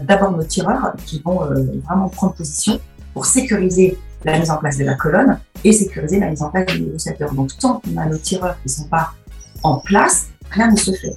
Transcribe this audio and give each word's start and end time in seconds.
d'abord 0.00 0.32
nos 0.32 0.42
tireurs 0.44 0.92
qui 1.06 1.20
vont 1.24 1.40
vraiment 1.86 2.08
prendre 2.08 2.34
position 2.34 2.80
pour 3.14 3.26
sécuriser 3.26 3.98
la 4.24 4.38
mise 4.38 4.50
en 4.50 4.58
place 4.58 4.76
de 4.76 4.84
la 4.84 4.94
colonne 4.94 5.38
et 5.64 5.72
sécuriser 5.72 6.18
la 6.18 6.28
mise 6.28 6.42
en 6.42 6.50
place 6.50 6.66
du 6.66 6.82
négociateur. 6.82 7.32
Donc, 7.32 7.56
tant 7.58 7.80
qu'on 7.80 7.96
a 7.96 8.06
nos 8.06 8.18
tireurs 8.18 8.56
qui 8.62 8.68
ne 8.68 8.72
sont 8.72 8.88
pas 8.88 9.12
en 9.62 9.76
place, 9.76 10.28
rien 10.50 10.70
ne 10.70 10.76
se 10.76 10.92
fait. 10.92 11.14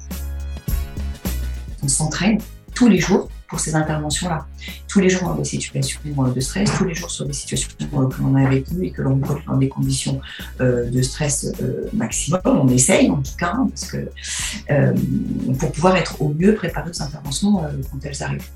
On 1.82 1.88
s'entraîne 1.88 2.38
tous 2.74 2.88
les 2.88 2.98
jours 2.98 3.28
pour 3.54 3.60
ces 3.60 3.76
interventions-là. 3.76 4.48
Tous 4.88 4.98
les 4.98 5.08
jours 5.08 5.28
dans 5.28 5.36
des 5.36 5.44
situations 5.44 6.00
de 6.34 6.40
stress, 6.40 6.68
tous 6.76 6.86
les 6.86 6.94
jours 6.96 7.08
sur 7.08 7.24
des 7.24 7.32
situations 7.32 7.70
que 7.78 8.20
l'on 8.20 8.34
a 8.34 8.48
vécues 8.48 8.84
et 8.84 8.90
que 8.90 9.00
l'on 9.00 9.10
rencontre 9.10 9.44
dans 9.46 9.56
des 9.56 9.68
conditions 9.68 10.20
euh, 10.60 10.90
de 10.90 11.00
stress 11.02 11.52
euh, 11.62 11.88
maximum. 11.92 12.40
On 12.44 12.66
essaye 12.66 13.08
en 13.12 13.22
tout 13.22 13.36
cas, 13.38 13.52
hein, 13.54 13.68
parce 13.68 13.86
que, 13.92 14.08
euh, 14.70 14.92
pour 15.60 15.70
pouvoir 15.70 15.94
être 15.94 16.20
au 16.20 16.34
mieux 16.36 16.56
préparé 16.56 16.90
aux 16.90 17.00
interventions 17.00 17.60
quand 17.92 17.98
elles 18.02 18.22
arrivent. 18.24 18.48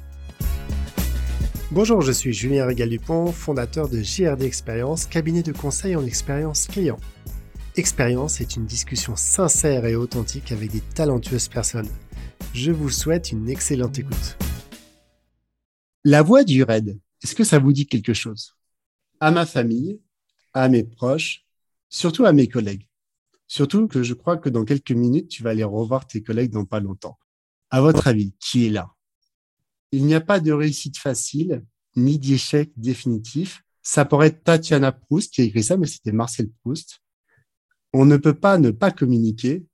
Bonjour, 1.71 2.03
je 2.03 2.11
suis 2.11 2.33
Julien 2.33 2.67
Régal-Dupont, 2.67 3.31
fondateur 3.31 3.89
de 3.89 4.03
JRD 4.03 4.43
Expérience, 4.43 5.07
cabinet 5.07 5.45
de 5.45 5.53
conseil 5.53 5.95
en 5.95 6.05
expérience 6.05 6.67
client. 6.67 6.99
Expérience 7.77 8.41
est 8.41 8.57
une 8.57 8.67
discussion 8.67 9.15
sincère 9.15 9.87
et 9.87 9.95
authentique 9.95 10.51
avec 10.51 10.73
des 10.73 10.81
talentueuses 10.81 11.47
personnes. 11.47 11.89
Je 12.53 12.73
vous 12.73 12.91
souhaite 12.91 13.31
une 13.31 13.49
excellente 13.49 13.97
écoute. 14.01 14.37
La 16.05 16.23
voix 16.23 16.45
du 16.45 16.63
RAID, 16.63 17.01
est-ce 17.23 17.35
que 17.35 17.45
ça 17.45 17.59
vous 17.59 17.73
dit 17.73 17.87
quelque 17.87 18.15
chose? 18.15 18.55
À 19.21 19.31
ma 19.31 19.47
famille, 19.47 20.01
à 20.55 20.69
mes 20.69 20.85
proches, 20.85 21.45
surtout 21.89 22.25
à 22.25 22.33
mes 22.33 22.49
collègues. 22.49 22.89
Surtout 23.49 23.89
que 23.89 24.03
je 24.03 24.15
crois 24.15 24.37
que 24.37 24.49
dans 24.49 24.65
quelques 24.65 24.93
minutes, 24.93 25.29
tu 25.29 25.43
vas 25.43 25.51
aller 25.51 25.65
revoir 25.65 26.07
tes 26.07 26.23
collègues 26.23 26.53
dans 26.53 26.65
pas 26.65 26.81
longtemps. 26.81 27.19
À 27.71 27.81
votre 27.81 28.07
avis, 28.07 28.35
qui 28.39 28.67
est 28.67 28.71
là? 28.71 28.91
Il 29.91 30.05
n'y 30.05 30.15
a 30.15 30.21
pas 30.21 30.39
de 30.39 30.53
réussite 30.53 30.99
facile, 30.99 31.65
ni 31.97 32.19
d'échec 32.19 32.71
définitif. 32.77 33.65
Ça 33.83 34.05
pourrait 34.05 34.29
être 34.29 34.45
Tatiana 34.45 34.93
Proust 34.93 35.33
qui 35.33 35.41
a 35.41 35.45
écrit 35.45 35.65
ça, 35.65 35.77
mais 35.77 35.87
c'était 35.87 36.13
Marcel 36.13 36.51
Proust. 36.61 37.01
On 37.93 38.05
ne 38.05 38.19
peut 38.19 38.35
pas 38.35 38.59
ne 38.59 38.71
pas 38.71 38.91
communiquer. 38.91 39.67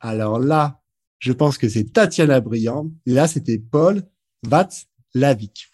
Alors 0.00 0.38
là, 0.38 0.80
je 1.18 1.32
pense 1.32 1.58
que 1.58 1.68
c'est 1.68 1.92
Tatiana 1.92 2.40
Briand. 2.40 2.90
Là, 3.04 3.28
c'était 3.28 3.58
Paul 3.58 4.02
Vatslavik. 5.14 5.70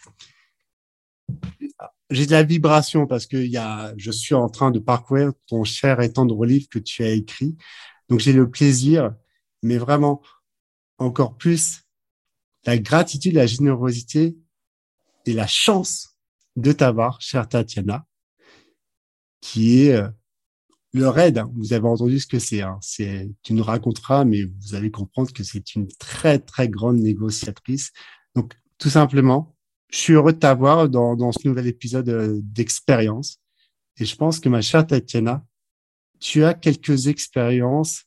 J'ai 2.10 2.26
de 2.26 2.30
la 2.30 2.42
vibration 2.42 3.06
parce 3.06 3.26
que 3.26 3.36
y 3.36 3.56
a, 3.56 3.92
je 3.96 4.10
suis 4.10 4.34
en 4.34 4.48
train 4.48 4.70
de 4.70 4.78
parcourir 4.78 5.32
ton 5.46 5.64
cher 5.64 6.00
et 6.00 6.12
tendre 6.12 6.44
livre 6.44 6.68
que 6.68 6.78
tu 6.78 7.02
as 7.02 7.10
écrit. 7.10 7.56
Donc, 8.08 8.20
j'ai 8.20 8.32
le 8.32 8.48
plaisir, 8.48 9.14
mais 9.62 9.78
vraiment 9.78 10.22
encore 10.98 11.36
plus 11.36 11.82
la 12.64 12.78
gratitude, 12.78 13.34
la 13.34 13.46
générosité 13.46 14.36
et 15.24 15.32
la 15.32 15.46
chance 15.46 16.16
de 16.54 16.72
t'avoir, 16.72 17.20
chère 17.20 17.48
Tatiana, 17.48 18.06
qui 19.40 19.82
est 19.82 19.94
euh, 19.94 20.08
le 20.92 21.08
raid. 21.08 21.38
Hein. 21.38 21.50
Vous 21.54 21.72
avez 21.72 21.86
entendu 21.86 22.18
ce 22.18 22.26
que 22.26 22.38
c'est. 22.38 22.62
Hein. 22.62 22.78
C'est, 22.80 23.30
tu 23.42 23.52
nous 23.52 23.62
raconteras, 23.62 24.24
mais 24.24 24.44
vous 24.44 24.74
allez 24.74 24.90
comprendre 24.90 25.32
que 25.32 25.44
c'est 25.44 25.74
une 25.74 25.88
très 25.98 26.38
très 26.38 26.68
grande 26.68 26.98
négociatrice. 26.98 27.92
Donc, 28.34 28.54
tout 28.78 28.90
simplement, 28.90 29.56
je 29.90 29.98
suis 29.98 30.12
heureux 30.12 30.32
de 30.32 30.38
t'avoir 30.38 30.88
dans, 30.88 31.16
dans 31.16 31.32
ce 31.32 31.46
nouvel 31.46 31.66
épisode 31.66 32.08
euh, 32.08 32.40
d'expérience. 32.42 33.40
Et 33.98 34.04
je 34.04 34.16
pense 34.16 34.40
que 34.40 34.48
ma 34.48 34.60
chère 34.60 34.86
Tatiana, 34.86 35.44
tu 36.20 36.44
as 36.44 36.54
quelques 36.54 37.06
expériences 37.06 38.04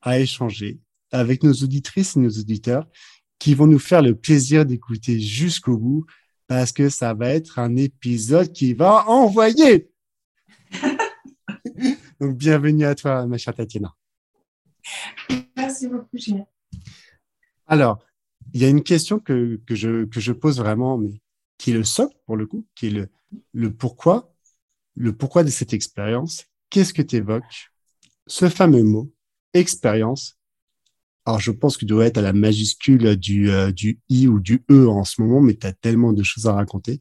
à 0.00 0.18
échanger 0.18 0.80
avec 1.10 1.42
nos 1.42 1.52
auditrices 1.52 2.16
et 2.16 2.20
nos 2.20 2.30
auditeurs 2.30 2.86
qui 3.38 3.54
vont 3.54 3.66
nous 3.66 3.78
faire 3.78 4.02
le 4.02 4.14
plaisir 4.14 4.64
d'écouter 4.64 5.20
jusqu'au 5.20 5.76
bout 5.76 6.06
parce 6.46 6.72
que 6.72 6.88
ça 6.88 7.14
va 7.14 7.28
être 7.30 7.58
un 7.58 7.76
épisode 7.76 8.52
qui 8.52 8.74
va 8.74 9.06
envoyer. 9.08 9.90
Donc, 12.20 12.36
bienvenue 12.36 12.84
à 12.84 12.94
toi, 12.94 13.26
ma 13.26 13.38
chère 13.38 13.54
Tatiana. 13.54 13.94
Merci 15.56 15.88
beaucoup, 15.88 16.16
Julien. 16.16 16.46
Alors, 17.66 17.98
il 18.54 18.60
y 18.60 18.64
a 18.64 18.68
une 18.68 18.82
question 18.82 19.18
que, 19.18 19.60
je, 19.68 20.32
pose 20.32 20.58
vraiment, 20.58 20.98
mais 20.98 21.20
qui 21.58 21.70
est 21.70 21.74
le 21.74 21.84
socle 21.84 22.16
pour 22.26 22.36
le 22.36 22.46
coup, 22.46 22.66
qui 22.74 22.86
est 22.88 23.10
le, 23.52 23.72
pourquoi, 23.72 24.34
le 24.96 25.12
pourquoi 25.12 25.44
de 25.44 25.50
cette 25.50 25.72
expérience. 25.72 26.44
Qu'est-ce 26.70 26.94
que 26.94 27.02
tu 27.02 27.16
évoques 27.16 27.70
Ce 28.26 28.48
fameux 28.48 28.82
mot, 28.82 29.12
expérience, 29.54 30.38
alors, 31.28 31.40
je 31.40 31.50
pense 31.50 31.76
que 31.76 31.80
tu 31.80 31.84
dois 31.84 32.06
être 32.06 32.16
à 32.16 32.22
la 32.22 32.32
majuscule 32.32 33.14
du, 33.16 33.50
euh, 33.50 33.70
du 33.70 34.00
I 34.08 34.28
ou 34.28 34.40
du 34.40 34.64
E 34.70 34.88
en 34.88 35.04
ce 35.04 35.20
moment, 35.20 35.42
mais 35.42 35.52
tu 35.52 35.66
as 35.66 35.74
tellement 35.74 36.14
de 36.14 36.22
choses 36.22 36.46
à 36.46 36.54
raconter 36.54 36.98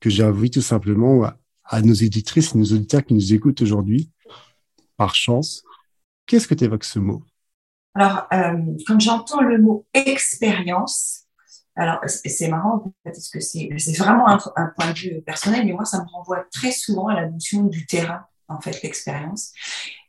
que 0.00 0.08
j'ai 0.08 0.24
envie 0.24 0.50
tout 0.50 0.62
simplement 0.62 1.24
à, 1.64 1.82
nos 1.82 1.92
éditrices 1.92 2.54
et 2.54 2.58
nos 2.58 2.64
auditeurs 2.64 3.04
qui 3.04 3.12
nous 3.12 3.34
écoutent 3.34 3.60
aujourd'hui, 3.60 4.10
par 4.96 5.14
chance, 5.14 5.64
qu'est-ce 6.24 6.48
que 6.48 6.54
tu 6.54 6.64
évoques 6.64 6.84
ce 6.84 6.98
mot? 6.98 7.22
Alors, 7.94 8.26
euh, 8.32 8.56
quand 8.86 9.00
j'entends 9.00 9.40
le 9.40 9.58
mot 9.58 9.86
expérience, 9.94 11.24
alors 11.74 12.00
c'est 12.06 12.48
marrant 12.48 12.92
parce 13.04 13.28
que 13.28 13.40
c'est 13.40 13.68
vraiment 13.96 14.28
un, 14.28 14.66
point 14.76 14.92
de 14.92 14.98
vue 14.98 15.22
personnel, 15.22 15.64
mais 15.64 15.72
moi, 15.72 15.84
ça 15.84 16.02
me 16.02 16.08
renvoie 16.08 16.44
très 16.52 16.72
souvent 16.72 17.08
à 17.08 17.14
la 17.14 17.28
notion 17.28 17.64
du 17.64 17.86
terrain, 17.86 18.24
en 18.48 18.60
fait, 18.60 18.82
l'expérience. 18.82 19.52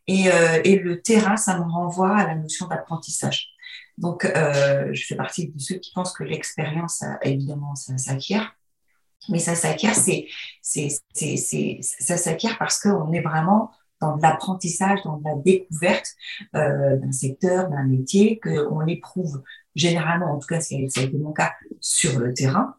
Et, 0.08 0.32
euh, 0.32 0.62
le 0.64 1.02
terrain, 1.02 1.38
ça 1.38 1.58
me 1.58 1.64
renvoie 1.64 2.18
à 2.18 2.28
la 2.28 2.36
notion 2.36 2.68
d'apprentissage. 2.68 3.50
Donc, 3.98 4.26
euh, 4.26 4.90
je 4.94 5.06
fais 5.06 5.16
partie 5.16 5.50
de 5.50 5.60
ceux 5.60 5.76
qui 5.76 5.92
pensent 5.94 6.14
que 6.14 6.24
l'expérience, 6.24 7.04
évidemment, 7.22 7.76
ça 7.76 7.98
s'acquiert. 7.98 8.56
Mais 9.28 9.40
ça 9.40 9.54
s'acquiert, 9.54 9.96
c'est, 9.96 10.28
ça 10.62 12.18
s'acquiert 12.18 12.58
parce 12.58 12.80
qu'on 12.80 13.12
est 13.12 13.22
vraiment 13.22 13.72
dans 14.02 14.16
l'apprentissage, 14.18 15.00
dans 15.04 15.22
la 15.24 15.36
découverte 15.36 16.16
euh, 16.56 16.98
d'un 16.98 17.12
secteur, 17.12 17.70
d'un 17.70 17.84
métier, 17.84 18.40
qu'on 18.40 18.86
éprouve 18.88 19.42
généralement, 19.76 20.34
en 20.34 20.40
tout 20.40 20.48
cas, 20.48 20.62
ça 20.62 20.76
a 20.76 20.80
été 20.80 21.18
mon 21.18 21.32
cas, 21.32 21.54
sur 21.80 22.20
le 22.20 22.34
terrain. 22.34 22.76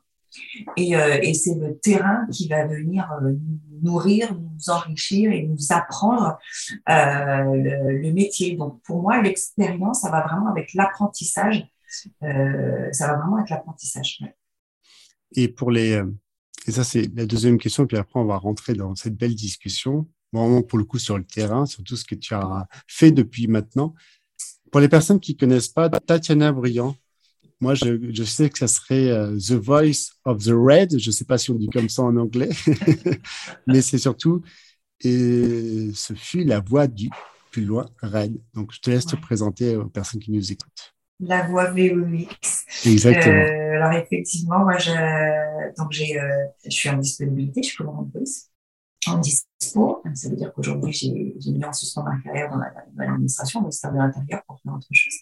Et, 0.76 0.96
euh, 0.96 1.20
c'est 1.34 1.54
le 1.54 1.78
terrain 1.78 2.26
qui 2.30 2.48
va 2.48 2.66
venir 2.66 3.10
euh, 3.12 3.32
nous 3.32 3.80
nourrir, 3.82 4.34
nous 4.34 4.70
enrichir 4.70 5.32
et 5.32 5.42
nous 5.42 5.72
apprendre 5.72 6.38
le, 6.86 7.98
le, 7.98 8.12
métier. 8.12 8.56
Donc 8.56 8.80
pour 8.82 9.02
moi, 9.02 9.22
l'expérience, 9.22 10.02
ça 10.02 10.10
va 10.10 10.26
vraiment 10.26 10.48
avec 10.48 10.74
l'apprentissage. 10.74 11.66
Ça 12.20 13.06
va 13.06 13.16
vraiment 13.16 13.36
avec 13.36 13.50
l'apprentissage. 13.50 14.22
Et 15.34 15.48
pour 15.48 15.70
les, 15.70 16.02
et 16.66 16.72
ça 16.72 16.84
c'est 16.84 17.10
la 17.14 17.26
deuxième 17.26 17.58
question, 17.58 17.86
puis 17.86 17.96
après 17.96 18.20
on 18.20 18.26
va 18.26 18.36
rentrer 18.36 18.74
dans 18.74 18.94
cette 18.94 19.16
belle 19.16 19.34
discussion, 19.34 20.06
vraiment 20.32 20.62
pour 20.62 20.78
le 20.78 20.84
coup 20.84 20.98
sur 20.98 21.18
le 21.18 21.24
terrain, 21.24 21.66
sur 21.66 21.82
tout 21.82 21.96
ce 21.96 22.04
que 22.04 22.14
tu 22.14 22.34
as 22.34 22.66
fait 22.86 23.10
depuis 23.10 23.46
maintenant. 23.46 23.94
Pour 24.70 24.80
les 24.80 24.88
personnes 24.88 25.20
qui 25.20 25.36
connaissent 25.36 25.68
pas 25.68 25.88
Tatiana 25.90 26.52
Briand, 26.52 26.96
moi, 27.60 27.74
je, 27.74 28.10
je, 28.10 28.24
sais 28.24 28.48
que 28.48 28.58
ça 28.58 28.68
serait 28.68 29.10
euh, 29.10 29.36
The 29.36 29.52
Voice 29.52 30.12
of 30.24 30.42
the 30.42 30.52
Red. 30.52 30.98
Je 30.98 31.10
ne 31.10 31.12
sais 31.12 31.26
pas 31.26 31.36
si 31.36 31.50
on 31.50 31.56
dit 31.56 31.68
comme 31.68 31.90
ça 31.90 32.02
en 32.02 32.16
anglais, 32.16 32.48
mais 33.66 33.82
c'est 33.82 33.98
surtout, 33.98 34.42
et 35.02 35.90
ce 35.94 36.14
fut 36.14 36.44
la 36.44 36.60
voix 36.60 36.86
du 36.86 37.10
plus 37.50 37.64
loin 37.64 37.90
Red. 38.02 38.40
Donc, 38.54 38.72
je 38.72 38.80
te 38.80 38.90
laisse 38.90 39.04
te 39.04 39.16
présenter 39.16 39.76
aux 39.76 39.88
personnes 39.88 40.20
qui 40.20 40.30
nous 40.30 40.52
écoutent. 40.52 40.94
La 41.20 41.46
voix 41.46 41.70
VOX. 41.70 42.64
Exactement. 42.86 43.34
Euh, 43.34 43.74
alors, 43.74 43.92
effectivement, 43.92 44.60
moi, 44.60 44.78
je, 44.78 44.90
donc 45.76 45.92
j'ai, 45.92 46.18
euh, 46.18 46.46
je 46.64 46.70
suis 46.70 46.88
en 46.88 46.96
disponibilité, 46.96 47.62
je 47.62 47.68
suis 47.68 47.76
commandant 47.76 48.02
de 48.02 48.12
voice 48.12 48.49
en 49.06 49.18
dispo. 49.18 50.02
Ça 50.14 50.28
veut 50.28 50.36
dire 50.36 50.52
qu'aujourd'hui, 50.52 50.92
j'ai, 50.92 51.52
mis 51.52 51.64
en 51.64 51.72
suspens 51.72 52.02
ma 52.02 52.18
carrière 52.22 52.50
dans, 52.50 52.58
l'administration, 52.96 53.60
au 53.60 53.62
ministère 53.62 53.92
de 53.92 53.98
l'Intérieur, 53.98 54.42
pour 54.46 54.60
faire 54.60 54.74
autre 54.74 54.86
chose. 54.92 55.14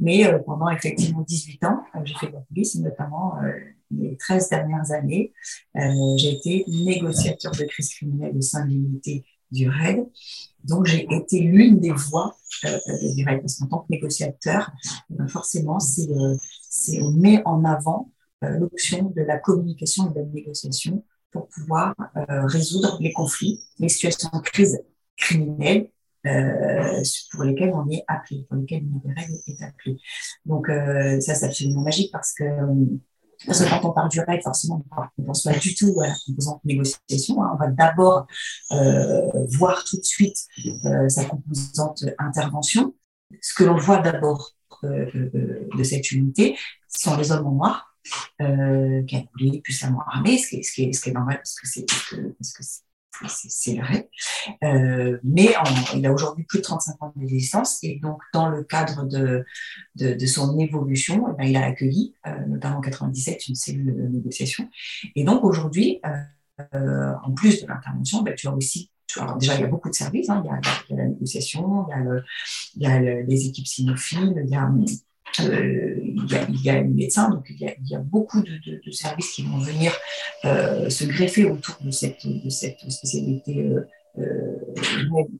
Mais 0.00 0.26
euh, 0.26 0.38
pendant 0.38 0.68
effectivement 0.70 1.20
18 1.20 1.64
ans, 1.64 1.84
euh, 1.94 2.00
j'ai 2.04 2.14
fait 2.14 2.28
de 2.28 2.32
la 2.32 2.40
police, 2.40 2.74
notamment 2.76 3.40
euh, 3.42 3.52
les 3.90 4.16
13 4.16 4.48
dernières 4.48 4.90
années, 4.90 5.32
j'ai 6.16 6.32
été 6.32 6.64
négociateur 6.68 7.52
de 7.52 7.64
crise 7.64 7.90
criminelle 7.90 8.36
au 8.36 8.40
sein 8.40 8.64
de 8.64 8.70
l'unité 8.70 9.24
du 9.52 9.68
RAID. 9.68 10.04
Donc, 10.64 10.86
j'ai 10.86 11.06
été 11.14 11.40
l'une 11.40 11.78
des 11.78 11.92
voix 11.92 12.36
du 12.62 13.24
RAID, 13.24 13.40
parce 13.40 13.58
qu'en 13.58 13.66
tant 13.66 13.78
que 13.80 13.90
négociateur, 13.90 14.72
forcément, 15.28 15.78
c'est, 15.78 16.08
on 17.00 17.12
met 17.12 17.42
en 17.44 17.64
avant 17.64 18.10
l'option 18.42 19.12
de 19.14 19.22
la 19.22 19.38
communication 19.38 20.10
et 20.10 20.14
de 20.14 20.20
la 20.20 20.26
négociation 20.26 21.04
pour 21.34 21.48
pouvoir 21.48 21.94
euh, 22.16 22.46
résoudre 22.46 22.96
les 23.00 23.12
conflits, 23.12 23.60
les 23.80 23.88
situations 23.90 24.30
de 24.32 24.38
crise 24.38 24.80
criminelle 25.16 25.90
euh, 26.26 27.02
pour 27.32 27.42
lesquelles 27.42 27.72
on 27.74 27.90
est 27.90 28.04
appelé, 28.06 28.46
pour 28.48 28.56
lesquelles 28.56 28.84
règle 29.16 29.34
est 29.46 29.62
appelée. 29.62 29.98
Donc 30.46 30.68
euh, 30.68 31.20
ça, 31.20 31.34
c'est 31.34 31.46
absolument 31.46 31.82
magique 31.82 32.10
parce 32.12 32.32
que, 32.32 32.44
parce 33.46 33.62
que 33.62 33.68
quand 33.68 33.84
on 33.84 33.92
parle 33.92 34.08
du 34.08 34.20
RAID, 34.20 34.42
forcément, 34.42 34.82
on 34.96 35.22
ne 35.22 35.26
pense 35.26 35.42
pas 35.42 35.58
du 35.58 35.74
tout 35.74 36.00
à 36.00 36.06
la 36.06 36.14
composante 36.24 36.64
négociation. 36.64 37.42
Hein. 37.42 37.50
On 37.54 37.56
va 37.56 37.66
d'abord 37.66 38.26
euh, 38.70 39.44
voir 39.58 39.84
tout 39.84 39.98
de 39.98 40.04
suite 40.04 40.38
euh, 40.86 41.08
sa 41.08 41.24
composante 41.24 42.04
intervention. 42.18 42.94
Ce 43.42 43.52
que 43.52 43.64
l'on 43.64 43.76
voit 43.76 43.98
d'abord 43.98 44.52
de 44.82 45.82
cette 45.82 46.12
unité, 46.12 46.58
ce 46.88 47.04
sont 47.04 47.16
les 47.16 47.32
hommes 47.32 47.46
en 47.46 47.52
noir 47.52 47.93
euh, 48.40 49.02
coulé 49.32 49.60
plus 49.62 49.84
à 49.84 49.88
armée, 50.12 50.38
ce 50.38 50.48
qui 50.48 50.56
est, 50.56 50.62
ce 50.62 50.72
qui 50.72 50.94
ce 50.94 51.00
qui 51.00 51.10
est 51.10 51.12
normal 51.12 51.36
parce 51.38 51.60
que 51.60 51.66
c'est 53.48 53.76
vrai. 53.76 54.08
Euh, 54.62 55.18
mais 55.22 55.54
il 55.94 56.06
a 56.06 56.12
aujourd'hui 56.12 56.44
plus 56.44 56.58
de 56.58 56.64
35 56.64 57.02
ans 57.02 57.12
d'existence 57.16 57.82
et 57.82 57.98
donc 58.00 58.20
dans 58.32 58.48
le 58.48 58.64
cadre 58.64 59.04
de, 59.04 59.44
de, 59.96 60.26
son 60.26 60.58
évolution, 60.58 61.26
eh 61.30 61.36
ben, 61.36 61.44
il 61.44 61.56
a 61.56 61.64
accueilli, 61.64 62.14
euh, 62.26 62.46
notamment 62.46 62.78
en 62.78 62.80
97, 62.80 63.48
une 63.48 63.54
cellule 63.54 63.94
de 63.96 64.08
négociation. 64.08 64.68
Et 65.14 65.24
donc 65.24 65.44
aujourd'hui, 65.44 66.00
euh, 66.74 67.12
en 67.22 67.32
plus 67.32 67.62
de 67.62 67.68
l'intervention, 67.68 68.22
ben, 68.22 68.34
tu 68.34 68.48
as 68.48 68.54
aussi 68.54 68.90
alors 69.16 69.36
déjà, 69.36 69.54
il 69.54 69.60
y 69.60 69.64
a 69.64 69.68
beaucoup 69.68 69.88
de 69.88 69.94
services. 69.94 70.28
Hein. 70.28 70.42
Il, 70.44 70.96
y 70.96 70.98
a, 70.98 71.04
la 71.04 71.08
négociation, 71.08 71.86
il 72.74 72.82
y 72.82 72.86
a, 72.86 73.00
les 73.00 73.46
équipes 73.46 73.68
cynophiles, 73.68 74.42
il 74.44 74.50
y 74.50 74.56
a 74.56 74.62
euh, 75.40 75.96
il, 76.02 76.62
y 76.62 76.70
a, 76.70 76.80
les 76.80 76.88
médecins, 76.88 77.28
donc 77.30 77.46
il 77.50 77.60
y 77.60 77.66
a, 77.66 77.74
il 77.80 77.88
y 77.88 77.94
a 77.94 77.98
beaucoup 77.98 78.40
de, 78.42 78.52
de, 78.66 78.80
de, 78.84 78.90
services 78.90 79.32
qui 79.32 79.42
vont 79.42 79.58
venir 79.58 79.92
euh, 80.44 80.88
se 80.88 81.04
greffer 81.04 81.44
autour 81.44 81.76
de 81.80 81.90
cette, 81.90 82.26
de 82.26 82.50
cette 82.50 82.78
spécialité 82.88 83.64
euh, 83.64 83.80
euh 84.18 84.56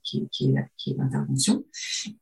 qui, 0.02 0.28
qui, 0.30 0.50
est, 0.50 0.66
qui 0.76 0.90
est 0.90 0.96
l'intervention. 0.96 1.64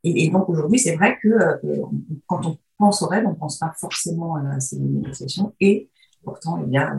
Et, 0.04 0.24
et, 0.24 0.30
donc 0.30 0.48
aujourd'hui, 0.48 0.78
c'est 0.78 0.96
vrai 0.96 1.16
que 1.22 1.28
euh, 1.28 1.82
quand 2.26 2.46
on 2.46 2.58
pense 2.78 3.02
au 3.02 3.06
rêve, 3.06 3.24
on 3.26 3.30
ne 3.30 3.36
pense 3.36 3.58
pas 3.58 3.72
forcément 3.78 4.36
à 4.36 4.60
ces 4.60 4.78
négociations, 4.78 5.54
et 5.60 5.88
pourtant, 6.22 6.62
il 6.64 6.72
y 6.72 6.76
a 6.76 6.98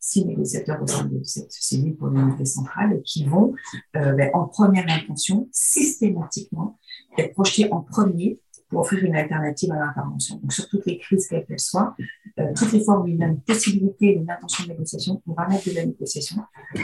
six 0.00 0.24
négociateurs 0.24 0.82
au 0.82 0.86
sein 0.86 1.04
de 1.04 1.22
cette 1.22 1.52
cellule 1.52 1.94
pour 1.96 2.08
l'unité 2.08 2.46
centrale 2.46 3.00
qui 3.04 3.24
vont, 3.24 3.52
euh, 3.96 4.12
ben, 4.14 4.30
en 4.32 4.46
première 4.46 4.86
intention, 4.88 5.48
systématiquement, 5.52 6.78
être 7.18 7.34
projetés 7.34 7.70
en 7.70 7.82
premier 7.82 8.40
pour 8.70 8.80
offrir 8.80 9.04
une 9.04 9.16
alternative 9.16 9.72
à 9.72 9.78
l'intervention. 9.78 10.36
Donc, 10.36 10.52
sur 10.52 10.68
toutes 10.68 10.86
les 10.86 10.98
crises 10.98 11.26
quelles 11.28 11.44
qu'elles 11.44 11.60
soient, 11.60 11.94
euh, 12.38 12.52
toutes 12.56 12.72
les 12.72 12.82
fois 12.82 13.00
où 13.00 13.04
a 13.04 13.08
une 13.08 13.40
possibilité, 13.40 14.14
une 14.14 14.30
intention 14.30 14.64
de 14.64 14.70
négociation, 14.70 15.20
on 15.26 15.34
va 15.34 15.48
mettre 15.48 15.68
de 15.68 15.74
la 15.74 15.84
négociation 15.84 16.36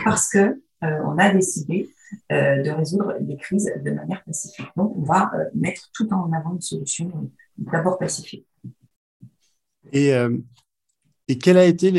parce 0.04 0.28
que 0.28 0.60
euh, 0.84 1.00
on 1.04 1.16
a 1.18 1.32
décidé 1.32 1.88
euh, 2.32 2.62
de 2.62 2.70
résoudre 2.70 3.14
les 3.20 3.36
crises 3.36 3.72
de 3.82 3.90
manière 3.90 4.22
pacifique. 4.24 4.66
Donc, 4.76 4.96
on 4.96 5.02
va 5.02 5.30
euh, 5.34 5.44
mettre 5.54 5.90
tout 5.94 6.12
en 6.12 6.30
avant 6.32 6.54
une 6.54 6.60
solution 6.60 7.30
d'abord 7.56 7.98
pacifique. 7.98 8.46
Et, 9.92 10.10
et 11.28 11.38
quel 11.38 11.56
a 11.56 11.64
été 11.64 11.92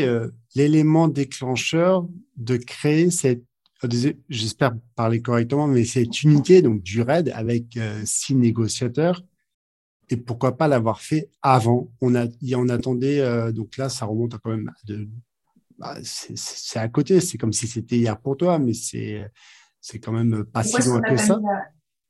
l'élément 0.54 1.08
déclencheur 1.08 2.06
de 2.36 2.58
créer 2.58 3.10
cette 3.10 3.42
j'espère 4.28 4.74
parler 4.94 5.22
correctement, 5.22 5.66
mais 5.66 5.84
cette 5.84 6.22
unité 6.22 6.60
donc 6.60 6.82
du 6.82 7.00
RAID 7.00 7.30
avec 7.34 7.78
six 8.04 8.34
négociateurs? 8.34 9.24
Et 10.10 10.16
pourquoi 10.16 10.56
pas 10.56 10.68
l'avoir 10.68 11.00
fait 11.00 11.30
avant. 11.42 11.90
On 12.00 12.14
a, 12.14 12.26
on 12.56 12.68
attendait, 12.68 13.20
euh, 13.20 13.52
donc 13.52 13.76
là, 13.76 13.88
ça 13.88 14.06
remonte 14.06 14.34
à 14.34 14.38
quand 14.38 14.50
même 14.50 14.70
de, 14.86 15.08
bah, 15.78 15.96
c'est 16.02 16.78
à 16.78 16.88
côté, 16.88 17.20
c'est 17.20 17.38
comme 17.38 17.52
si 17.52 17.66
c'était 17.66 17.96
hier 17.96 18.18
pour 18.18 18.36
toi, 18.36 18.58
mais 18.58 18.74
c'est, 18.74 19.30
c'est 19.80 19.98
quand 19.98 20.12
même 20.12 20.44
pas 20.44 20.62
si 20.62 20.82
loin 20.88 21.00
que 21.00 21.16
ça. 21.16 21.38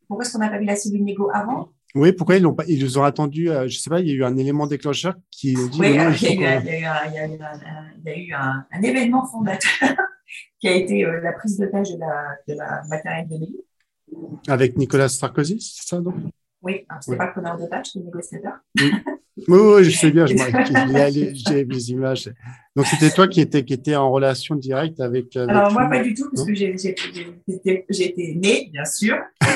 pourquoi 0.06 0.24
est-ce 0.24 0.32
qu'on 0.32 0.38
n'a 0.38 0.48
pas 0.48 0.58
vu 0.58 0.64
la 0.64 0.76
cellule 0.76 1.04
négo 1.04 1.28
avant? 1.32 1.72
Oui, 1.94 2.12
pourquoi 2.12 2.36
ils 2.36 2.42
l'ont 2.42 2.54
pas 2.54 2.64
Ils 2.66 2.82
nous 2.82 2.98
ont 2.98 3.02
attendu. 3.02 3.50
Euh, 3.50 3.66
je 3.66 3.78
sais 3.78 3.88
pas. 3.88 4.00
Il 4.00 4.08
y 4.08 4.10
a 4.10 4.14
eu 4.14 4.24
un 4.24 4.36
élément 4.36 4.66
déclencheur 4.66 5.14
qui 5.30 5.54
dit. 5.54 5.78
Oui, 5.78 5.90
il 5.90 5.94
y, 5.94 5.98
a 5.98 6.60
eu 8.16 8.32
un, 8.34 8.82
événement 8.82 9.26
fondateur 9.26 9.96
qui 10.60 10.68
a 10.68 10.74
été 10.74 11.04
euh, 11.04 11.20
la 11.22 11.32
prise 11.32 11.58
d'otage 11.58 11.94
de 11.94 11.98
la, 11.98 12.36
de 12.46 12.54
la 12.54 12.82
matérielle 12.88 13.28
de 13.28 13.34
Nelly. 13.34 13.56
Avec 14.48 14.76
Nicolas 14.76 15.08
Sarkozy, 15.08 15.60
c'est 15.60 15.88
ça 15.88 16.00
donc 16.00 16.14
oui, 16.62 16.86
ce 17.00 17.10
n'est 17.10 17.16
pas 17.16 17.26
le 17.26 17.32
preneur 17.32 17.56
de 17.56 17.64
c'est 17.84 17.98
le 17.98 18.04
négociateur. 18.04 18.54
Oui. 19.46 19.56
oui, 19.56 19.84
je 19.84 19.96
sais 19.96 20.10
bien, 20.10 20.26
j'ai 21.46 21.64
les 21.64 21.90
images. 21.92 22.28
Donc, 22.74 22.86
c'était 22.86 23.08
toi 23.08 23.28
qui 23.28 23.40
étais, 23.40 23.64
qui 23.64 23.94
en 23.94 24.10
relation 24.10 24.56
directe 24.56 24.98
avec. 24.98 25.36
Alors, 25.36 25.70
moi, 25.70 25.86
pas 25.86 26.02
du 26.02 26.12
tout, 26.12 26.28
parce 26.34 26.44
que 26.44 26.54
j'ai 26.54 26.72
été 26.72 28.34
née, 28.34 28.68
bien 28.72 28.84
sûr. 28.84 29.16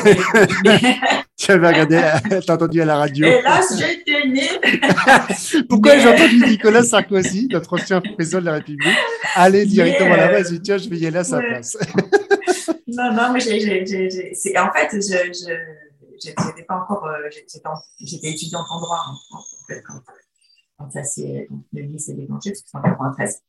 tu 1.36 1.50
avais 1.50 1.66
regardé, 1.66 2.00
tu 2.30 2.48
as 2.48 2.54
entendu 2.54 2.80
à 2.80 2.84
la 2.84 2.96
radio. 2.96 3.26
Hélas, 3.26 3.76
j'étais 3.76 4.28
née. 4.28 5.62
Pourquoi 5.68 5.98
j'ai 5.98 6.08
entendu 6.08 6.46
Nicolas 6.46 6.84
Sarkozy, 6.84 7.48
notre 7.50 7.72
ancien 7.72 8.00
président 8.00 8.38
de 8.38 8.44
la 8.44 8.52
République, 8.52 8.96
aller 9.34 9.66
directement 9.66 10.14
là-bas 10.14 10.48
et 10.48 10.60
tiens, 10.60 10.78
je 10.78 10.88
vais 10.88 10.98
y 10.98 11.08
aller 11.08 11.18
à 11.18 11.24
sa 11.24 11.40
place? 11.40 11.76
non, 12.86 13.12
non, 13.12 13.32
mais 13.32 13.40
j'ai. 13.40 13.82
En 14.56 14.70
fait, 14.72 14.92
je 14.92 15.91
j'étais 16.24 16.64
pas 16.64 16.76
encore, 16.76 17.06
euh, 17.06 17.28
j'étais 18.00 18.30
étudiante 18.30 18.66
en 18.70 18.80
droit 18.80 19.04
quand, 20.78 20.90
ça 20.90 21.04
s'est, 21.04 21.48
le 21.72 21.82
livre 21.82 22.00
s'est 22.00 22.14
déclenché, 22.14 22.50
parce 22.50 22.62
que 22.62 22.68
c'est 22.68 22.78
en 22.78 22.82
93. 22.82 23.42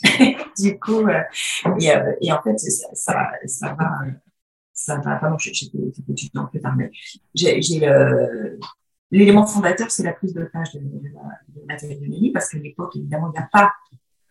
du 0.58 0.78
coup, 0.78 1.06
euh, 1.08 1.22
et, 1.80 1.90
euh, 1.90 2.12
et, 2.20 2.32
en 2.32 2.40
fait, 2.42 2.56
ça, 2.58 2.88
ça, 2.92 3.12
va, 3.12 3.30
ça 4.72 4.96
va, 4.96 5.18
vraiment, 5.18 5.38
j'étais 5.38 5.78
étudiante 6.08 6.50
plus 6.50 6.60
tard, 6.60 6.76
mais 6.76 6.90
j'ai, 7.34 7.60
l'élément 9.10 9.46
fondateur, 9.46 9.90
c'est 9.90 10.04
la 10.04 10.12
prise 10.12 10.34
de 10.34 10.44
page 10.44 10.72
de, 10.74 10.80
de, 10.80 10.84
de, 10.84 11.62
la 11.68 11.76
de 11.76 11.86
Nelly, 11.86 12.30
parce 12.30 12.50
qu'à 12.50 12.58
l'époque, 12.58 12.94
évidemment, 12.96 13.32
il 13.34 13.38
n'y 13.38 13.44
a 13.44 13.48
pas 13.50 13.72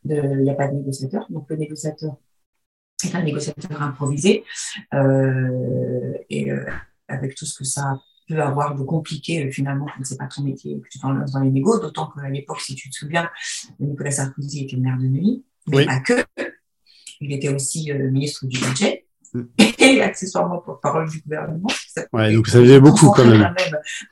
de, 0.05 0.15
il 0.15 0.43
n'y 0.43 0.49
a 0.49 0.55
pas 0.55 0.67
de 0.67 0.75
négociateur. 0.75 1.25
Donc, 1.29 1.49
le 1.49 1.57
négociateur 1.57 2.15
est 3.03 3.15
un 3.15 3.23
négociateur 3.23 3.81
improvisé, 3.81 4.43
euh, 4.93 6.17
et, 6.29 6.51
euh, 6.51 6.65
avec 7.07 7.36
tout 7.36 7.45
ce 7.45 7.57
que 7.57 7.63
ça 7.63 8.00
peut 8.27 8.42
avoir 8.42 8.75
de 8.75 8.83
compliqué 8.83 9.45
euh, 9.45 9.51
finalement 9.51 9.86
quand 9.86 10.04
c'est 10.04 10.18
pas 10.18 10.27
ton 10.27 10.44
métier 10.44 10.80
que 10.80 10.88
tu 10.89 11.00
t'en 11.00 11.13
dans 11.13 11.39
les 11.39 11.51
négos, 11.51 11.80
d'autant 11.80 12.12
qu'à 12.12 12.30
l'époque, 12.30 12.62
si 12.62 12.75
tu 12.75 12.89
te 12.89 12.95
souviens, 12.95 13.30
Nicolas 13.80 14.12
Sarkozy 14.12 14.63
était 14.63 14.77
maire 14.77 14.98
de 14.98 15.07
Neuilly, 15.07 15.45
mais 15.68 15.86
pas 15.86 16.00
que. 16.00 16.25
Il 17.19 17.33
était 17.33 17.50
aussi 17.50 17.92
euh, 17.92 18.12
ministre 18.12 18.45
du 18.45 18.59
budget 18.59 19.06
mm. 19.33 19.42
et 19.80 20.01
accessoirement 20.01 20.59
porte-parole 20.59 21.09
du 21.09 21.19
gouvernement. 21.21 21.69
ouais, 22.13 22.33
donc 22.33 22.48
ça 22.48 22.59
faisait 22.59 22.80
beaucoup 22.80 23.09
quand 23.12 23.25
même. 23.25 23.54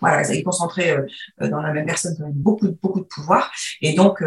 voilà, 0.01 0.23
ça 0.23 0.33
est 0.33 0.43
concentré 0.43 0.91
euh, 0.91 1.49
dans 1.49 1.61
la 1.61 1.71
même 1.71 1.85
personne 1.85 2.15
quand 2.17 2.25
même 2.25 2.33
beaucoup, 2.33 2.67
beaucoup 2.81 3.01
de 3.01 3.05
pouvoir. 3.05 3.51
Et 3.81 3.93
donc, 3.93 4.23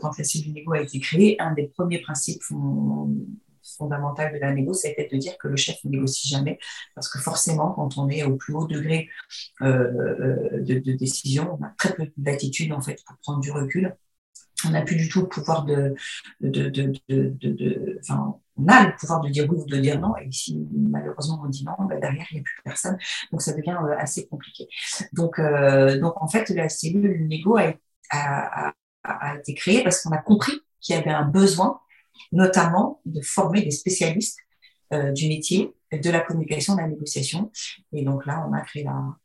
quand 0.00 0.16
la 0.16 0.24
cellule 0.24 0.54
négo 0.54 0.72
a 0.72 0.80
été 0.80 0.98
créée, 0.98 1.36
un 1.40 1.52
des 1.52 1.64
premiers 1.64 2.00
principes 2.00 2.42
fondamentale 3.76 4.32
de 4.32 4.38
la 4.38 4.52
négo, 4.52 4.74
c'était 4.74 5.08
de 5.10 5.16
dire 5.16 5.36
que 5.38 5.48
le 5.48 5.56
chef 5.56 5.82
ne 5.84 5.90
négocie 5.90 6.28
jamais, 6.28 6.58
parce 6.94 7.08
que 7.08 7.18
forcément, 7.18 7.72
quand 7.72 7.98
on 7.98 8.08
est 8.08 8.22
au 8.24 8.36
plus 8.36 8.54
haut 8.54 8.66
degré 8.66 9.08
euh, 9.62 10.60
de, 10.60 10.92
décision, 10.92 11.58
on 11.58 11.64
a 11.64 11.70
très 11.78 11.94
peu 11.94 12.08
d'attitude 12.16 12.72
en 12.72 12.80
fait 12.80 13.02
pour 13.06 13.16
prendre 13.18 13.40
du 13.40 13.50
recul. 13.50 13.94
On 14.64 14.70
n'a 14.70 14.82
plus 14.82 14.96
du 14.96 15.08
tout 15.08 15.20
le 15.20 15.28
pouvoir 15.28 15.64
de, 15.64 15.94
de, 16.40 16.70
de, 16.70 18.00
on 18.56 18.68
a 18.68 18.86
le 18.86 18.96
pouvoir 18.96 19.20
de 19.20 19.28
dire 19.28 19.46
oui 19.50 19.58
ou 19.58 19.66
de 19.66 19.76
dire 19.76 20.00
non, 20.00 20.16
et 20.16 20.30
si 20.32 20.66
malheureusement 20.72 21.42
on 21.44 21.48
dit 21.48 21.64
non, 21.64 21.86
ben 21.86 22.00
derrière 22.00 22.26
il 22.30 22.36
n'y 22.36 22.40
a 22.40 22.42
plus 22.42 22.62
personne, 22.64 22.96
donc 23.30 23.42
ça 23.42 23.52
devient 23.52 23.76
euh, 23.82 23.94
assez 23.98 24.26
compliqué. 24.26 24.66
Donc, 25.12 25.38
euh, 25.38 25.98
donc 25.98 26.20
en 26.22 26.28
fait, 26.28 26.48
la 26.50 26.68
cellule 26.70 27.26
négo 27.28 27.58
a 27.58 28.72
été 29.38 29.54
créée 29.54 29.82
parce 29.82 30.02
qu'on 30.02 30.12
a 30.12 30.18
compris 30.18 30.58
qu'il 30.80 30.96
y 30.96 30.98
avait 30.98 31.10
un 31.10 31.24
besoin 31.26 31.80
notamment 32.32 33.00
de 33.04 33.20
former 33.20 33.62
des 33.62 33.70
spécialistes 33.70 34.38
euh, 34.92 35.12
du 35.12 35.28
métier 35.28 35.72
de 35.92 36.10
la 36.10 36.20
communication, 36.20 36.74
de 36.74 36.80
la 36.80 36.88
négociation. 36.88 37.50
Et 37.92 38.04
donc 38.04 38.26
là, 38.26 38.46
on 38.48 38.52
a 38.52 38.60
créé 38.60 38.84
la, 38.84 39.16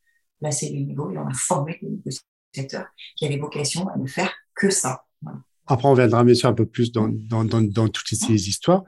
la 0.42 0.52
cellule 0.52 0.88
Négo 0.88 1.12
et 1.12 1.18
on 1.18 1.28
a 1.28 1.34
formé 1.34 1.80
des 1.82 1.90
négociateurs 1.90 2.88
qui 3.16 3.26
avaient 3.26 3.38
vocation 3.38 3.88
à 3.90 3.98
ne 3.98 4.08
faire 4.08 4.32
que 4.56 4.70
ça. 4.70 5.06
Après, 5.68 5.88
on 5.88 5.94
viendra 5.94 6.24
bien 6.24 6.34
sûr 6.34 6.50
un 6.50 6.54
peu 6.54 6.66
plus 6.66 6.92
dans, 6.92 7.08
dans, 7.08 7.46
dans, 7.46 7.62
dans 7.62 7.88
toutes 7.88 8.08
ces 8.08 8.50
histoires. 8.50 8.84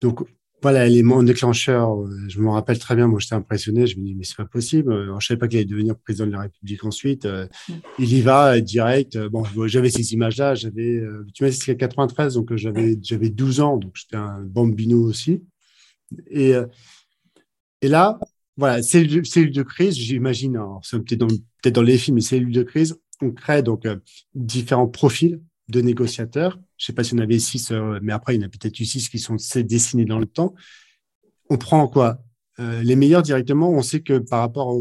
Donc, 0.00 0.20
voilà, 0.60 0.88
l'élément 0.88 1.22
déclencheur, 1.22 2.02
euh, 2.02 2.10
je 2.28 2.40
me 2.40 2.50
rappelle 2.50 2.78
très 2.78 2.96
bien, 2.96 3.06
moi 3.06 3.20
j'étais 3.20 3.36
impressionné, 3.36 3.86
je 3.86 3.96
me 3.98 4.04
dis 4.04 4.14
mais 4.16 4.24
c'est 4.24 4.36
pas 4.36 4.44
possible, 4.44 4.92
euh, 4.92 5.20
je 5.20 5.26
savais 5.26 5.38
pas 5.38 5.46
qu'il 5.46 5.58
allait 5.58 5.66
devenir 5.66 5.96
président 5.96 6.26
de 6.26 6.32
la 6.32 6.40
République 6.40 6.84
ensuite. 6.84 7.26
Euh, 7.26 7.46
mm. 7.68 7.72
Il 8.00 8.12
y 8.12 8.20
va 8.22 8.60
direct. 8.60 9.16
Bon, 9.28 9.44
j'avais 9.66 9.90
ces 9.90 10.14
images-là, 10.14 10.54
j'avais, 10.56 11.00
tu 11.32 11.44
m'as 11.44 11.50
dit 11.50 11.56
c'était 11.56 11.76
93, 11.76 12.34
donc 12.34 12.54
j'avais 12.56 12.98
j'avais 13.02 13.30
12 13.30 13.60
ans, 13.60 13.76
donc 13.76 13.92
j'étais 13.94 14.16
un 14.16 14.40
bambino 14.40 15.00
aussi. 15.02 15.42
Et 16.28 16.54
et 17.80 17.88
là, 17.88 18.18
voilà, 18.56 18.82
cellule, 18.82 19.24
cellule 19.24 19.52
de 19.52 19.62
crise, 19.62 19.94
j'imagine, 19.94 20.58
c'est 20.82 20.98
peut-être 20.98 21.20
dans, 21.20 21.28
peut 21.62 21.70
dans 21.70 21.82
les 21.82 21.98
films, 21.98 22.16
mais 22.16 22.20
cellule 22.20 22.52
de 22.52 22.64
crise, 22.64 22.98
on 23.22 23.30
crée 23.30 23.62
donc 23.62 23.86
différents 24.34 24.88
profils 24.88 25.40
de 25.68 25.80
négociateurs. 25.80 26.58
Je 26.78 26.86
sais 26.86 26.92
pas 26.92 27.04
si 27.04 27.14
on 27.14 27.18
avait 27.18 27.38
six, 27.38 27.70
euh, 27.70 27.98
mais 28.02 28.12
après, 28.12 28.34
il 28.34 28.40
y 28.40 28.44
en 28.44 28.46
a 28.46 28.48
peut-être 28.48 28.78
eu 28.80 28.84
six 28.84 29.08
qui 29.08 29.18
sont 29.18 29.36
dessinés 29.56 30.04
dans 30.04 30.18
le 30.18 30.26
temps. 30.26 30.54
On 31.50 31.58
prend 31.58 31.86
quoi? 31.88 32.22
Euh, 32.60 32.82
Les 32.82 32.96
meilleurs 32.96 33.22
directement, 33.22 33.70
on 33.70 33.82
sait 33.82 34.00
que 34.00 34.18
par 34.18 34.40
rapport 34.40 34.74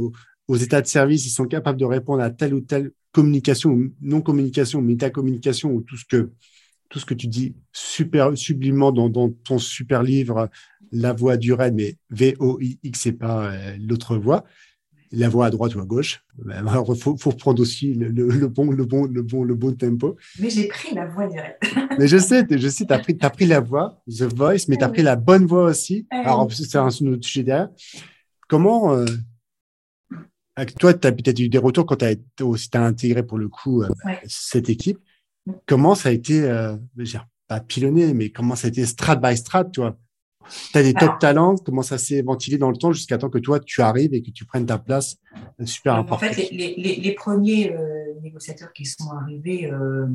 aux 0.48 0.56
états 0.56 0.82
de 0.82 0.88
service, 0.88 1.25
ils 1.25 1.32
sont 1.32 1.46
capables 1.46 1.80
de 1.80 1.86
répondre 1.86 2.22
à 2.22 2.30
telle 2.30 2.54
ou 2.54 2.62
telle 2.62 2.92
communication, 3.12 3.89
non-communication, 4.01 4.82
métacommunication, 4.82 5.72
ou 5.72 5.82
tout 5.82 5.98
ce 5.98 6.06
que 6.06 6.32
tout 6.89 7.00
ce 7.00 7.06
que 7.06 7.13
tu 7.13 7.27
dis 7.27 7.56
super 7.74 8.38
sublimement 8.38 8.92
dans, 8.92 9.30
ton 9.30 9.60
super 9.60 10.04
livre 10.04 10.50
La 10.92 11.13
voix 11.13 11.38
du 11.38 11.54
raid, 11.54 11.74
mais 11.75 11.98
V-O-I-X, 12.12 13.10
pas 13.20 13.51
euh, 13.51 13.77
l'autre 13.80 14.18
voix. 14.18 14.46
La 15.12 15.30
voix 15.30 15.48
à 15.48 15.50
droite 15.50 15.76
ou 15.76 15.80
à 15.80 15.86
gauche. 15.86 16.24
Alors, 16.52 16.94
il 16.96 17.02
faut, 17.02 17.18
faut 17.18 17.32
prendre 17.32 17.62
aussi 17.62 17.94
le, 17.94 18.10
le, 18.10 18.48
bon, 18.48 18.72
le, 18.72 18.86
bon, 18.86 19.06
le, 19.06 19.22
bon, 19.22 19.44
le 19.44 19.56
bon 19.56 19.74
tempo. 19.74 20.18
Mais 20.40 20.50
j'ai 20.50 20.68
pris 20.68 20.94
la 20.94 21.06
voix 21.06 21.28
directe. 21.28 21.64
mais 22.00 22.08
je 22.08 22.18
sais, 22.18 22.46
je 22.50 22.68
sais, 22.68 22.86
tu 22.86 22.94
as 22.94 23.00
pris, 23.00 23.18
as 23.20 23.30
pris 23.30 23.46
la 23.46 23.60
voix, 23.60 24.02
The 24.08 24.24
Voice, 24.34 24.66
mais 24.68 24.78
tu 24.78 24.84
as 24.84 24.90
pris 24.90 25.04
la 25.04 25.16
bonne 25.16 25.46
voix 25.46 25.66
aussi. 25.66 26.08
Alors, 26.12 26.52
c'est 26.52 26.78
un 26.78 26.88
autre 26.88 27.26
sujet 27.26 27.44
derrière. 27.44 27.70
Comment, 28.48 28.94
euh, 28.94 29.06
toi, 30.80 30.94
tu 30.94 31.08
as 31.08 31.12
peut-être 31.12 31.40
eu 31.40 31.50
des 31.50 31.58
retours 31.58 31.86
quand 31.86 31.98
tu 31.98 32.06
as, 32.06 32.16
as, 32.74 32.86
intégré 32.86 33.24
pour 33.24 33.38
le 33.38 33.50
coup 33.50 33.84
euh, 33.84 33.90
cette 34.26 34.70
équipe. 34.70 35.00
Comment 35.66 35.96
ça 35.96 36.10
a 36.10 36.12
été, 36.12 36.44
euh, 36.44 36.76
pas 37.48 37.60
pilonné, 37.60 38.14
mais 38.14 38.30
comment 38.30 38.56
ça 38.56 38.68
a 38.68 38.70
été 38.70 38.86
strat 38.86 39.16
by 39.16 39.38
strat, 39.38 39.66
toi? 39.66 39.98
Tu 40.72 40.77
as 40.77 40.84
des 40.84 40.94
top 40.94 41.20
talents, 41.20 41.56
comment 41.56 41.82
ça 41.82 41.98
s'est 41.98 42.22
ventilé 42.22 42.58
dans 42.58 42.72
le 42.72 42.77
temps 42.77 42.92
jusqu'à 42.92 43.18
temps 43.18 43.30
que 43.30 43.38
toi, 43.38 43.60
tu 43.60 43.82
arrives 43.82 44.13
et 44.13 44.22
que 44.22 44.32
tu 44.32 44.46
prennes 44.46 44.66
ta 44.66 44.77
place 44.77 45.18
euh, 45.60 45.66
super 45.66 45.96
importante 45.96 46.30
En 46.30 46.34
fait, 46.34 46.50
les, 46.51 46.75
les, 46.77 46.96
les 46.96 47.12
premiers 47.13 47.72
euh, 47.72 48.08
négociateurs 48.22 48.74
qui 48.74 48.86
sont 48.86 49.12
arrivés 49.12 49.72
euh, 49.72 50.08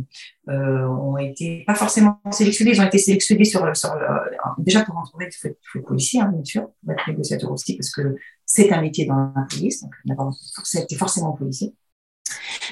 euh, 0.48 0.86
ont 0.86 1.16
été 1.16 1.64
pas 1.66 1.74
forcément 1.74 2.20
sélectionnés, 2.30 2.72
ils 2.72 2.80
ont 2.80 2.86
été 2.86 2.98
sélectionnés 2.98 3.44
sur, 3.44 3.76
sur 3.76 3.94
déjà 4.58 4.84
pour 4.84 4.96
entrer, 4.96 5.26
il 5.26 5.32
faut 5.32 5.48
être, 5.48 5.86
policier, 5.86 6.20
hein, 6.20 6.30
bien 6.32 6.44
sûr, 6.44 6.68
pour 6.82 6.92
être 6.92 7.08
négociateur 7.08 7.50
aussi, 7.50 7.76
parce 7.76 7.90
que 7.90 8.16
c'est 8.44 8.72
un 8.72 8.80
métier 8.80 9.06
dans 9.06 9.32
la 9.34 9.46
police, 9.48 9.82
donc 9.82 9.92
d'abord, 10.04 10.34
c'était 10.64 10.96
forcément 10.96 11.32
policier. 11.32 11.74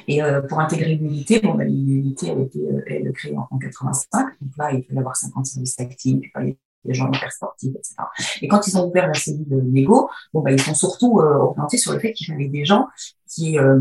Et 0.08 0.22
euh, 0.22 0.40
pour 0.42 0.60
intégrer 0.60 0.94
l'unité, 0.94 1.40
bon, 1.40 1.54
bah, 1.54 1.64
l'unité, 1.64 2.28
elle 2.28 2.38
a 2.38 2.42
été 2.42 2.60
elle, 2.86 3.12
créée 3.12 3.36
en, 3.36 3.46
en 3.50 3.58
85, 3.58 4.26
donc 4.40 4.56
là, 4.56 4.72
il 4.72 4.84
fallait 4.84 5.00
avoir 5.00 5.16
50 5.16 5.46
services 5.46 5.78
actifs, 5.80 6.18
il 6.22 6.30
fallait 6.30 6.56
des 6.84 6.94
gens 6.94 7.10
hyper 7.12 7.30
sportifs, 7.32 7.74
etc. 7.76 7.94
Et 8.42 8.48
quand 8.48 8.66
ils 8.66 8.76
ont 8.76 8.88
ouvert 8.88 9.06
la 9.06 9.14
cellule 9.14 9.70
Lego, 9.72 10.08
bon, 10.32 10.40
bah, 10.40 10.52
ils 10.52 10.60
sont 10.60 10.74
surtout 10.74 11.20
euh, 11.20 11.34
orientés 11.34 11.78
sur 11.78 11.92
le 11.92 11.98
fait 11.98 12.12
qu'il 12.12 12.26
fallait 12.26 12.48
des 12.48 12.64
gens 12.64 12.86
qui 13.26 13.58
euh, 13.58 13.80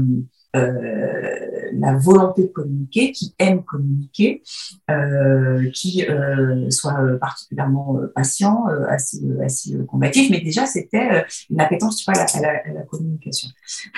euh, 0.55 1.69
la 1.73 1.95
volonté 1.95 2.41
de 2.41 2.47
communiquer, 2.47 3.11
qui 3.11 3.35
aiment 3.37 3.63
communiquer, 3.63 4.41
euh, 4.89 5.69
qui 5.75 6.03
euh, 6.09 6.67
soient 6.71 6.97
particulièrement 7.21 7.99
patients, 8.15 8.65
assez, 8.87 9.19
assez 9.43 9.77
combatifs, 9.85 10.31
mais 10.31 10.41
déjà 10.41 10.65
c'était 10.65 11.23
une 11.51 11.61
appétence 11.61 12.03
pas, 12.03 12.13
à, 12.13 12.41
la, 12.41 12.49
à, 12.49 12.73
la, 12.73 12.81
communication. 12.81 13.49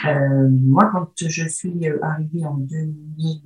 moi, 0.03 0.89
quand 0.91 1.12
je 1.25 1.48
suis 1.48 1.88
arrivée 2.01 2.46
en 2.46 2.58
2000, 2.58 3.41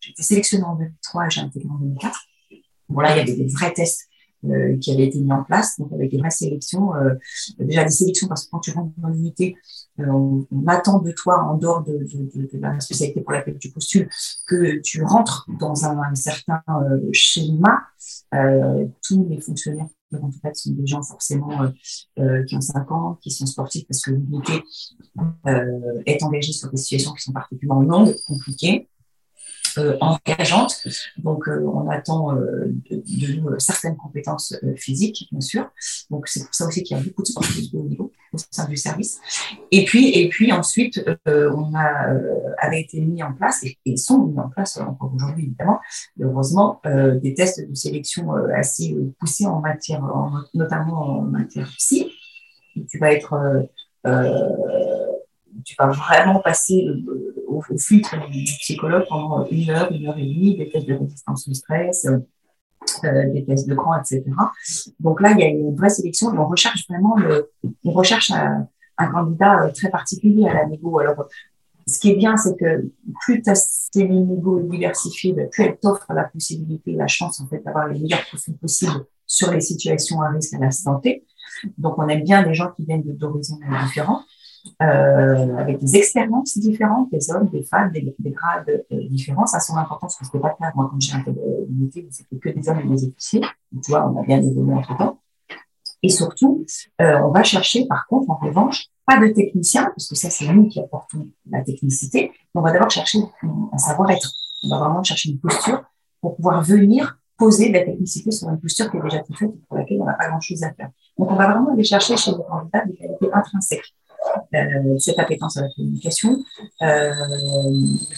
j'étais 0.00 0.22
sélectionnée 0.22 0.64
en 0.64 0.76
2003 0.76 1.26
et 1.26 1.30
j'ai 1.30 1.40
intégré 1.40 1.70
en 1.70 1.78
2004. 1.78 2.20
Bon 2.90 3.00
là, 3.00 3.16
il 3.16 3.18
y 3.18 3.20
avait 3.20 3.44
des 3.44 3.46
vrais 3.46 3.72
tests 3.72 4.09
euh, 4.46 4.78
qui 4.78 4.90
avait 4.90 5.04
été 5.04 5.20
mis 5.20 5.32
en 5.32 5.44
place, 5.44 5.78
donc 5.78 5.92
avec 5.92 6.10
des 6.10 6.16
vraies 6.16 6.30
sélections. 6.30 6.94
Euh, 6.94 7.14
déjà 7.58 7.84
des 7.84 7.90
sélections 7.90 8.26
parce 8.26 8.46
que 8.46 8.50
quand 8.50 8.60
tu 8.60 8.70
rentres 8.70 8.94
dans 8.96 9.08
l'unité, 9.08 9.54
euh, 9.98 10.06
on, 10.06 10.66
attend 10.66 10.98
de 11.00 11.12
toi, 11.12 11.44
en 11.44 11.58
dehors 11.58 11.84
de, 11.84 11.92
de, 11.98 12.48
de, 12.50 12.58
la 12.58 12.80
spécialité 12.80 13.20
pour 13.20 13.32
laquelle 13.32 13.58
tu 13.58 13.70
postules, 13.70 14.08
que 14.46 14.78
tu 14.80 15.02
rentres 15.02 15.46
dans 15.60 15.84
un, 15.84 15.98
un 15.98 16.14
certain 16.14 16.62
schéma. 17.12 17.82
tous 19.02 19.26
les 19.28 19.40
fonctionnaires 19.42 19.88
en 20.14 20.30
fait, 20.32 20.56
sont 20.56 20.72
des 20.72 20.86
gens 20.86 21.02
forcément 21.02 21.70
qui 22.16 22.56
ont 22.56 22.60
5 22.60 22.92
ans, 22.92 23.18
qui 23.20 23.30
sont 23.30 23.46
sportifs 23.46 23.86
parce 23.86 24.00
que 24.00 24.12
l'unité 24.12 24.62
est 26.06 26.22
engagée 26.22 26.52
sur 26.52 26.70
des 26.70 26.78
situations 26.78 27.12
qui 27.12 27.22
sont 27.24 27.32
particulièrement 27.32 27.82
longues, 27.82 28.16
compliquées. 28.26 28.88
Euh, 29.78 29.96
engageante. 30.00 30.86
Donc, 31.18 31.48
euh, 31.48 31.60
on 31.62 31.88
attend 31.88 32.34
euh, 32.34 32.72
de, 32.90 33.40
nous 33.40 33.58
certaines 33.58 33.96
compétences 33.96 34.54
physiques, 34.76 35.28
bien 35.30 35.40
sûr. 35.40 35.70
Donc, 36.10 36.28
c'est 36.28 36.44
pour 36.44 36.54
ça 36.54 36.66
aussi 36.66 36.82
qu'il 36.82 36.96
y 36.96 37.00
a 37.00 37.02
beaucoup 37.02 37.22
de 37.22 37.28
sportifs 37.28 37.70
de 37.72 37.78
haut 37.78 37.84
niveau 37.84 38.12
au 38.32 38.38
sein 38.50 38.66
du 38.68 38.76
service. 38.76 39.20
Et 39.70 39.84
puis, 39.84 40.10
et 40.18 40.28
puis 40.28 40.52
ensuite, 40.52 41.04
on 41.26 41.74
a 41.74 42.16
avait 42.58 42.80
été 42.82 43.00
mis 43.00 43.22
en 43.22 43.32
place 43.32 43.64
et, 43.64 43.96
sont 43.96 44.26
mis 44.26 44.38
en 44.38 44.48
place 44.48 44.78
encore 44.78 45.12
aujourd'hui 45.14 45.44
évidemment, 45.46 45.80
heureusement, 46.20 46.80
des 46.84 47.34
tests 47.34 47.68
de 47.68 47.74
sélection 47.74 48.32
assez 48.54 48.96
poussés 49.18 49.46
en 49.46 49.60
matière, 49.60 50.02
notamment 50.54 51.18
en 51.18 51.22
matière 51.22 51.68
psy. 51.76 52.12
Tu 52.88 52.98
vas 52.98 53.12
être 53.12 53.68
tu 55.64 55.74
vas 55.78 55.88
vraiment 55.88 56.40
passer 56.40 56.86
au, 57.68 57.74
au, 57.74 57.78
filtre 57.78 58.14
du 58.30 58.44
psychologue 58.44 59.04
pendant 59.08 59.46
une 59.46 59.70
heure, 59.70 59.90
une 59.92 60.06
heure 60.06 60.18
et 60.18 60.26
demie, 60.26 60.56
des 60.56 60.68
tests 60.68 60.86
de 60.86 60.94
résistance 60.94 61.48
au 61.48 61.54
stress, 61.54 62.06
euh, 63.04 63.32
des 63.32 63.44
tests 63.44 63.68
de 63.68 63.74
cran, 63.74 63.98
etc. 64.00 64.24
Donc 65.00 65.20
là, 65.20 65.32
il 65.32 65.40
y 65.40 65.42
a 65.42 65.48
une 65.48 65.74
vraie 65.76 65.90
sélection 65.90 66.34
et 66.34 66.38
on 66.38 66.48
recherche 66.48 66.86
vraiment 66.88 67.16
on 67.84 67.92
recherche 67.92 68.30
un, 68.30 68.66
candidat 68.96 69.64
euh, 69.64 69.72
très 69.72 69.90
particulier 69.90 70.48
à 70.48 70.54
la 70.54 70.66
négo. 70.66 70.98
Alors, 70.98 71.26
ce 71.86 71.98
qui 71.98 72.10
est 72.10 72.16
bien, 72.16 72.36
c'est 72.36 72.56
que 72.56 72.90
plus 73.20 73.42
tu 73.42 73.50
as 73.50 73.88
ces 73.92 74.08
négo 74.08 74.60
diversifiées, 74.60 75.34
plus 75.50 75.64
elle 75.64 75.78
t'offre 75.78 76.12
la 76.12 76.24
possibilité, 76.24 76.92
la 76.92 77.06
chance, 77.06 77.40
en 77.40 77.46
fait, 77.46 77.62
d'avoir 77.64 77.88
les 77.88 77.98
meilleurs 77.98 78.24
profils 78.26 78.56
possibles 78.56 79.04
sur 79.26 79.52
les 79.52 79.60
situations 79.60 80.20
à 80.22 80.30
risque 80.30 80.54
à 80.54 80.58
la 80.58 80.70
santé. 80.70 81.24
Donc, 81.76 81.98
on 81.98 82.08
aime 82.08 82.22
bien 82.22 82.42
des 82.42 82.54
gens 82.54 82.70
qui 82.72 82.84
viennent 82.84 83.02
d'horizons 83.02 83.58
différents 83.84 84.22
euh, 84.82 85.56
avec 85.56 85.78
des 85.78 85.96
expériences 85.96 86.58
différentes, 86.58 87.10
des 87.10 87.30
hommes, 87.30 87.48
des 87.48 87.62
femmes, 87.62 87.90
des, 87.92 88.14
grades 88.30 88.84
euh, 88.92 89.08
différents. 89.08 89.46
Ça 89.46 89.58
a 89.58 89.60
son 89.60 89.76
importance 89.76 90.16
parce 90.18 90.30
que 90.30 90.38
pas 90.38 90.50
clair. 90.50 90.72
Moi, 90.74 90.88
quand 90.90 91.00
j'ai 91.00 91.14
intégré 91.14 91.42
c'était 92.10 92.36
que 92.36 92.48
des 92.50 92.68
hommes 92.68 92.80
et 92.80 92.88
des 92.88 93.04
officiers. 93.06 93.42
Tu 93.82 93.90
vois, 93.90 94.10
on 94.10 94.20
a 94.20 94.24
bien 94.24 94.42
évolué 94.42 94.74
entre 94.74 94.96
temps. 94.96 95.18
Et 96.02 96.08
surtout, 96.08 96.64
euh, 97.00 97.20
on 97.22 97.30
va 97.30 97.42
chercher, 97.42 97.86
par 97.86 98.06
contre, 98.06 98.30
en 98.30 98.36
revanche, 98.36 98.86
pas 99.06 99.18
de 99.18 99.28
technicien, 99.28 99.84
parce 99.84 100.08
que 100.08 100.14
ça, 100.14 100.30
c'est 100.30 100.50
nous 100.52 100.66
qui 100.68 100.80
apportons 100.80 101.28
la 101.50 101.62
technicité. 101.62 102.32
on 102.54 102.62
va 102.62 102.72
d'abord 102.72 102.90
chercher 102.90 103.18
un 103.42 103.78
savoir-être. 103.78 104.32
On 104.64 104.68
va 104.70 104.78
vraiment 104.78 105.02
chercher 105.02 105.30
une 105.30 105.38
posture 105.38 105.82
pour 106.20 106.36
pouvoir 106.36 106.62
venir 106.62 107.18
poser 107.36 107.72
la 107.72 107.80
technicité 107.80 108.30
sur 108.30 108.50
une 108.50 108.60
posture 108.60 108.90
qui 108.90 108.98
est 108.98 109.02
déjà 109.02 109.20
toute 109.20 109.36
faite 109.36 109.50
et 109.50 109.66
pour 109.66 109.76
laquelle 109.78 110.00
on 110.00 110.04
n'a 110.04 110.12
pas 110.12 110.28
grand-chose 110.28 110.62
à 110.62 110.72
faire. 110.74 110.90
Donc, 111.18 111.30
on 111.30 111.36
va 111.36 111.50
vraiment 111.50 111.72
aller 111.72 111.84
chercher 111.84 112.16
chez 112.16 112.32
les 112.32 112.44
candidats 112.48 112.84
des 112.84 112.94
qualités 112.94 113.28
intrinsèques 113.32 113.80
euh, 113.80 113.99
cette 114.98 115.18
appétence 115.18 115.56
à 115.56 115.62
la 115.62 115.68
communication, 115.74 116.42
euh, 116.82 117.12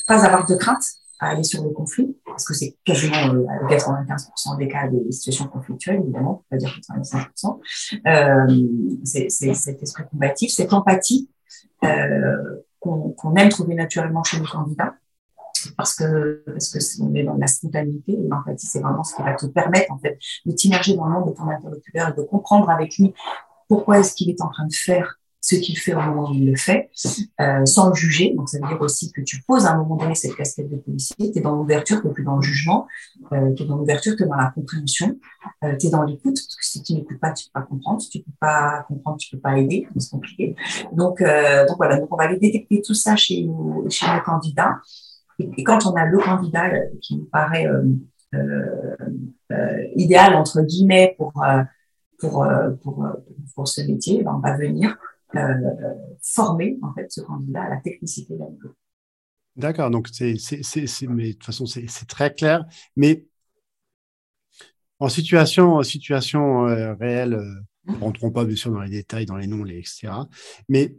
pas 0.07 0.25
avoir 0.25 0.47
de 0.47 0.55
crainte 0.55 0.85
à 1.23 1.29
aller 1.29 1.45
sur 1.45 1.63
le 1.63 1.71
conflit, 1.71 2.17
parce 2.27 2.45
que 2.45 2.53
c'est 2.53 2.77
quasiment 2.85 3.33
euh, 3.33 3.45
95% 3.69 4.59
des 4.59 4.67
cas 4.67 4.89
des 4.89 5.13
situations 5.13 5.47
conflictuelles, 5.47 6.01
évidemment, 6.03 6.43
on 6.51 6.55
va 6.55 6.59
dire 6.59 6.77
95%. 6.91 7.61
Euh, 8.07 8.99
c'est 9.05 9.29
cet 9.55 9.83
esprit 9.83 10.03
combatif, 10.11 10.53
cette 10.53 10.73
empathie 10.73 11.31
euh, 11.85 12.63
qu'on 12.81 13.35
aime 13.37 13.49
trouver 13.51 13.77
naturellement 13.77 14.25
chez 14.25 14.41
nos 14.41 14.47
candidats, 14.47 14.95
parce 15.77 15.95
que 15.95 16.43
parce 16.47 16.71
que 16.71 17.03
on 17.03 17.15
est 17.15 17.23
dans 17.23 17.37
la 17.37 17.47
spontanéité 17.47 18.19
l'empathie 18.29 18.67
c'est 18.67 18.81
vraiment 18.81 19.05
ce 19.05 19.15
qui 19.15 19.23
va 19.23 19.35
te 19.35 19.47
permettre 19.47 19.93
en 19.93 19.99
fait 19.99 20.19
de 20.45 20.51
t'immerger 20.51 20.97
dans 20.97 21.07
le 21.07 21.13
monde 21.13 21.31
de 21.31 21.37
ton 21.37 21.49
interlocuteur 21.49 22.09
et 22.09 22.13
de 22.15 22.23
comprendre 22.23 22.69
avec 22.69 22.97
lui 22.97 23.15
pourquoi 23.69 24.01
est-ce 24.01 24.15
qu'il 24.15 24.29
est 24.29 24.41
en 24.41 24.49
train 24.49 24.67
de 24.67 24.75
faire 24.75 25.21
ce 25.43 25.57
qu'il 25.57 25.77
fait 25.77 25.93
au 25.93 26.01
moment 26.01 26.31
où 26.31 26.35
il 26.35 26.49
le 26.49 26.57
fait, 26.57 26.89
euh, 27.41 27.67
sans 27.67 27.89
le 27.89 27.95
juger. 27.97 28.33
Donc, 28.37 28.49
ça 28.49 28.59
veut 28.59 28.69
dire 28.69 28.81
aussi 28.81 29.11
que 29.11 29.21
tu 29.21 29.43
poses 29.43 29.67
à 29.67 29.73
un 29.73 29.77
moment 29.77 29.97
donné 29.97 30.15
cette 30.15 30.37
casquette 30.37 30.71
de 30.71 30.77
policier, 30.77 31.33
tu 31.33 31.39
es 31.39 31.43
dans 31.43 31.57
l'ouverture, 31.57 32.01
tu 32.01 32.09
plus 32.11 32.23
dans 32.23 32.37
le 32.37 32.43
jugement, 32.43 32.87
euh, 33.33 33.53
tu 33.55 33.65
es 33.65 33.67
dans 33.67 33.77
l'ouverture, 33.77 34.15
tu 34.17 34.25
dans 34.25 34.37
la 34.37 34.53
compréhension, 34.55 35.19
euh, 35.65 35.77
tu 35.77 35.89
es 35.89 35.91
dans 35.91 36.05
l'écoute, 36.05 36.37
parce 36.37 36.57
que 36.57 36.65
si 36.65 36.81
tu 36.85 36.95
n'écoutes 36.95 37.19
pas, 37.19 37.33
tu 37.33 37.47
peux 37.47 37.61
pas 37.61 37.67
comprendre. 37.67 38.01
Si 38.01 38.11
tu 38.11 38.21
peux 38.21 38.33
pas 38.39 38.85
comprendre, 38.87 39.17
tu 39.19 39.31
peux 39.35 39.41
pas 39.41 39.59
aider, 39.59 39.89
c'est 39.97 40.11
compliqué. 40.11 40.55
Donc, 40.93 41.21
euh, 41.21 41.67
donc 41.67 41.77
voilà, 41.77 41.99
donc 41.99 42.13
on 42.13 42.17
va 42.17 42.25
aller 42.25 42.39
détecter 42.39 42.81
tout 42.81 42.95
ça 42.95 43.17
chez, 43.17 43.45
chez 43.91 44.07
nos 44.07 44.23
candidats. 44.25 44.77
Et, 45.41 45.65
quand 45.65 45.87
on 45.87 45.95
a 45.95 46.07
le 46.07 46.19
candidat 46.19 46.73
euh, 46.73 46.79
qui 47.01 47.17
nous 47.17 47.25
paraît 47.25 47.67
idéal, 49.97 50.35
entre 50.37 50.63
guillemets, 50.63 51.17
pour... 51.19 51.33
Pour, 52.21 52.47
pour, 52.85 53.05
pour, 53.57 53.67
ce 53.67 53.81
métier, 53.81 54.23
ben, 54.23 54.35
on 54.37 54.39
va 54.39 54.57
venir 54.57 54.97
former 56.23 56.79
en 56.83 56.93
fait 56.95 57.11
ce 57.11 57.21
candidat 57.21 57.63
à 57.63 57.71
la 57.71 57.81
technicité 57.81 58.35
de 58.35 58.39
la 58.39 58.47
D'accord, 59.55 59.91
donc 59.91 60.09
c'est, 60.11 60.37
mais 61.09 61.29
de 61.29 61.33
toute 61.33 61.45
façon 61.45 61.67
c'est, 61.67 61.87
très 62.07 62.35
clair. 62.35 62.65
Mais 62.97 63.27
en 64.99 65.09
situation, 65.09 65.75
en 65.75 65.83
situation 65.83 66.69
euh, 66.69 66.95
réelle, 66.95 67.35
euh, 67.35 67.55
ne 67.87 67.99
rentrons 67.99 68.31
pas 68.31 68.45
bien 68.45 68.57
sûr 68.57 68.71
dans 68.71 68.81
les 68.81 68.91
détails, 68.91 69.27
dans 69.27 69.37
les 69.37 69.47
noms, 69.47 69.65
les 69.65 69.79
etc. 69.79 70.13
Mais 70.69 70.95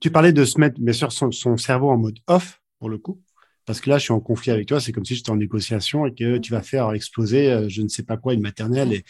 tu 0.00 0.10
parlais 0.10 0.32
de 0.32 0.44
se 0.44 0.58
mettre 0.58 0.80
bien 0.80 0.92
sûr 0.92 1.12
son, 1.12 1.30
son, 1.30 1.56
cerveau 1.56 1.90
en 1.90 1.98
mode 1.98 2.18
off 2.26 2.62
pour 2.78 2.88
le 2.88 2.96
coup, 2.96 3.20
parce 3.66 3.80
que 3.80 3.90
là 3.90 3.98
je 3.98 4.04
suis 4.04 4.12
en 4.12 4.20
conflit 4.20 4.52
avec 4.52 4.66
toi, 4.66 4.80
c'est 4.80 4.92
comme 4.92 5.04
si 5.04 5.14
j'étais 5.14 5.30
en 5.30 5.36
négociation 5.36 6.06
et 6.06 6.14
que 6.14 6.38
tu 6.38 6.52
vas 6.52 6.62
faire 6.62 6.90
exploser 6.92 7.68
je 7.68 7.82
ne 7.82 7.88
sais 7.88 8.02
pas 8.02 8.16
quoi 8.16 8.32
une 8.32 8.40
maternelle 8.40 8.92
et, 8.92 9.04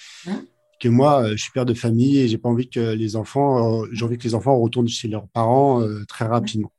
que 0.80 0.88
moi, 0.88 1.22
euh, 1.22 1.30
je 1.32 1.42
suis 1.42 1.52
père 1.52 1.66
de 1.66 1.74
famille 1.74 2.18
et 2.18 2.28
j'ai 2.28 2.38
pas 2.38 2.48
envie 2.48 2.68
que 2.68 2.92
les 2.92 3.16
enfants, 3.16 3.82
euh, 3.82 3.88
j'ai 3.92 4.04
envie 4.04 4.18
que 4.18 4.24
les 4.24 4.34
enfants 4.34 4.58
retournent 4.58 4.88
chez 4.88 5.08
leurs 5.08 5.28
parents 5.28 5.82
euh, 5.82 6.04
très 6.06 6.26
rapidement. 6.26 6.72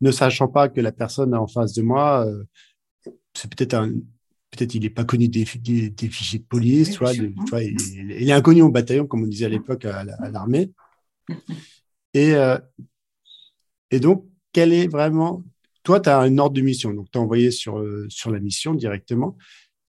Ne 0.00 0.10
sachant 0.10 0.48
pas 0.48 0.68
que 0.68 0.80
la 0.80 0.92
personne 0.92 1.34
en 1.34 1.46
face 1.46 1.72
de 1.74 1.82
moi, 1.82 2.26
c'est 3.34 3.54
peut-être 3.54 3.74
un, 3.74 3.92
peut-être 4.54 4.74
il 4.74 4.82
n'est 4.82 4.90
pas 4.90 5.04
connu 5.04 5.28
des, 5.28 5.44
des, 5.90 6.08
fichiers 6.08 6.38
de 6.38 6.44
police, 6.44 6.92
tu 6.92 6.98
vois, 6.98 7.12
il, 7.12 7.34
est 8.10 8.32
inconnu 8.32 8.62
au 8.62 8.70
bataillon, 8.70 9.06
comme 9.06 9.24
on 9.24 9.26
disait 9.26 9.46
à 9.46 9.50
l'époque 9.50 9.84
à, 9.84 10.04
l'armée. 10.30 10.72
Et, 12.12 12.34
euh, 12.34 12.58
et 13.90 14.00
donc, 14.00 14.26
quel 14.52 14.72
est 14.72 14.86
vraiment. 14.86 15.42
Toi, 15.82 16.00
tu 16.00 16.08
as 16.08 16.18
un 16.18 16.38
ordre 16.38 16.54
de 16.54 16.62
mission. 16.62 16.92
Donc, 16.94 17.10
tu 17.10 17.18
as 17.18 17.20
envoyé 17.20 17.50
sur, 17.50 17.84
sur 18.08 18.30
la 18.30 18.40
mission 18.40 18.74
directement. 18.74 19.36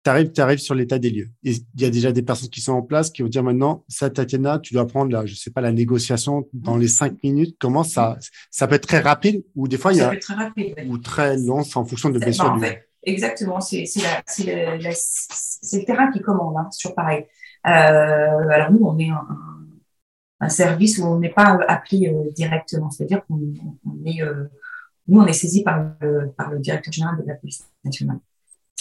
Tu 0.05 0.12
arrives, 0.12 0.31
arrives 0.38 0.59
sur 0.59 0.75
l'état 0.75 1.00
des 1.00 1.09
lieux. 1.09 1.31
Et 1.43 1.53
il 1.53 1.81
y 1.81 1.85
a 1.85 1.89
déjà 1.89 2.12
des 2.12 2.21
personnes 2.21 2.50
qui 2.50 2.62
sont 2.62 2.74
en 2.74 2.83
place 2.83 3.09
qui 3.09 3.24
vont 3.24 3.27
dire 3.27 3.41
maintenant, 3.41 3.83
ça, 3.88 4.12
Tatiana, 4.12 4.59
tu 4.59 4.75
dois 4.75 4.85
prendre, 4.85 5.12
la, 5.12 5.25
je 5.25 5.33
sais 5.33 5.50
pas, 5.50 5.62
la 5.62 5.71
négociation 5.71 6.47
dans 6.53 6.77
les 6.77 6.88
cinq 6.88 7.24
minutes. 7.24 7.57
Comment 7.59 7.83
ça 7.83 8.19
Ça 8.51 8.67
peut 8.67 8.75
être 8.75 8.88
très 8.88 9.00
rapide 9.00 9.43
ou 9.55 9.67
des 9.67 9.79
fois, 9.79 9.93
il 9.93 9.97
y 9.97 10.01
a. 10.01 10.09
Peut 10.09 10.17
être 10.17 10.21
très 10.21 10.35
rapide, 10.35 10.75
Ou 10.88 11.00
très 11.00 11.38
long, 11.38 11.59
en 11.59 11.85
fonction 11.85 12.09
de 12.09 12.19
bien 12.19 12.29
du. 12.29 12.38
Exactement, 13.01 13.59
c'est 13.62 13.83
le 13.83 15.85
terrain 15.85 16.12
qui 16.12 16.21
commande, 16.21 16.55
hein, 16.57 16.69
sur 16.71 16.93
pareil. 16.93 17.25
Euh, 17.65 17.69
alors 17.69 18.71
nous, 18.71 18.81
on 18.83 19.00
est 19.00 19.09
un, 19.09 19.25
un 20.39 20.50
service 20.50 21.00
où 21.00 21.05
on 21.05 21.19
n'est 21.19 21.33
pas 21.33 21.57
appelé 21.67 22.09
euh, 22.09 22.31
directement, 22.31 22.91
c'est-à-dire 22.91 23.25
qu'on 23.25 23.39
est, 24.05 24.21
euh, 24.21 24.45
nous, 25.07 25.19
on 25.19 25.25
est 25.25 25.33
saisi 25.33 25.63
par 25.63 25.95
le, 26.01 26.31
par 26.38 26.51
le 26.51 26.59
directeur 26.59 26.93
général 26.93 27.17
de 27.17 27.24
la 27.27 27.33
police 27.35 27.67
nationale. 27.83 28.19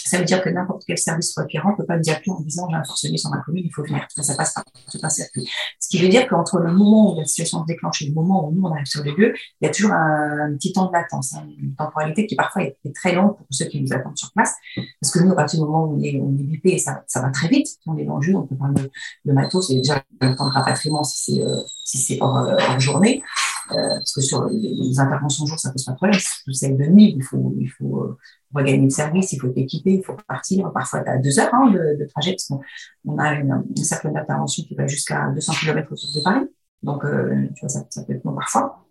Ça 0.05 0.19
veut 0.19 0.25
dire 0.25 0.41
que 0.43 0.49
n'importe 0.49 0.83
quel 0.85 0.97
service 0.97 1.33
requérant 1.35 1.71
ne 1.71 1.77
peut 1.77 1.85
pas 1.85 1.97
nous 1.97 2.09
appeler 2.09 2.31
en 2.31 2.41
disant 2.41 2.67
j'ai 2.69 2.75
un 2.75 2.83
forcené 2.83 3.17
sur 3.17 3.29
ma 3.31 3.37
commune, 3.39 3.63
il 3.65 3.73
faut 3.73 3.83
venir. 3.83 4.05
Ça, 4.15 4.21
ça 4.23 4.35
passe 4.35 4.53
par 4.53 4.63
tout 4.63 4.99
un 5.01 5.09
circuit. 5.09 5.49
Ce 5.79 5.89
qui 5.89 5.99
veut 6.01 6.09
dire 6.09 6.27
qu'entre 6.27 6.59
le 6.59 6.71
moment 6.71 7.13
où 7.13 7.17
la 7.17 7.25
situation 7.25 7.61
se 7.61 7.65
déclenche 7.65 8.03
et 8.03 8.07
le 8.07 8.13
moment 8.13 8.47
où 8.47 8.51
nous 8.51 8.63
on 8.63 8.71
arrive 8.71 8.85
sur 8.85 9.03
les 9.03 9.11
lieux, 9.11 9.33
il 9.61 9.65
y 9.65 9.67
a 9.67 9.73
toujours 9.73 9.93
un, 9.93 10.53
petit 10.53 10.73
temps 10.73 10.87
de 10.87 10.93
latence, 10.93 11.33
hein, 11.33 11.45
une 11.59 11.75
temporalité 11.75 12.27
qui 12.27 12.35
parfois 12.35 12.63
est, 12.63 12.77
très 12.93 13.13
longue 13.13 13.35
pour 13.35 13.47
ceux 13.49 13.65
qui 13.65 13.81
nous 13.81 13.91
attendent 13.93 14.17
sur 14.17 14.31
place. 14.31 14.53
Parce 15.01 15.11
que 15.11 15.19
nous, 15.19 15.31
à 15.31 15.35
partir 15.35 15.59
du 15.59 15.65
moment 15.65 15.85
où 15.85 15.97
on 15.97 16.03
est, 16.03 16.19
on 16.21 16.29
est 16.37 16.43
bipé, 16.43 16.77
ça, 16.77 17.03
ça 17.07 17.21
va 17.21 17.29
très 17.29 17.47
vite. 17.47 17.67
On 17.87 17.97
est 17.97 18.05
dans 18.05 18.17
le 18.17 18.21
jeu, 18.21 18.35
on 18.35 18.45
peut 18.45 18.55
prendre 18.55 18.79
le, 18.79 18.89
le 19.25 19.33
matos, 19.33 19.67
c'est 19.67 19.75
déjà 19.75 20.03
le 20.21 20.35
temps 20.35 20.47
de 20.47 20.53
rapatriement 20.53 21.03
si 21.03 21.33
c'est 21.33 21.43
euh, 21.43 21.61
si 21.83 21.97
c'est 21.97 22.17
hors, 22.21 22.37
euh, 22.37 22.55
hors 22.69 22.79
journée. 22.79 23.23
Euh, 23.71 23.95
parce 23.95 24.13
que 24.13 24.21
sur 24.21 24.45
les 24.45 24.99
interventions 24.99 25.45
jour, 25.45 25.59
ça 25.59 25.71
pose 25.71 25.83
pas 25.83 25.93
de 25.93 25.97
problème. 25.97 26.19
C'est 26.19 26.53
celle 26.53 26.77
de 26.77 26.85
nuit, 26.85 27.13
il 27.15 27.23
faut, 27.23 27.53
il 27.59 27.67
faut 27.67 28.15
regagner 28.55 28.83
le 28.83 28.89
service, 28.89 29.33
il 29.33 29.39
faut 29.39 29.49
t'équiper, 29.49 29.93
il 29.93 30.03
faut 30.03 30.15
partir. 30.27 30.71
Parfois, 30.71 31.01
tu 31.01 31.09
as 31.09 31.17
deux 31.17 31.39
heures 31.39 31.53
hein, 31.53 31.71
de, 31.71 32.05
trajet, 32.05 32.31
parce 32.31 32.47
qu'on 32.47 33.17
a 33.17 33.33
une, 33.33 33.63
une 33.75 33.83
cercle 33.83 34.11
d'intervention 34.11 34.63
qui 34.63 34.75
va 34.75 34.87
jusqu'à 34.87 35.29
200 35.33 35.53
km 35.61 35.91
autour 35.91 36.13
de 36.13 36.23
Paris. 36.23 36.47
Donc, 36.85 37.03
euh, 37.03 37.47
tu 37.55 37.61
vois, 37.61 37.69
ça, 37.69 38.03
peut 38.03 38.13
être 38.13 38.23
long 38.23 38.35
parfois. 38.35 38.85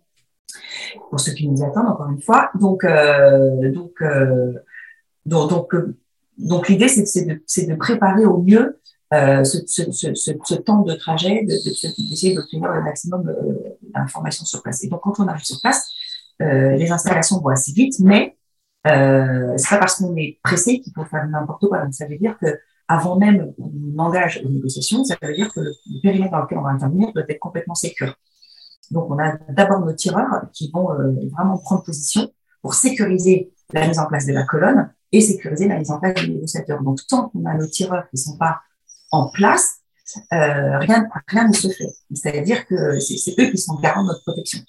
Pour 1.09 1.19
ceux 1.19 1.33
qui 1.33 1.47
nous 1.47 1.63
attendent, 1.63 1.87
encore 1.87 2.09
une 2.09 2.21
fois. 2.21 2.51
Donc, 2.59 2.83
euh, 2.83 3.71
euh, 4.01 4.53
donc, 5.25 5.49
donc, 5.49 5.75
donc 6.37 6.69
l'idée, 6.69 6.89
c'est 6.89 7.25
de, 7.25 7.75
préparer 7.75 8.25
au 8.25 8.41
mieux 8.41 8.79
ce, 9.11 10.55
temps 10.55 10.81
de 10.81 10.93
trajet, 10.93 11.43
d'essayer 11.45 12.35
de, 12.35 12.41
d'obtenir 12.41 12.71
le 12.71 12.83
maximum 12.83 13.33
d'informations 13.93 14.45
sur 14.45 14.61
place. 14.61 14.83
Et 14.83 14.89
donc, 14.89 15.01
quand 15.01 15.19
on 15.19 15.27
arrive 15.27 15.45
sur 15.45 15.59
place, 15.61 15.89
les 16.39 16.91
installations 16.91 17.39
vont 17.39 17.49
assez 17.49 17.71
vite, 17.71 17.95
mais 18.01 18.35
euh, 18.85 19.53
c'est 19.57 19.69
pas 19.69 19.79
parce 19.79 19.95
qu'on 19.95 20.15
est 20.15 20.39
pressé 20.43 20.79
qu'il 20.79 20.93
faut 20.93 21.05
faire 21.05 21.27
n'importe 21.27 21.67
quoi. 21.67 21.83
Donc, 21.83 21.93
ça 21.93 22.05
veut 22.07 22.17
dire 22.17 22.37
que 22.37 22.47
avant 22.87 23.17
même 23.17 23.53
qu'on 23.55 23.97
engage 23.97 24.41
les 24.43 24.49
négociations, 24.49 25.03
ça 25.03 25.15
veut 25.21 25.33
dire 25.33 25.51
que 25.51 25.59
le, 25.59 25.73
périmètre 26.03 26.31
dans 26.31 26.41
lequel 26.41 26.59
on 26.59 26.61
va 26.61 26.69
intervenir 26.69 27.11
doit 27.13 27.23
être 27.27 27.39
complètement 27.39 27.73
sécure. 27.73 28.15
Donc, 28.91 29.09
on 29.09 29.17
a 29.17 29.37
d'abord 29.49 29.79
nos 29.79 29.93
tireurs 29.93 30.45
qui 30.53 30.69
vont 30.71 30.91
euh, 30.91 31.13
vraiment 31.31 31.57
prendre 31.57 31.83
position 31.83 32.31
pour 32.61 32.75
sécuriser 32.75 33.51
la 33.73 33.87
mise 33.87 33.97
en 33.97 34.05
place 34.05 34.27
de 34.27 34.33
la 34.33 34.43
colonne 34.43 34.91
et 35.11 35.21
sécuriser 35.21 35.67
la 35.67 35.79
mise 35.79 35.89
en 35.89 35.99
place 35.99 36.13
des 36.15 36.27
négociateurs. 36.27 36.83
Donc, 36.83 36.99
tant 37.07 37.29
qu'on 37.29 37.45
a 37.45 37.55
nos 37.55 37.67
tireurs 37.67 38.07
qui 38.11 38.17
sont 38.17 38.37
pas 38.37 38.59
en 39.11 39.29
place, 39.29 39.79
euh, 40.33 40.77
rien, 40.77 41.07
ne 41.47 41.53
se 41.53 41.69
fait. 41.69 41.89
C'est-à-dire 42.13 42.67
que 42.67 42.99
c'est 42.99 43.33
eux 43.39 43.49
qui 43.49 43.57
sont 43.57 43.79
garants 43.79 44.03
de 44.03 44.09
notre 44.09 44.21
protection. 44.23 44.59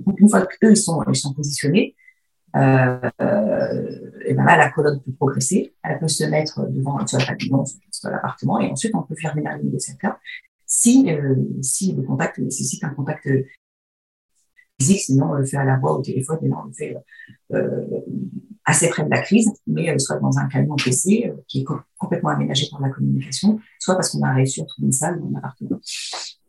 Donc, 0.00 0.20
une 0.20 0.28
fois 0.28 0.44
qu'eux, 0.44 0.72
ils 0.72 0.76
sont 0.76 1.32
positionnés, 1.34 1.96
euh, 2.56 3.10
et 4.24 4.34
ben 4.34 4.44
là, 4.44 4.56
la 4.56 4.70
colonne 4.70 5.00
peut 5.00 5.12
progresser, 5.12 5.74
elle 5.82 5.98
peut 5.98 6.08
se 6.08 6.24
mettre 6.24 6.68
devant 6.70 7.04
soit 7.06 7.18
la 7.20 7.36
soit 7.90 8.10
l'appartement, 8.10 8.60
et 8.60 8.70
ensuite, 8.70 8.94
on 8.94 9.02
peut 9.02 9.16
faire 9.20 9.34
venir 9.34 9.56
les 9.56 9.64
négociateurs 9.64 10.16
si, 10.72 11.10
euh, 11.10 11.34
si 11.60 11.92
le 11.92 12.02
contact 12.02 12.38
nécessite 12.38 12.82
un 12.82 12.88
contact 12.88 13.28
physique, 14.80 15.00
sinon 15.00 15.30
on 15.30 15.34
le 15.34 15.44
fait 15.44 15.58
à 15.58 15.64
la 15.64 15.76
voix, 15.76 15.98
au 15.98 16.02
téléphone, 16.02 16.38
et 16.42 16.48
là 16.48 16.56
on 16.62 16.66
le 16.66 16.72
fait 16.72 16.96
euh, 17.52 18.00
assez 18.64 18.88
près 18.88 19.04
de 19.04 19.10
la 19.10 19.20
crise, 19.20 19.50
mais 19.66 19.90
euh, 19.90 19.98
soit 19.98 20.18
dans 20.18 20.38
un 20.38 20.48
camion 20.48 20.74
PC 20.76 21.30
qui 21.46 21.60
est 21.60 21.64
complètement 21.98 22.30
aménagé 22.30 22.68
pour 22.70 22.80
la 22.80 22.88
communication, 22.88 23.60
soit 23.78 23.96
parce 23.96 24.10
qu'on 24.10 24.22
a 24.22 24.32
réussi 24.32 24.62
à 24.62 24.64
trouver 24.64 24.86
une 24.86 24.92
salle 24.92 25.20
dans 25.20 25.28
un 25.28 25.34
appartement. 25.34 25.78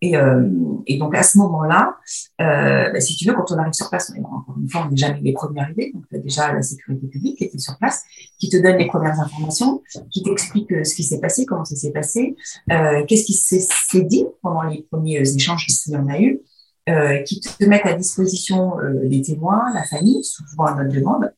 Et, 0.04 0.18
euh, 0.18 0.50
et, 0.86 0.98
donc 0.98 1.16
à 1.16 1.24
ce 1.24 1.38
moment-là, 1.38 1.96
euh, 2.42 2.92
bah, 2.92 3.00
si 3.00 3.16
tu 3.16 3.26
veux, 3.26 3.34
quand 3.34 3.50
on 3.52 3.58
arrive 3.58 3.72
sur 3.72 3.90
place, 3.90 4.12
encore 4.20 4.58
une 4.62 4.70
fois, 4.70 4.84
on 4.86 4.92
n'est 4.92 4.98
jamais 4.98 5.22
les 5.22 5.32
premiers 5.32 5.62
arrivés, 5.62 5.92
donc 5.94 6.04
tu 6.10 6.18
as 6.18 6.20
déjà 6.20 6.52
la 6.52 6.62
sécurité 6.62 7.08
publique 7.08 7.38
qui 7.38 7.46
était 7.46 7.58
sur 7.58 7.78
place, 7.78 8.04
qui 8.38 8.50
te 8.50 8.58
donne 8.58 8.76
les 8.76 8.88
premières 8.88 9.18
informations, 9.18 9.82
qui 10.12 10.22
t'explique 10.22 10.86
ce 10.86 10.94
qui 10.94 11.04
s'est 11.04 11.22
passé, 11.22 11.46
comment 11.46 11.64
ça 11.64 11.78
s'est 11.78 11.92
passé, 11.92 12.36
euh, 12.70 13.06
qu'est-ce 13.08 13.24
qui 13.24 13.34
s'est 13.34 14.04
dit 14.04 14.26
pendant 14.42 14.64
les 14.64 14.86
premiers 14.92 15.22
échanges 15.22 15.68
s'il 15.70 15.94
y 15.94 15.98
en 15.98 16.10
a 16.10 16.20
eu, 16.20 16.42
euh, 16.90 17.22
qui 17.24 17.40
te 17.40 17.64
mettent 17.64 17.86
à 17.86 17.94
disposition 17.94 18.78
euh, 18.82 19.00
les 19.04 19.22
témoins, 19.22 19.72
la 19.74 19.86
famille, 19.86 20.22
souvent 20.22 20.66
à 20.66 20.76
notre 20.76 20.94
demande, 20.94 21.32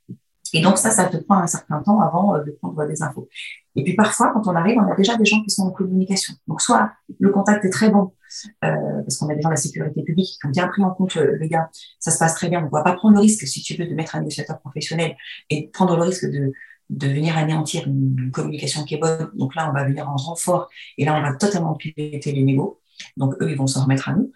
et 0.56 0.62
donc 0.62 0.78
ça, 0.78 0.90
ça 0.90 1.06
te 1.06 1.18
prend 1.18 1.40
un 1.40 1.48
certain 1.48 1.82
temps 1.82 2.00
avant 2.00 2.36
euh, 2.36 2.44
de 2.44 2.52
prendre 2.52 2.86
des 2.88 3.04
infos. 3.04 3.28
Et 3.76 3.84
puis 3.84 3.94
parfois, 3.94 4.32
quand 4.34 4.48
on 4.48 4.56
arrive, 4.56 4.78
on 4.78 4.90
a 4.90 4.96
déjà 4.96 5.18
des 5.18 5.26
gens 5.26 5.44
qui 5.44 5.50
sont 5.50 5.64
en 5.64 5.72
communication. 5.72 6.34
Donc 6.48 6.62
soit 6.62 6.92
le 7.20 7.30
contact 7.30 7.66
est 7.66 7.70
très 7.70 7.90
bon, 7.90 8.04
euh, 8.04 8.10
parce 8.62 9.18
qu'on 9.18 9.30
a 9.30 9.36
déjà 9.36 9.50
la 9.50 9.56
sécurité 9.56 10.04
publique 10.04 10.38
qui 10.40 10.48
ont 10.48 10.50
bien 10.50 10.68
pris 10.68 10.84
en 10.84 10.92
compte 10.92 11.18
euh, 11.18 11.38
le 11.40 11.48
gars, 11.48 11.70
ça 12.00 12.12
se 12.12 12.20
passe 12.20 12.36
très 12.36 12.50
bien, 12.50 12.62
on 12.62 12.66
ne 12.66 12.70
va 12.70 12.84
pas 12.84 12.94
prendre 12.94 13.16
le 13.16 13.22
risque, 13.22 13.46
si 13.48 13.62
tu 13.62 13.76
veux, 13.76 13.88
de 13.88 13.94
mettre 13.94 14.16
un 14.16 14.20
négociateur 14.20 14.60
professionnel 14.60 15.16
et 15.50 15.70
prendre 15.70 15.96
le 15.96 16.04
risque 16.04 16.26
de, 16.26 16.52
de 16.90 17.08
venir 17.08 17.38
anéantir 17.38 17.88
une 17.88 18.32
communication 18.32 18.84
qui 18.84 18.96
est 18.96 19.00
bonne. 19.00 19.30
Donc 19.36 19.56
là, 19.56 19.70
on 19.70 19.74
va 19.74 19.86
venir 19.86 20.10
en 20.10 20.16
renfort 20.16 20.70
et 20.98 21.06
là, 21.06 21.16
on 21.16 21.22
va 21.22 21.34
totalement 21.34 21.76
piloter 21.76 22.32
les 22.32 22.44
négos. 22.44 22.82
Donc 23.18 23.34
eux, 23.42 23.52
ils 23.52 23.58
vont 23.58 23.68
s'en 23.68 23.84
remettre 23.84 24.10
à 24.10 24.14
nous, 24.14 24.32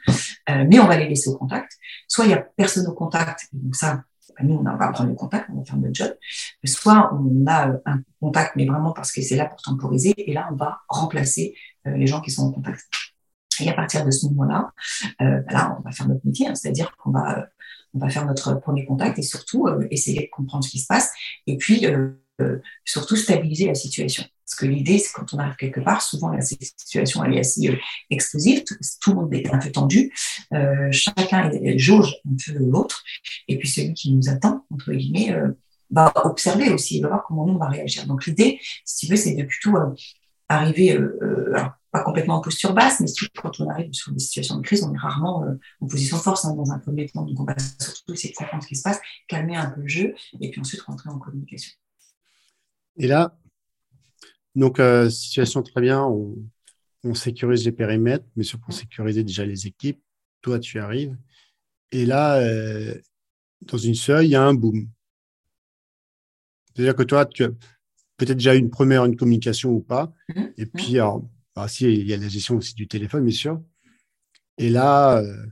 euh, 0.50 0.66
mais 0.70 0.80
on 0.80 0.88
va 0.88 0.98
les 0.98 1.08
laisser 1.08 1.30
au 1.30 1.38
contact. 1.38 1.78
Soit 2.08 2.26
il 2.26 2.32
y 2.32 2.34
a 2.34 2.38
personne 2.38 2.88
au 2.88 2.94
contact, 2.94 3.48
donc 3.54 3.76
ça, 3.76 4.04
nous, 4.42 4.56
on 4.56 4.64
va 4.64 4.88
prendre 4.90 5.10
le 5.10 5.16
contact, 5.16 5.50
on 5.50 5.60
va 5.60 5.66
faire 5.66 5.78
notre 5.78 5.94
job. 5.94 6.14
Soit 6.64 7.14
on 7.14 7.46
a 7.48 7.70
euh, 7.70 7.78
un 7.86 8.02
contact, 8.20 8.56
mais 8.56 8.66
vraiment 8.66 8.92
parce 8.92 9.12
que 9.12 9.22
c'est 9.22 9.36
là 9.36 9.46
pour 9.46 9.62
temporiser, 9.62 10.14
et 10.18 10.34
là, 10.34 10.50
on 10.52 10.56
va 10.56 10.80
remplacer 10.88 11.56
euh, 11.88 11.96
les 11.96 12.08
gens 12.08 12.22
qui 12.22 12.32
sont 12.32 12.48
en 12.48 12.52
contact. 12.52 12.86
Et 13.62 13.70
à 13.70 13.74
partir 13.74 14.06
de 14.06 14.12
ce 14.12 14.28
moment-là, 14.28 14.72
euh, 15.22 15.42
bah 15.52 15.78
on 15.80 15.82
va 15.82 15.92
faire 15.92 16.08
notre 16.08 16.26
métier, 16.26 16.48
hein, 16.48 16.56
c'est-à-dire 16.56 16.96
qu'on 16.98 17.12
va, 17.12 17.48
on 17.94 18.00
va 18.00 18.10
faire 18.10 18.26
notre 18.26 18.54
premier 18.56 18.86
contact 18.86 19.20
et 19.20 19.24
surtout 19.24 19.68
essayer 19.92 20.22
de 20.22 20.30
comprendre 20.32 20.64
ce 20.64 20.70
qui 20.70 20.80
se 20.80 20.88
passe, 20.88 21.12
et 21.48 21.58
puis 21.58 21.86
surtout 22.86 23.16
stabiliser 23.16 23.68
la 23.68 23.76
situation. 23.76 24.24
Parce 24.50 24.62
que 24.62 24.66
l'idée, 24.66 24.98
c'est 24.98 25.14
quand 25.14 25.32
on 25.34 25.38
arrive 25.38 25.56
quelque 25.58 25.80
part, 25.80 26.02
souvent 26.02 26.30
la 26.30 26.42
situation 26.42 27.24
elle 27.24 27.36
est 27.36 27.40
assez 27.40 27.70
euh, 27.70 27.76
explosive, 28.10 28.64
tout, 29.00 29.12
le 29.12 29.16
monde 29.16 29.34
est 29.34 29.54
un 29.54 29.60
peu 29.60 29.72
tendu, 29.72 30.12
euh, 30.54 30.92
chacun 30.92 31.52
jauge 31.76 32.16
un 32.28 32.36
peu 32.44 32.58
l'autre, 32.58 33.04
et 33.48 33.60
puis 33.60 33.68
celui 33.68 33.94
qui 33.94 34.12
nous 34.12 34.28
attend, 34.28 34.66
entre 34.72 34.92
guillemets, 34.92 35.32
euh, 35.34 35.50
va 35.92 36.12
observer 36.26 36.72
aussi, 36.72 36.98
il 36.98 37.04
va 37.04 37.10
voir 37.10 37.26
comment 37.28 37.46
on 37.46 37.58
va 37.58 37.68
réagir. 37.68 38.08
Donc 38.08 38.26
l'idée, 38.26 38.60
si 38.86 39.06
tu 39.06 39.12
veux, 39.12 39.18
c'est 39.18 39.36
de 39.36 39.44
plutôt 39.44 39.78
euh, 39.78 39.94
arriver, 40.48 40.94
euh, 40.94 41.54
pas 41.92 42.04
complètement 42.04 42.36
en 42.36 42.42
posture 42.42 42.74
basse, 42.74 43.00
mais 43.00 43.08
surtout 43.08 43.42
quand 43.42 43.60
on 43.60 43.70
arrive 43.70 43.92
sur 43.94 44.12
des 44.12 44.20
situations 44.20 44.58
de 44.58 44.62
crise, 44.62 44.84
on 44.84 44.94
est 44.94 44.98
rarement 44.98 45.44
en 45.82 45.88
position 45.88 46.18
de 46.18 46.22
force 46.22 46.46
hein, 46.46 46.54
dans 46.54 46.72
un 46.72 46.80
premier 46.80 47.08
temps. 47.08 47.24
Donc 47.24 47.40
on 47.40 47.46
va 47.46 47.56
surtout 47.58 48.14
essayer 48.14 48.32
de 48.32 48.38
comprendre 48.38 48.64
ce 48.64 48.68
qui 48.68 48.76
se 48.76 48.84
passe, 48.84 49.00
calmer 49.28 49.56
un 49.56 49.70
peu 49.72 49.82
le 49.82 49.88
jeu, 49.88 50.14
et 50.40 50.52
puis 50.52 50.62
ensuite 50.62 50.82
rentrer 50.82 51.10
en 51.10 51.18
communication. 51.18 51.74
Et 52.98 53.08
là, 53.08 53.40
donc, 54.56 54.80
euh, 54.80 55.10
situation 55.10 55.64
très 55.64 55.82
bien, 55.82 56.04
on, 56.04 57.14
sécurise 57.14 57.64
les 57.66 57.72
périmètres, 57.72 58.26
mais 58.36 58.44
surtout 58.44 58.66
pour 58.66 58.74
sécuriser 58.74 59.24
déjà 59.24 59.46
les 59.46 59.68
équipes. 59.68 60.02
Toi, 60.42 60.60
tu 60.60 60.80
arrives. 60.80 61.18
Et 61.92 62.06
là, 62.06 62.40
euh, 62.40 62.94
dans 63.62 63.78
une 63.78 63.96
seule, 63.96 64.26
il 64.26 64.32
y 64.32 64.36
a 64.36 64.44
un 64.44 64.54
boom. 64.54 64.90
C'est-à-dire 66.68 66.96
que 66.96 67.04
toi, 67.04 67.26
tu 67.26 67.46
as 67.46 67.50
peut-être 68.18 68.38
déjà 68.38 68.54
une 68.54 68.70
première 68.70 69.06
une 69.06 69.16
communication 69.16 69.72
ou 69.72 69.80
pas. 69.80 70.14
Mm-hmm. 70.30 70.54
Et 70.58 70.66
puis, 70.66 71.00
alors, 71.00 71.24
bah, 71.60 71.68
si, 71.68 71.86
il 71.86 72.08
y 72.08 72.14
a 72.14 72.18
la 72.18 72.28
gestion 72.28 72.58
aussi 72.58 72.74
du 72.74 72.88
téléphone, 72.88 73.26
bien 73.26 73.36
sûr. 73.36 73.62
Et 74.58 74.70
là, 74.70 75.18
euh, 75.18 75.46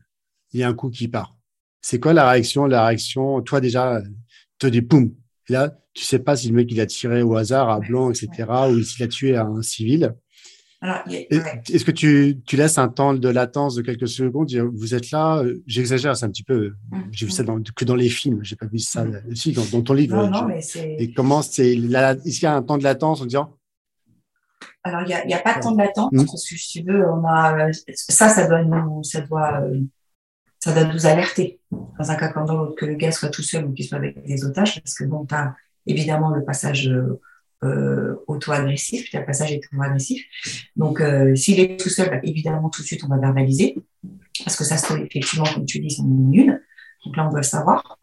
il 0.53 0.59
y 0.59 0.63
a 0.63 0.69
un 0.69 0.73
coup 0.73 0.89
qui 0.89 1.07
part. 1.07 1.35
C'est 1.81 1.99
quoi 1.99 2.13
la 2.13 2.29
réaction? 2.29 2.65
La 2.65 2.85
réaction, 2.87 3.41
toi 3.41 3.61
déjà, 3.61 4.01
te 4.59 4.67
dis, 4.67 4.81
poum, 4.81 5.13
là, 5.49 5.77
tu 5.93 6.03
sais 6.03 6.19
pas 6.19 6.35
si 6.35 6.49
le 6.49 6.55
mec 6.55 6.71
il 6.71 6.79
a 6.79 6.85
tiré 6.85 7.21
au 7.21 7.35
hasard 7.35 7.69
à 7.69 7.79
blanc, 7.79 8.11
etc., 8.11 8.45
ou 8.69 8.81
s'il 8.83 9.03
a 9.03 9.07
tué 9.07 9.35
un 9.35 9.61
civil. 9.61 10.15
Est-ce 11.09 11.83
que 11.83 11.91
tu, 11.91 12.39
tu, 12.45 12.55
laisses 12.55 12.77
un 12.77 12.87
temps 12.87 13.15
de 13.15 13.29
latence 13.29 13.75
de 13.75 13.81
quelques 13.81 14.07
secondes 14.07 14.53
Vous 14.75 14.93
êtes 14.93 15.09
là 15.09 15.43
J'exagère, 15.65 16.15
c'est 16.15 16.25
un 16.25 16.29
petit 16.29 16.43
peu. 16.43 16.73
Mmh, 16.91 16.97
j'ai 17.11 17.25
vu 17.25 17.31
ça 17.31 17.43
que 17.43 17.85
dans 17.85 17.95
les 17.95 18.09
films. 18.09 18.41
J'ai 18.43 18.55
pas 18.55 18.67
vu 18.67 18.77
ça 18.77 19.05
aussi 19.31 19.51
mmh. 19.51 19.71
dans, 19.71 19.81
ton 19.81 19.93
livre. 19.93 20.15
Non, 20.15 20.29
non, 20.29 20.47
mais 20.47 20.61
et 20.99 21.11
comment 21.13 21.41
c'est 21.41 21.73
Est-ce 21.73 22.35
qu'il 22.35 22.43
y 22.43 22.45
a 22.45 22.55
un 22.55 22.61
temps 22.61 22.77
de 22.77 22.83
latence 22.83 23.21
en 23.21 23.25
disant 23.25 23.56
Alors 24.87 25.01
il 25.03 25.27
n'y 25.27 25.33
a, 25.33 25.37
a, 25.37 25.41
pas 25.41 25.55
de 25.55 25.59
temps 25.61 25.71
de 25.71 25.77
latence 25.77 26.11
parce 26.15 26.49
que 26.49 26.55
si 26.55 26.79
tu 26.79 26.85
veux, 26.85 27.09
on 27.09 27.25
a 27.25 27.71
ça, 27.93 28.29
ça 28.29 28.47
doit, 28.47 28.63
ça 29.03 29.21
doit 29.21 29.61
ça 30.59 30.73
doit 30.73 30.91
nous 30.91 31.05
alerter, 31.05 31.59
dans 31.71 32.11
un 32.11 32.15
cas 32.15 32.29
comme 32.29 32.45
dans 32.45 32.57
l'autre, 32.57 32.75
que 32.75 32.85
le 32.85 32.95
gars 32.95 33.11
soit 33.11 33.29
tout 33.29 33.43
seul 33.43 33.65
ou 33.65 33.73
qu'il 33.73 33.85
soit 33.85 33.97
avec 33.97 34.25
des 34.25 34.43
otages, 34.43 34.81
parce 34.81 34.95
que 34.95 35.03
bon, 35.03 35.25
tu 35.25 35.35
as 35.35 35.55
évidemment 35.85 36.31
le 36.31 36.43
passage 36.43 36.91
euh, 37.63 38.15
auto-agressif, 38.27 39.09
tu 39.09 39.17
as 39.17 39.21
le 39.21 39.25
passage 39.25 39.51
auto-agressif. 39.51 40.23
Donc, 40.75 40.99
euh, 40.99 41.35
s'il 41.35 41.59
est 41.59 41.79
tout 41.79 41.89
seul, 41.89 42.09
bah, 42.09 42.19
évidemment, 42.23 42.69
tout 42.69 42.81
de 42.81 42.87
suite, 42.87 43.03
on 43.03 43.07
va 43.07 43.17
verbaliser, 43.17 43.77
parce 44.43 44.55
que 44.55 44.63
ça 44.63 44.77
se 44.77 44.85
trouve, 44.85 44.99
effectivement, 44.99 45.45
comme 45.53 45.65
tu 45.65 45.79
dis, 45.79 45.91
sont 45.91 46.05
une. 46.31 46.59
Donc 47.05 47.17
là, 47.17 47.27
on 47.27 47.29
doit 47.29 47.39
le 47.39 47.43
savoir. 47.43 47.99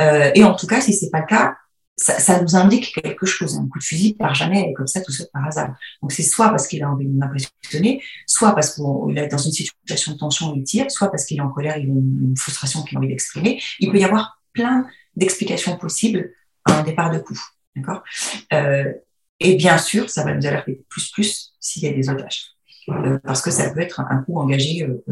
Euh, 0.00 0.30
et 0.34 0.44
en 0.44 0.54
tout 0.54 0.66
cas, 0.66 0.80
si 0.80 0.92
c'est 0.92 1.10
pas 1.10 1.20
le 1.20 1.26
cas, 1.26 1.56
ça, 1.98 2.18
ça, 2.18 2.40
nous 2.40 2.56
indique 2.56 2.94
quelque 2.94 3.26
chose. 3.26 3.56
Un 3.56 3.68
coup 3.68 3.78
de 3.78 3.84
fusil 3.84 4.14
part 4.14 4.34
jamais 4.34 4.72
comme 4.72 4.86
ça 4.86 5.00
tout 5.00 5.12
seul 5.12 5.26
par 5.32 5.44
hasard. 5.46 5.74
Donc 6.00 6.12
c'est 6.12 6.22
soit 6.22 6.48
parce 6.48 6.66
qu'il 6.66 6.82
a 6.82 6.90
envie 6.90 7.06
de 7.06 7.12
m'impressionner, 7.12 8.02
soit 8.26 8.54
parce 8.54 8.74
qu'il 8.74 9.18
est 9.18 9.28
dans 9.28 9.38
une 9.38 9.52
situation 9.52 10.12
de 10.12 10.18
tension, 10.18 10.54
il 10.54 10.62
tire, 10.62 10.90
soit 10.90 11.10
parce 11.10 11.24
qu'il 11.24 11.38
est 11.38 11.42
en 11.42 11.50
colère, 11.50 11.76
il 11.76 11.90
a 11.90 11.92
une, 11.92 12.34
frustration 12.36 12.82
qu'il 12.82 12.96
a 12.96 13.00
envie 13.00 13.08
d'exprimer. 13.08 13.60
Il 13.80 13.90
peut 13.90 13.98
y 13.98 14.04
avoir 14.04 14.40
plein 14.52 14.86
d'explications 15.16 15.76
possibles 15.76 16.30
à 16.64 16.78
un 16.78 16.82
départ 16.84 17.10
de 17.10 17.18
coup. 17.18 17.38
D'accord? 17.76 18.02
Euh, 18.52 18.92
Et 19.40 19.56
bien 19.56 19.78
sûr, 19.78 20.08
ça 20.10 20.24
va 20.24 20.34
nous 20.34 20.46
alerter 20.46 20.84
plus 20.88 21.10
plus 21.10 21.52
s'il 21.60 21.82
y 21.82 21.86
a 21.86 21.92
des 21.92 22.08
otages. 22.08 22.57
Euh, 22.88 23.18
parce 23.22 23.42
que 23.42 23.50
ça 23.50 23.70
peut 23.70 23.80
être 23.80 24.00
un 24.00 24.22
coup 24.22 24.38
engagé 24.38 24.82
euh, 24.82 25.04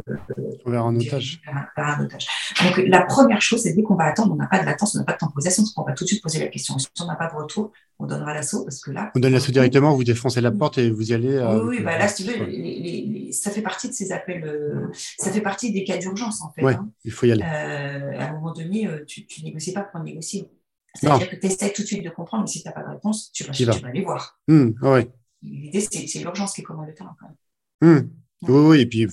euh 0.67 0.79
un 0.79 0.97
otage. 0.97 1.41
un 1.77 2.05
otage. 2.05 2.27
Donc 2.63 2.79
la 2.87 3.03
première 3.03 3.41
chose, 3.41 3.63
c'est 3.63 3.75
dès 3.75 3.83
qu'on 3.83 3.97
va 3.97 4.05
attendre, 4.05 4.33
on 4.33 4.37
n'a 4.37 4.47
pas 4.47 4.61
de 4.61 4.67
latence, 4.67 4.95
on 4.95 4.99
n'a 4.99 5.05
pas 5.05 5.13
de 5.13 5.19
temporisation, 5.19 5.63
on 5.77 5.83
va 5.83 5.93
tout 5.93 6.05
de 6.05 6.09
suite 6.09 6.23
poser 6.23 6.39
la 6.39 6.49
question. 6.49 6.79
Si 6.79 6.89
on 7.01 7.07
n'a 7.07 7.17
pas 7.17 7.29
de 7.29 7.37
retour, 7.37 7.73
on 7.99 8.07
donnera 8.07 8.35
l'assaut 8.35 8.65
parce 8.65 8.81
que 8.81 8.91
là. 8.91 9.11
On 9.15 9.21
donne 9.21 9.33
l'assaut 9.33 9.53
directement, 9.53 9.95
vous 9.95 10.05
défoncez 10.05 10.41
la 10.41 10.53
porte 10.53 10.79
et 10.79 10.91
vous 10.91 11.11
y 11.11 11.15
allez. 11.15 11.35
Euh, 11.35 11.63
oui, 11.65 11.79
oui 11.79 11.85
bah 11.85 11.99
là, 11.99 12.09
si 12.09 12.25
tu 12.25 12.31
veux, 12.31 12.45
les, 12.47 13.31
ça 13.33 13.51
fait 13.51 13.63
partie 13.63 13.89
de 13.89 13.95
ces 13.95 14.13
appels, 14.13 14.89
ça 15.19 15.31
fait 15.31 15.41
partie 15.41 15.73
des 15.73 15.85
cas 15.85 15.99
d'urgence 15.99 16.43
en 16.43 16.51
fait. 16.53 16.65
Oui, 16.65 16.73
hein. 16.73 16.89
il 17.05 17.13
faut 17.13 17.27
y 17.27 17.33
aller. 17.33 17.43
à 17.43 18.29
un 18.29 18.33
moment 18.33 18.53
donné, 18.53 18.89
tu, 19.07 19.27
tu 19.27 19.45
négocies 19.45 19.73
pas 19.73 19.83
pour 19.83 20.01
négocier. 20.01 20.51
C'est-à-dire 20.95 21.29
que 21.29 21.37
tu 21.37 21.47
essaies 21.47 21.73
tout 21.73 21.83
de 21.83 21.87
suite 21.87 22.05
de 22.05 22.11
comprendre, 22.11 22.45
mais 22.45 22.51
si 22.51 22.63
tu 22.63 22.69
n'as 22.69 22.73
pas 22.73 22.83
de 22.83 22.89
réponse, 22.89 23.31
tu 23.33 23.45
vas, 23.45 23.53
tu 23.53 23.65
vas. 23.65 23.75
aller 23.87 24.03
voir. 24.03 24.39
Mmh, 24.49 24.71
ouais. 24.83 25.11
L'idée, 25.43 25.81
c'est 25.81 26.19
l'urgence 26.21 26.55
qui 26.55 26.63
commande 26.63 26.87
le 26.87 26.95
terrain 26.95 27.15
quand 27.21 27.27
même. 27.27 27.37
Hum. 27.83 28.11
Oui, 28.43 28.61
oui, 28.61 28.81
et 28.81 28.87
puis 28.87 29.07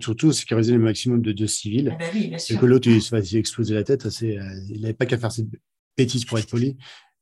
surtout 0.00 0.32
sécuriser 0.32 0.72
le 0.72 0.78
maximum 0.78 1.20
de, 1.20 1.32
deux 1.32 1.46
civils. 1.46 1.90
Ah 1.94 1.98
bah 1.98 2.06
oui, 2.14 2.28
bien 2.28 2.38
sûr. 2.38 2.56
Et 2.56 2.58
que 2.58 2.66
l'autre, 2.66 2.88
il 2.88 3.02
se 3.02 3.10
fasse 3.10 3.32
exploser 3.34 3.74
la 3.74 3.84
tête, 3.84 4.06
euh, 4.06 4.38
il 4.70 4.80
n'avait 4.80 4.94
pas 4.94 5.06
qu'à 5.06 5.18
faire 5.18 5.30
cette 5.30 5.48
bêtise 5.96 6.24
pour 6.24 6.38
être 6.38 6.48
poli. 6.48 6.76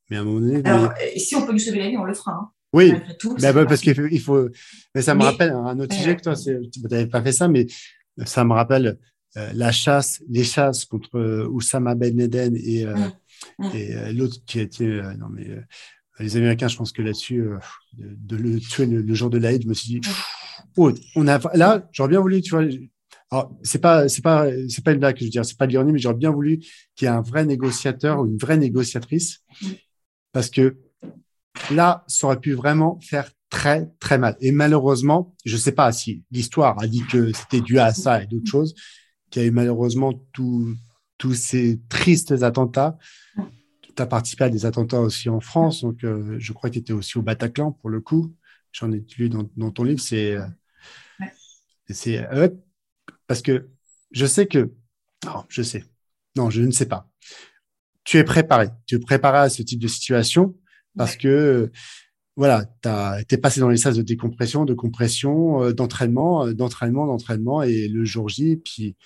Mais 0.08 0.16
à 0.16 0.20
un 0.20 0.24
moment 0.24 0.40
donné. 0.40 0.62
Alors, 0.64 0.90
euh, 0.90 1.18
si 1.18 1.34
on 1.34 1.44
peut 1.44 1.52
lui 1.52 1.60
sauver 1.60 1.80
la 1.80 1.88
vie, 1.88 1.96
on 1.96 2.04
le 2.04 2.14
fera. 2.14 2.32
Hein. 2.32 2.50
Oui, 2.72 2.92
tout, 3.18 3.34
bah, 3.40 3.52
bah, 3.52 3.64
parce 3.66 3.80
qu'il 3.80 4.20
faut, 4.20 4.48
Mais 4.94 5.02
ça 5.02 5.14
me 5.14 5.22
rappelle 5.22 5.50
un 5.50 5.78
autre 5.80 5.94
sujet 5.94 6.16
que 6.16 6.22
toi, 6.22 6.34
tu 6.36 6.80
n'avais 6.82 7.06
pas 7.06 7.22
fait 7.22 7.32
ça, 7.32 7.48
mais 7.48 7.66
ça 8.24 8.44
me 8.44 8.52
rappelle 8.52 8.98
euh, 9.36 9.50
la 9.54 9.72
chasse, 9.72 10.22
les 10.28 10.44
chasses 10.44 10.84
contre 10.84 11.46
Oussama 11.50 11.94
Ben 11.94 12.16
Laden 12.16 12.54
et, 12.56 12.86
hum, 12.86 13.12
hum. 13.58 13.70
et 13.74 14.12
l'autre 14.12 14.36
qui 14.46 14.60
a 14.60 14.62
été. 14.62 14.86
non, 15.18 15.28
mais 15.30 15.46
les 16.18 16.36
Américains, 16.36 16.68
je 16.68 16.76
pense 16.76 16.92
que 16.92 17.00
là-dessus, 17.00 17.42
de, 17.96 18.36
le 18.36 18.60
tuer 18.60 18.86
le, 18.86 19.14
jour 19.14 19.30
de 19.30 19.38
l'Aïd, 19.38 19.62
je 19.62 19.68
me 19.68 19.74
suis 19.74 19.88
dit 19.88 20.00
on 20.76 21.28
a, 21.28 21.38
là, 21.56 21.88
j'aurais 21.92 22.10
bien 22.10 22.20
voulu, 22.20 22.40
tu 22.40 22.50
vois, 22.50 22.64
c'est 23.62 23.80
pas, 23.80 24.08
c'est 24.08 24.22
pas, 24.22 24.46
c'est 24.68 24.82
pas 24.82 24.92
une 24.92 25.00
blague 25.00 25.16
je 25.18 25.24
veux 25.24 25.30
dire, 25.30 25.44
c'est 25.44 25.56
pas 25.56 25.66
de 25.66 25.72
l'ironie, 25.72 25.92
mais 25.92 25.98
j'aurais 25.98 26.14
bien 26.14 26.30
voulu 26.30 26.58
qu'il 26.94 27.02
y 27.02 27.04
ait 27.04 27.08
un 27.08 27.20
vrai 27.20 27.44
négociateur 27.44 28.20
ou 28.20 28.26
une 28.26 28.38
vraie 28.38 28.56
négociatrice, 28.56 29.42
parce 30.32 30.50
que 30.50 30.78
là, 31.70 32.04
ça 32.06 32.26
aurait 32.26 32.40
pu 32.40 32.54
vraiment 32.54 32.98
faire 33.00 33.30
très, 33.50 33.90
très 33.98 34.18
mal. 34.18 34.36
Et 34.40 34.52
malheureusement, 34.52 35.34
je 35.44 35.56
sais 35.56 35.72
pas 35.72 35.90
si 35.92 36.22
l'histoire 36.30 36.80
a 36.80 36.86
dit 36.86 37.02
que 37.10 37.32
c'était 37.32 37.60
dû 37.60 37.78
à 37.78 37.92
ça 37.92 38.22
et 38.22 38.26
d'autres 38.26 38.50
choses, 38.50 38.74
qu'il 39.30 39.42
y 39.42 39.44
a 39.44 39.48
eu 39.48 39.52
malheureusement 39.52 40.12
tous 40.32 41.34
ces 41.34 41.80
tristes 41.88 42.42
attentats. 42.42 42.98
Tu 43.96 44.02
as 44.02 44.06
participé 44.06 44.44
à 44.44 44.48
des 44.48 44.64
attentats 44.64 45.00
aussi 45.00 45.28
en 45.28 45.40
France, 45.40 45.82
donc 45.82 46.04
euh, 46.04 46.36
je 46.38 46.52
crois 46.52 46.70
que 46.70 46.74
tu 46.74 46.80
étais 46.80 46.92
aussi 46.92 47.18
au 47.18 47.22
Bataclan 47.22 47.72
pour 47.72 47.90
le 47.90 48.00
coup. 48.00 48.32
J'en 48.78 48.92
ai 48.92 49.04
lu 49.18 49.28
dans, 49.28 49.48
dans 49.56 49.70
ton 49.70 49.84
livre, 49.84 50.00
c'est 50.00 50.36
euh, 50.36 50.46
c'est 51.90 52.24
parce 53.26 53.42
que 53.42 53.68
je 54.10 54.26
sais 54.26 54.46
que, 54.46 54.72
non, 55.24 55.44
je 55.48 55.62
sais, 55.62 55.84
non, 56.36 56.50
je 56.50 56.62
ne 56.62 56.70
sais 56.70 56.86
pas. 56.86 57.08
Tu 58.04 58.18
es 58.18 58.24
préparé, 58.24 58.68
tu 58.86 58.96
es 58.96 58.98
préparé 58.98 59.38
à 59.38 59.48
ce 59.48 59.62
type 59.62 59.80
de 59.80 59.88
situation 59.88 60.54
parce 60.96 61.16
que, 61.16 61.70
voilà, 62.36 62.66
tu 62.82 63.34
es 63.34 63.38
passé 63.38 63.60
dans 63.60 63.68
les 63.68 63.78
phases 63.78 63.96
de 63.96 64.02
décompression, 64.02 64.64
de 64.64 64.74
compression, 64.74 65.62
euh, 65.64 65.72
d'entraînement, 65.72 66.46
euh, 66.46 66.54
d'entraînement, 66.54 67.06
d'entraînement 67.06 67.62
et 67.62 67.88
le 67.88 68.04
jour 68.04 68.28
J, 68.28 68.56
puis 68.56 68.96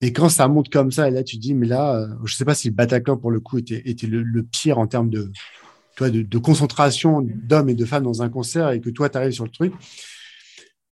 et 0.00 0.12
quand 0.12 0.28
ça 0.28 0.46
monte 0.46 0.68
comme 0.68 0.92
ça, 0.92 1.08
et 1.08 1.10
là 1.10 1.24
tu 1.24 1.38
dis, 1.38 1.54
mais 1.54 1.66
là, 1.66 1.96
euh, 1.96 2.08
je 2.24 2.34
sais 2.34 2.44
pas 2.44 2.54
si 2.54 2.68
le 2.68 2.74
Bataclan 2.74 3.16
pour 3.16 3.30
le 3.30 3.40
coup 3.40 3.58
était, 3.58 3.82
était 3.88 4.06
le, 4.06 4.42
pire 4.44 4.78
en 4.78 4.86
termes 4.86 5.10
de, 5.10 5.32
de, 6.00 6.22
de 6.22 6.38
concentration 6.38 7.20
d'hommes 7.22 7.68
et 7.68 7.74
de 7.74 7.84
femmes 7.84 8.04
dans 8.04 8.22
un 8.22 8.28
concert 8.28 8.70
et 8.70 8.80
que 8.80 8.90
toi 8.90 9.08
tu 9.08 9.18
arrives 9.18 9.32
sur 9.32 9.44
le 9.44 9.50
truc. 9.50 9.72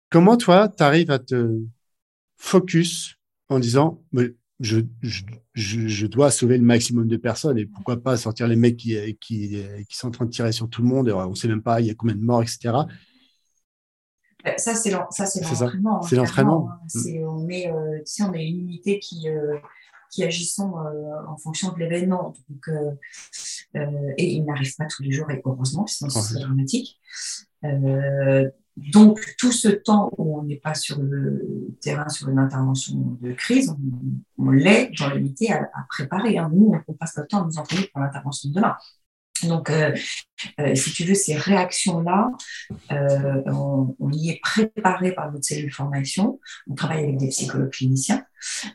Comment 0.09 0.37
toi, 0.37 0.69
tu 0.69 0.83
arrives 0.83 1.11
à 1.11 1.19
te 1.19 1.59
focus 2.37 3.15
en 3.49 3.59
disant 3.59 4.03
je, 4.59 4.79
je, 5.01 5.21
je, 5.55 6.07
dois 6.07 6.31
sauver 6.31 6.57
le 6.57 6.63
maximum 6.63 7.07
de 7.07 7.17
personnes 7.17 7.57
et 7.57 7.65
pourquoi 7.65 7.97
pas 7.97 8.15
sortir 8.17 8.47
les 8.47 8.55
mecs 8.55 8.77
qui, 8.77 8.95
qui, 9.19 9.57
qui 9.89 9.97
sont 9.97 10.07
en 10.07 10.11
train 10.11 10.25
de 10.25 10.29
tirer 10.29 10.51
sur 10.51 10.69
tout 10.69 10.81
le 10.81 10.87
monde? 10.87 11.09
Et 11.09 11.11
on 11.11 11.31
ne 11.31 11.35
sait 11.35 11.47
même 11.47 11.63
pas 11.63 11.81
il 11.81 11.87
y 11.87 11.89
a 11.89 11.95
combien 11.95 12.15
de 12.15 12.21
morts, 12.23 12.43
etc. 12.43 12.71
Ben, 14.43 14.57
ça, 14.57 14.75
c'est 14.75 14.91
l'entraînement. 14.91 16.01
C'est 16.01 16.15
l'entraînement. 16.15 16.69
Hein, 16.69 16.77
on, 17.27 17.47
est, 17.49 17.71
euh, 17.71 17.99
on 18.21 18.33
est 18.33 18.45
une 18.45 18.59
unité 18.59 18.99
qui, 18.99 19.29
euh, 19.29 19.57
qui 20.13 20.23
agissons 20.23 20.77
euh, 20.77 21.27
en 21.27 21.37
fonction 21.37 21.71
de 21.71 21.79
l'événement. 21.79 22.33
et 23.73 24.33
il 24.33 24.45
n'arrive 24.45 24.75
pas 24.75 24.85
tous 24.85 25.03
les 25.03 25.11
jours, 25.11 25.29
et 25.31 25.41
heureusement, 25.43 25.87
sinon 25.87 26.09
c'est 26.09 26.39
dramatique. 26.39 26.99
Donc, 28.75 29.35
tout 29.37 29.51
ce 29.51 29.67
temps 29.67 30.11
où 30.17 30.39
on 30.39 30.43
n'est 30.43 30.57
pas 30.57 30.73
sur 30.73 30.99
le 30.99 31.75
terrain, 31.79 32.09
sur 32.09 32.27
une 32.29 32.39
intervention 32.39 33.17
de 33.21 33.31
crise, 33.33 33.75
on, 34.39 34.49
l'est 34.49 34.91
dans 34.97 35.09
l'unité 35.13 35.51
à, 35.51 35.69
à, 35.73 35.85
préparer. 35.87 36.39
Hein. 36.39 36.49
Nous, 36.51 36.75
on 36.87 36.93
passe 36.93 37.15
notre 37.17 37.29
temps 37.29 37.43
à 37.43 37.45
nous 37.45 37.57
entraîner 37.57 37.87
pour 37.93 38.01
l'intervention 38.01 38.49
de 38.49 38.55
demain. 38.55 38.75
Donc, 39.47 39.69
euh, 39.69 39.95
euh, 40.59 40.75
si 40.75 40.91
tu 40.91 41.03
veux, 41.03 41.13
ces 41.13 41.35
réactions-là, 41.35 42.31
euh, 42.91 43.41
on, 43.47 44.11
y 44.11 44.29
est 44.29 44.39
préparé 44.41 45.11
par 45.13 45.31
notre 45.31 45.45
cellule 45.45 45.71
formation. 45.71 46.39
On 46.69 46.75
travaille 46.75 47.03
avec 47.03 47.17
des 47.17 47.29
psychologues 47.29 47.71
cliniciens. 47.71 48.25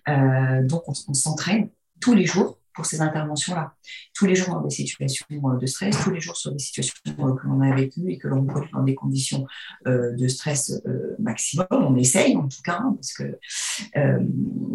Donc, 0.06 0.82
on, 0.88 1.14
s'entraîne 1.14 1.70
tous 2.00 2.14
les 2.14 2.26
jours 2.26 2.58
pour 2.74 2.86
ces 2.86 3.00
interventions-là. 3.00 3.74
Tous 4.14 4.26
les 4.26 4.36
jours 4.36 4.54
dans 4.54 4.62
des 4.62 4.70
situations 4.70 5.26
de 5.30 5.66
stress, 5.66 5.96
tous 6.02 6.10
les 6.10 6.20
jours 6.20 6.36
sur 6.36 6.52
des 6.52 6.58
situations 6.60 6.94
que 7.04 7.46
l'on 7.46 7.60
a 7.60 7.74
vécues 7.74 8.10
et 8.10 8.18
que 8.18 8.28
l'on 8.28 8.44
produit 8.46 8.70
dans 8.72 8.84
des 8.84 8.94
conditions 8.94 9.46
de 9.84 10.28
stress 10.28 10.80
maximum. 11.18 11.66
On 11.70 11.96
essaye 11.96 12.36
en 12.36 12.46
tout 12.46 12.62
cas, 12.62 12.80
hein, 12.80 12.94
parce 12.94 13.12
que 13.12 13.38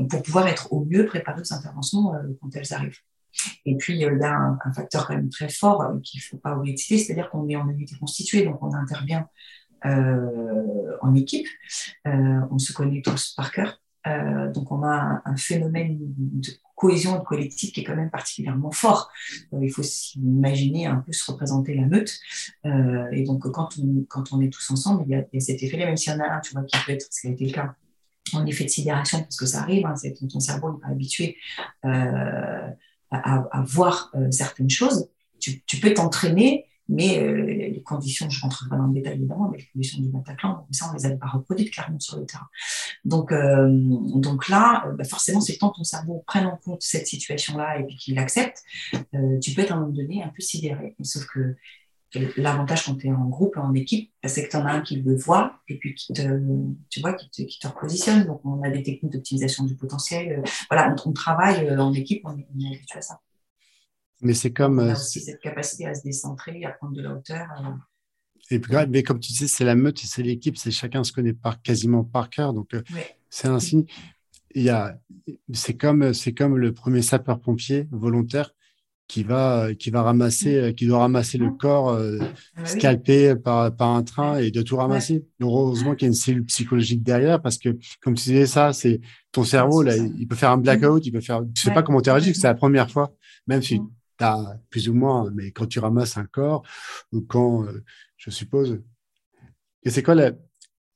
pour 0.10 0.21
pouvoir 0.21 0.47
être 0.47 0.73
au 0.73 0.84
mieux 0.84 1.06
préparé 1.06 1.41
aux 1.41 1.53
interventions 1.53 2.12
quand 2.41 2.56
elles 2.56 2.73
arrivent. 2.73 2.99
Et 3.65 3.76
puis, 3.78 3.93
il 3.93 4.00
y 4.00 4.06
a 4.06 4.36
un, 4.36 4.74
facteur 4.74 5.08
quand 5.08 5.15
même 5.15 5.30
très 5.30 5.50
fort 5.50 5.84
qu'il 6.04 6.19
ne 6.19 6.24
faut 6.24 6.38
pas 6.38 6.56
oublier 6.56 6.74
de 6.74 6.80
citer, 6.80 6.98
c'est-à-dire 6.98 7.30
qu'on 7.30 7.48
est 7.50 7.56
en 7.56 7.67
unité 7.69 7.96
constituée, 8.00 8.43
donc 8.46 8.62
on 8.62 8.74
intervient 8.74 9.28
en 9.86 11.13
équipe, 11.13 11.48
on 12.06 12.58
se 12.58 12.72
connaît 12.72 13.02
tous 13.02 13.34
par 13.36 13.52
cœur, 13.52 13.82
donc 14.54 14.72
on 14.72 14.82
a 14.84 15.22
un, 15.26 15.36
phénomène 15.36 15.98
de 16.00 16.52
cohésion 16.84 17.17
de 17.17 17.24
collectif 17.24 17.72
qui 17.72 17.80
est 17.80 17.84
quand 17.84 17.96
même 17.96 18.10
particulièrement 18.10 18.72
fort. 18.72 19.10
Euh, 19.54 19.60
il 19.62 19.72
faut 19.72 19.84
s'imaginer 19.84 20.86
un 20.86 20.98
peu 20.98 21.13
se 21.13 21.32
représenter 21.32 21.76
la 21.76 21.86
meute. 21.86 22.19
Euh, 22.65 23.10
et 23.13 23.24
donc, 23.24 23.50
quand 23.52 23.69
on, 23.80 24.04
quand 24.10 24.34
on 24.34 24.41
est 24.41 24.50
tous 24.50 24.69
ensemble, 24.69 25.06
il 25.08 25.12
y 25.12 25.15
a, 25.15 25.39
cet 25.39 25.63
effet-là, 25.63 25.86
même 25.86 25.96
s'il 25.96 26.12
y 26.12 26.15
en 26.15 26.19
a 26.19 26.28
un, 26.28 26.39
tu 26.41 26.54
vois, 26.54 26.63
qui 26.63 26.78
peut 26.86 26.91
être, 26.91 27.08
ce 27.10 27.22
qui 27.22 27.28
a 27.28 27.32
été 27.32 27.46
le 27.46 27.54
cas, 27.54 27.76
en 28.34 28.46
effet 28.46 28.65
de 28.65 28.69
sidération, 28.69 29.22
parce 29.22 29.38
que 29.38 29.46
ça 29.46 29.62
arrive, 29.62 29.86
hein, 29.86 29.93
ton, 30.30 30.39
cerveau 30.41 30.74
n'est 30.74 30.80
pas 30.80 30.88
habitué 30.88 31.38
euh, 31.86 32.69
à, 33.13 33.63
voir 33.65 34.12
certaines 34.32 34.69
choses. 34.69 35.10
Tu, 35.39 35.80
peux 35.82 35.93
t'entraîner 35.93 36.65
mais 36.89 37.19
euh, 37.19 37.45
les 37.45 37.82
conditions, 37.82 38.30
je 38.30 38.39
ne 38.39 38.41
rentre 38.43 38.67
pas 38.69 38.76
dans 38.76 38.88
le 38.88 38.93
détail 38.93 39.13
évidemment, 39.13 39.49
mais 39.49 39.58
les 39.58 39.65
conditions 39.71 40.02
du 40.02 40.10
Bataclan, 40.10 40.67
ça, 40.71 40.88
on 40.89 40.93
ne 40.93 40.97
les 40.97 41.06
avait 41.06 41.17
pas 41.17 41.28
reproduites 41.28 41.71
clairement 41.71 41.99
sur 41.99 42.19
le 42.19 42.26
terrain. 42.26 42.47
Donc, 43.06 43.32
euh, 43.32 43.69
donc 43.71 44.49
là, 44.49 44.86
euh, 44.86 44.91
bah 44.91 45.06
forcément, 45.06 45.39
c'est 45.39 45.58
tant 45.58 45.69
ton 45.69 45.84
cerveau 45.84 46.23
prenne 46.28 46.45
en 46.45 46.58
compte 46.58 46.82
cette 46.82 47.08
situation-là 47.08 47.80
et 47.80 47.88
qu'il 47.88 48.15
l'accepte, 48.15 48.63
tu 49.41 49.54
peux 49.54 49.62
être 49.62 49.71
à 49.71 49.76
un 49.76 49.80
moment 49.80 49.93
donné 49.93 50.23
un 50.23 50.30
peu 50.30 50.41
sidéré. 50.41 50.95
Sauf 51.02 51.26
que 51.28 51.56
l'avantage 52.38 52.86
quand 52.86 52.95
tu 52.95 53.08
es 53.08 53.12
en 53.12 53.28
groupe, 53.28 53.58
en 53.58 53.73
équipe, 53.73 54.12
c'est 54.26 54.45
que 54.45 54.49
tu 54.49 54.58
en 54.58 54.65
as 54.65 54.73
un 54.73 54.82
qui 54.82 54.97
le 54.97 55.15
voit 55.15 55.60
et 55.67 55.78
puis 55.78 55.95
qui 55.95 56.13
te, 56.13 56.21
tu 56.89 56.99
vois, 57.02 57.13
qui 57.13 57.30
te, 57.30 57.41
qui 57.43 57.60
te 57.60 57.67
repositionne. 57.67 58.26
Donc, 58.26 58.41
on 58.45 58.62
a 58.63 58.69
des 58.69 58.84
techniques 58.84 59.12
d'optimisation 59.12 59.63
du 59.63 59.76
potentiel. 59.76 60.43
Voilà, 60.69 60.95
on, 61.06 61.13
travaille 61.13 61.69
en 61.78 61.93
équipe, 61.93 62.21
on 62.26 62.38
est, 62.38 62.47
on 62.56 62.60
est 62.60 62.76
habitué 62.76 62.99
à 62.99 63.02
ça. 63.02 63.19
Mais 64.21 64.34
c'est 64.34 64.54
comme. 64.54 64.80
On 64.80 64.88
a 64.88 64.91
euh, 64.91 64.93
aussi 64.93 65.19
cette 65.19 65.41
capacité 65.41 65.86
à 65.86 65.93
se 65.93 66.04
décentrer, 66.04 66.63
à 66.65 66.71
prendre 66.71 66.93
de 66.93 67.02
la 67.02 67.13
hauteur. 67.13 67.47
Euh. 67.60 67.71
Et 68.52 68.60
puis, 68.60 68.73
mais 68.89 69.04
comme 69.04 69.19
tu 69.19 69.32
disais, 69.32 69.47
c'est 69.47 69.65
la 69.65 69.76
meute, 69.76 69.99
c'est 69.99 70.23
l'équipe, 70.23 70.58
c'est 70.58 70.71
chacun 70.71 71.04
se 71.04 71.12
connaît 71.12 71.34
par, 71.34 71.62
quasiment 71.62 72.04
par 72.04 72.30
cœur. 72.30 72.54
Donc, 72.54 72.73
euh, 72.73 72.84
c'est 73.30 73.47
un 73.47 73.60
signe. 73.60 73.86
il 74.54 74.63
y 74.63 74.69
a, 74.69 74.99
c'est 75.54 75.76
comme, 75.76 76.13
c'est 76.13 76.34
comme 76.34 76.58
le 76.58 76.73
premier 76.73 77.02
sapeur-pompier 77.02 77.88
volontaire 77.91 78.54
qui 79.08 79.24
va, 79.24 79.74
qui 79.76 79.89
va 79.89 80.02
ramasser, 80.02 80.70
mm. 80.72 80.74
qui 80.76 80.88
doit 80.88 81.00
ramasser 81.00 81.38
le 81.38 81.52
corps 81.52 81.89
euh, 81.89 82.18
ah 82.22 82.26
bah 82.58 82.66
scalpé 82.66 83.36
par, 83.36 83.76
par 83.76 83.89
un 83.89 84.04
train 84.04 84.38
et 84.38 84.52
de 84.52 84.62
tout 84.62 84.78
ramasser. 84.78 85.26
Heureusement 85.42 85.96
qu'il 85.96 86.06
y 86.06 86.08
a 86.08 86.12
une 86.12 86.13
cellule 86.13 86.46
psychologique 86.46 87.04
derrière 87.04 87.42
parce 87.42 87.58
que, 87.58 87.78
comme 88.02 88.16
tu 88.16 88.24
disais 88.30 88.46
ça, 88.46 88.74
c'est 88.74 89.02
ton 89.32 89.44
cerveau, 89.44 89.84
là, 89.84 89.96
il 89.96 90.28
peut 90.28 90.36
faire 90.36 90.52
un 90.52 90.58
blackout, 90.58 91.06
il 91.06 91.12
peut 91.12 91.22
faire, 91.22 91.42
tu 91.54 91.62
sais 91.62 91.74
pas 91.74 91.84
comment 91.84 92.02
tu 92.02 92.10
réagis, 92.10 92.34
c'est 92.34 92.48
la 92.48 92.56
première 92.56 92.89
fois, 92.89 93.13
même 93.48 93.62
si 93.62 93.80
mm. 93.80 93.89
tu 94.20 94.24
as 94.24 94.60
plus 94.70 94.89
ou 94.89 94.94
moins, 94.94 95.30
mais 95.34 95.52
quand 95.52 95.68
tu 95.68 95.80
ramasses 95.80 96.18
un 96.18 96.26
corps 96.26 96.63
ou 97.12 97.22
quand, 97.22 97.66
euh, 97.66 97.84
je 98.18 98.30
suppose, 98.30 98.80
et 99.84 99.89
c'est 99.89 100.02
quoi 100.02 100.16
la, 100.16 100.32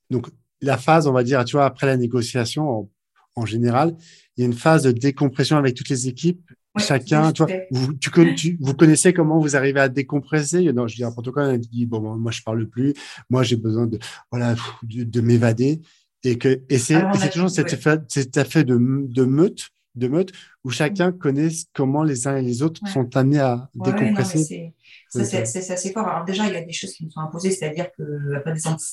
donc, 0.10 0.30
la 0.62 0.78
phase, 0.78 1.08
on 1.08 1.13
va 1.13 1.24
dire, 1.24 1.43
tu 1.46 1.58
vois, 1.58 1.65
après 1.65 1.88
la 1.88 1.98
négociation, 1.98 2.89
en 3.36 3.46
général, 3.46 3.96
il 4.36 4.41
y 4.41 4.43
a 4.43 4.48
une 4.48 4.54
phase 4.54 4.84
de 4.84 4.91
décompression 4.91 5.58
avec 5.58 5.76
toutes 5.76 5.89
les 5.89 6.08
équipes 6.08 6.50
Chacun, 6.78 7.32
toi, 7.32 7.48
vous, 7.72 7.94
tu, 8.36 8.58
vous 8.60 8.74
connaissez 8.74 9.13
comment 9.13 9.40
vous 9.40 9.56
arrivez 9.56 9.80
à 9.80 9.90
décompresser? 9.90 10.72
Non, 10.74 10.88
je 10.88 10.96
dis 10.96 11.02
n'importe 11.02 11.32
quoi. 11.32 11.44
On 11.44 11.58
dit 11.58 11.86
bon, 11.86 12.02
moi 12.18 12.32
je 12.32 12.42
parle 12.42 12.68
plus. 12.68 12.94
Moi 13.30 13.44
j'ai 13.44 13.56
besoin 13.56 13.88
de 13.88 14.00
voilà 14.32 14.56
de, 14.84 15.22
m'évader 15.22 15.82
et 16.24 16.38
que 16.38 16.62
et 16.70 16.78
c'est 16.78 17.02
toujours 17.32 17.50
cet 17.50 17.74
effet, 17.74 18.00
cet 18.08 18.38
effet 18.38 18.63
de, 18.63 18.78
de 18.78 19.24
meute 19.24 19.70
de 19.98 20.08
meute 20.08 20.32
où 20.63 20.70
chacun 20.70 21.12
connaît 21.12 21.50
comment 21.74 22.04
les 22.04 22.28
uns 22.28 22.38
et 22.38 22.42
les 22.42 22.62
autres 22.62 22.82
sont 22.88 23.16
amenés 23.18 23.40
à 23.40 23.70
décompresser. 23.74 24.74
c'est 25.10 25.72
assez 25.72 25.92
fort. 25.92 26.08
Alors 26.08 26.26
déjà, 26.26 26.46
il 26.46 26.54
y 26.54 26.58
a 26.58 26.62
des 26.62 26.72
choses 26.72 26.94
qui 26.94 27.06
nous 27.06 27.12
sont 27.12 27.22
imposées, 27.22 27.52
c'est-à-dire 27.52 27.88
que 27.98 28.04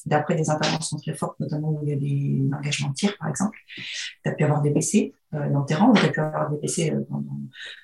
d'après 0.07 0.35
des, 0.37 0.51
interventions 0.51 0.97
très 0.97 1.15
fortes, 1.15 1.39
notamment 1.41 1.71
où 1.71 1.81
il 1.83 1.91
y 1.91 1.93
a 1.93 1.97
des 1.97 2.57
engagements 2.57 2.91
de 2.91 2.95
tir, 2.95 3.17
par 3.19 3.29
exemple, 3.29 3.57
tu 3.77 4.31
as 4.31 4.33
pu 4.33 4.45
avoir 4.45 4.63
des 4.63 4.71
euh, 4.71 5.11
dans 5.53 5.65
tes 5.65 5.75
rangs, 5.75 5.91
ou 5.91 5.95
tu 5.95 6.05
as 6.07 6.09
pu 6.09 6.21
avoir 6.21 6.51
des 6.51 6.59
PC 6.59 6.91
euh, 6.91 7.05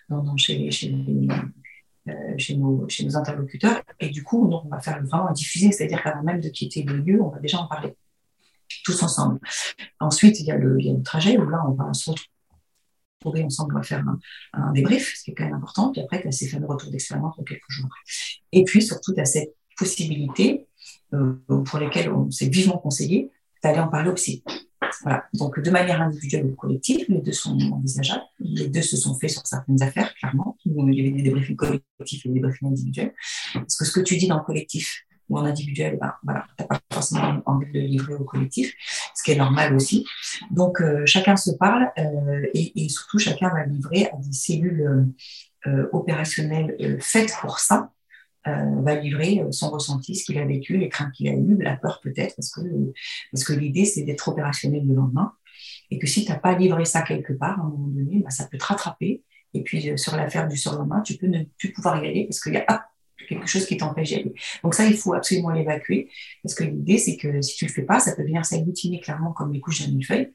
dans, 0.09 0.35
euh, 2.09 2.35
chez, 2.39 2.57
nos, 2.57 2.87
interlocuteurs. 3.17 3.83
Et 3.99 4.09
du 4.09 4.23
coup, 4.23 4.51
on 4.51 4.69
va 4.69 4.81
faire 4.81 5.03
vraiment 5.05 5.33
diffuser, 5.33 5.73
c'est-à-dire 5.73 6.03
qu'avant 6.03 6.23
même 6.23 6.41
de 6.41 6.49
quitter 6.49 6.83
le 6.83 6.97
lieu, 6.97 7.23
on 7.23 7.29
va 7.29 7.39
déjà 7.39 7.59
en 7.59 7.67
parler 7.67 7.95
tous 8.85 9.03
ensemble. 9.03 9.41
Ensuite, 9.99 10.41
il 10.41 10.47
y 10.47 10.51
a 10.51 10.57
le, 10.57 10.77
le 10.77 11.03
trajet 11.03 11.37
où 11.39 11.49
là, 11.49 11.63
on 11.67 11.73
va 11.73 11.93
se 11.93 12.11
retrouver 12.11 12.31
trouver 13.21 13.45
ensemble, 13.45 13.75
on 13.75 13.79
va 13.79 13.85
faire 13.85 14.05
un, 14.55 14.73
débrief, 14.73 15.15
ce 15.17 15.25
qui 15.25 15.31
est 15.31 15.35
quand 15.35 15.45
même 15.45 15.55
important. 15.55 15.93
Puis 15.93 16.01
après, 16.01 16.21
tu 16.21 16.29
as 16.29 16.33
ces 16.33 16.49
fameux 16.49 16.67
retours 16.67 16.91
d'expérience 16.91 17.37
quelques 17.47 17.69
jours. 17.69 17.89
Et 18.51 18.65
puis, 18.65 18.83
surtout, 18.83 19.15
tu 19.15 19.21
as 19.21 19.27
cette 19.27 19.55
possibilité 19.77 20.67
euh, 21.15 21.35
pour 21.47 21.79
lesquelles 21.79 22.11
on 22.13 22.31
s'est 22.31 22.49
vivement 22.49 22.79
conseillé 22.79 23.31
d'aller 23.63 23.79
en 23.79 23.89
parler 23.89 24.11
au 24.11 24.15
psy. 24.15 24.43
Voilà. 25.03 25.25
Donc, 25.35 25.61
de 25.61 25.71
manière 25.71 26.01
individuelle 26.01 26.47
ou 26.47 26.55
collective, 26.55 27.05
les 27.09 27.21
deux 27.21 27.33
sont 27.33 27.59
envisageables. 27.73 28.25
Les 28.39 28.69
deux 28.69 28.83
se 28.83 28.97
sont 28.97 29.15
faits 29.19 29.31
sur 29.31 29.47
certaines 29.47 29.83
affaires, 29.83 30.15
clairement. 30.15 30.57
Il 30.65 30.95
y 30.95 31.01
avait 31.01 31.11
des 31.11 31.23
débriefings 31.23 31.57
collectifs 31.57 32.27
et 32.27 32.29
des 32.29 32.35
débriefings 32.35 32.69
individuels. 32.69 33.15
Parce 33.55 33.77
que 33.77 33.85
ce 33.85 33.93
que 33.93 34.01
tu 34.01 34.17
dis 34.17 34.27
dans 34.27 34.39
le 34.39 34.45
collectif, 34.45 35.05
ou 35.31 35.39
en 35.39 35.45
individuel, 35.45 35.97
ben, 35.99 36.13
voilà, 36.25 36.45
tu 36.59 36.63
n'as 36.63 36.69
pas 36.69 36.81
forcément 36.93 37.41
envie 37.47 37.73
de 37.73 37.79
le 37.79 37.87
livrer 37.87 38.15
au 38.15 38.25
collectif, 38.25 38.75
ce 39.15 39.23
qui 39.23 39.31
est 39.31 39.37
normal 39.37 39.75
aussi. 39.75 40.05
Donc, 40.51 40.81
euh, 40.81 41.07
chacun 41.07 41.37
se 41.37 41.53
parle 41.53 41.91
euh, 41.99 42.47
et, 42.53 42.89
surtout, 42.89 43.19
chacun 43.19 43.49
va 43.49 43.65
livrer 43.65 44.07
à 44.07 44.17
des 44.17 44.33
cellules 44.33 45.09
euh, 45.67 45.89
opérationnelles 45.93 46.99
faites 47.01 47.33
pour 47.41 47.61
ça, 47.61 47.93
va 48.47 48.95
livrer 48.95 49.43
son 49.51 49.71
ressenti, 49.71 50.15
ce 50.15 50.25
qu'il 50.25 50.39
a 50.39 50.45
vécu, 50.45 50.79
les 50.79 50.89
craintes 50.89 51.13
qu'il 51.13 51.29
a 51.29 51.33
eues, 51.33 51.57
la 51.61 51.77
peur 51.77 52.01
peut-être, 52.03 52.35
parce 52.37 52.51
que, 52.51 52.61
parce 53.33 53.45
que 53.45 53.53
l'idée, 53.53 53.85
c'est 53.85 54.03
d'être 54.03 54.29
opérationnel 54.29 54.87
le 54.87 54.95
lendemain. 54.95 55.33
Et 55.91 55.99
que 55.99 56.07
si 56.07 56.25
tu 56.25 56.31
n'as 56.31 56.39
pas 56.39 56.57
livré 56.57 56.85
ça 56.85 57.03
quelque 57.03 57.33
part, 57.33 57.61
à 57.61 57.63
un 57.63 57.69
moment 57.69 57.89
donné, 57.89 58.21
ben, 58.21 58.31
ça 58.31 58.47
peut 58.47 58.59
te 58.59 58.65
rattraper. 58.65 59.23
Et 59.53 59.63
puis, 59.63 59.99
sur 59.99 60.17
l'affaire 60.17 60.49
du 60.49 60.57
surlendemain, 60.57 61.01
tu 61.03 61.17
peux 61.17 61.27
ne 61.27 61.45
plus 61.59 61.73
pouvoir 61.73 62.03
y 62.03 62.09
aller 62.09 62.25
parce 62.27 62.41
qu'il 62.41 62.55
y 62.55 62.57
a 62.57 62.65
ah, 62.69 62.87
quelque 63.29 63.47
chose 63.47 63.67
qui 63.67 63.77
t'empêche 63.77 64.09
d'y 64.09 64.15
aller. 64.17 64.35
Donc 64.63 64.75
ça, 64.75 64.87
il 64.87 64.97
faut 64.97 65.15
absolument 65.15 65.51
l'évacuer, 65.51 66.09
parce 66.43 66.55
que 66.55 66.65
l'idée, 66.65 66.99
c'est 66.99 67.17
que 67.17 67.43
si 67.43 67.57
tu 67.57 67.67
le 67.67 67.73
fais 67.73 67.83
pas, 67.83 68.01
ça 68.01 68.15
peut 68.15 68.23
venir 68.23 68.45
s'agglutiner 68.45 69.01
clairement 69.01 69.33
comme 69.33 69.53
les 69.53 69.61
couches 69.61 69.83
d'un 69.83 69.93
millefeuille. 69.93 70.33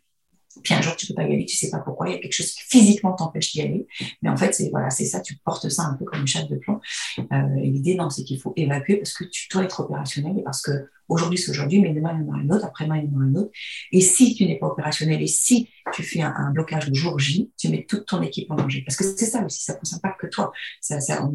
Puis 0.64 0.74
un 0.74 0.82
jour, 0.82 0.96
tu 0.96 1.08
peux 1.08 1.14
pas 1.14 1.24
y 1.24 1.34
aller, 1.34 1.46
tu 1.46 1.56
sais 1.56 1.70
pas 1.70 1.80
pourquoi, 1.80 2.08
il 2.10 2.14
y 2.14 2.16
a 2.16 2.20
quelque 2.20 2.34
chose 2.34 2.52
qui 2.52 2.62
physiquement 2.62 3.14
t'empêche 3.14 3.52
d'y 3.52 3.62
aller. 3.62 3.88
Mais 4.22 4.30
en 4.30 4.38
fait, 4.38 4.54
c'est 4.54 4.70
voilà, 4.70 4.90
c'est 4.90 5.06
ça, 5.06 5.20
tu 5.22 5.36
portes 5.38 5.70
ça 5.70 5.84
un 5.84 5.96
peu 5.96 6.06
comme 6.06 6.22
une 6.22 6.28
chatte 6.28 6.50
de 6.50 6.56
plomb. 6.58 6.80
Euh, 7.20 7.42
l'idée, 7.58 7.96
non, 7.96 8.10
c'est 8.10 8.24
qu'il 8.24 8.40
faut 8.40 8.54
évacuer 8.56 8.98
parce 8.98 9.14
que 9.14 9.26
tu 9.26 9.48
dois 9.50 9.64
être 9.64 9.80
opérationnel 9.82 10.40
et 10.40 10.44
parce 10.44 10.62
que 10.62 10.72
aujourd'hui, 11.08 11.38
c'est 11.38 11.52
aujourd'hui, 11.52 11.80
mais 11.80 11.94
demain, 11.94 12.14
il 12.16 12.22
y 12.22 12.24
en 12.24 12.30
aura 12.30 12.42
une 12.42 12.54
autre, 12.54 12.66
après-demain, 12.66 12.98
il 12.98 13.06
y 13.06 13.14
en 13.14 13.18
aura 13.18 13.26
une 13.26 13.38
autre. 13.38 13.52
Et 13.92 14.02
si 14.02 14.34
tu 14.36 14.46
n'es 14.46 14.58
pas 14.58 14.68
opérationnel 14.68 15.22
et 15.22 15.28
si 15.28 15.70
tu 15.94 16.04
fais 16.04 16.22
un, 16.22 16.52
blocage 16.52 16.88
le 16.88 16.96
jour 16.96 17.20
J, 17.20 17.52
tu 17.58 17.70
mets 17.70 17.86
toute 17.88 18.06
ton 18.06 18.22
équipe 18.22 18.50
en 18.52 18.56
danger. 18.56 18.84
Parce 18.86 18.98
que 18.98 19.04
c'est 19.04 19.26
ça 19.26 19.44
aussi, 19.46 19.64
ça 19.64 19.74
ne 19.74 19.80
concerne 19.80 20.02
pas 20.02 20.16
que 20.20 20.28
toi. 20.28 20.52
Ça, 20.82 21.00
ça, 21.00 21.24
en 21.24 21.32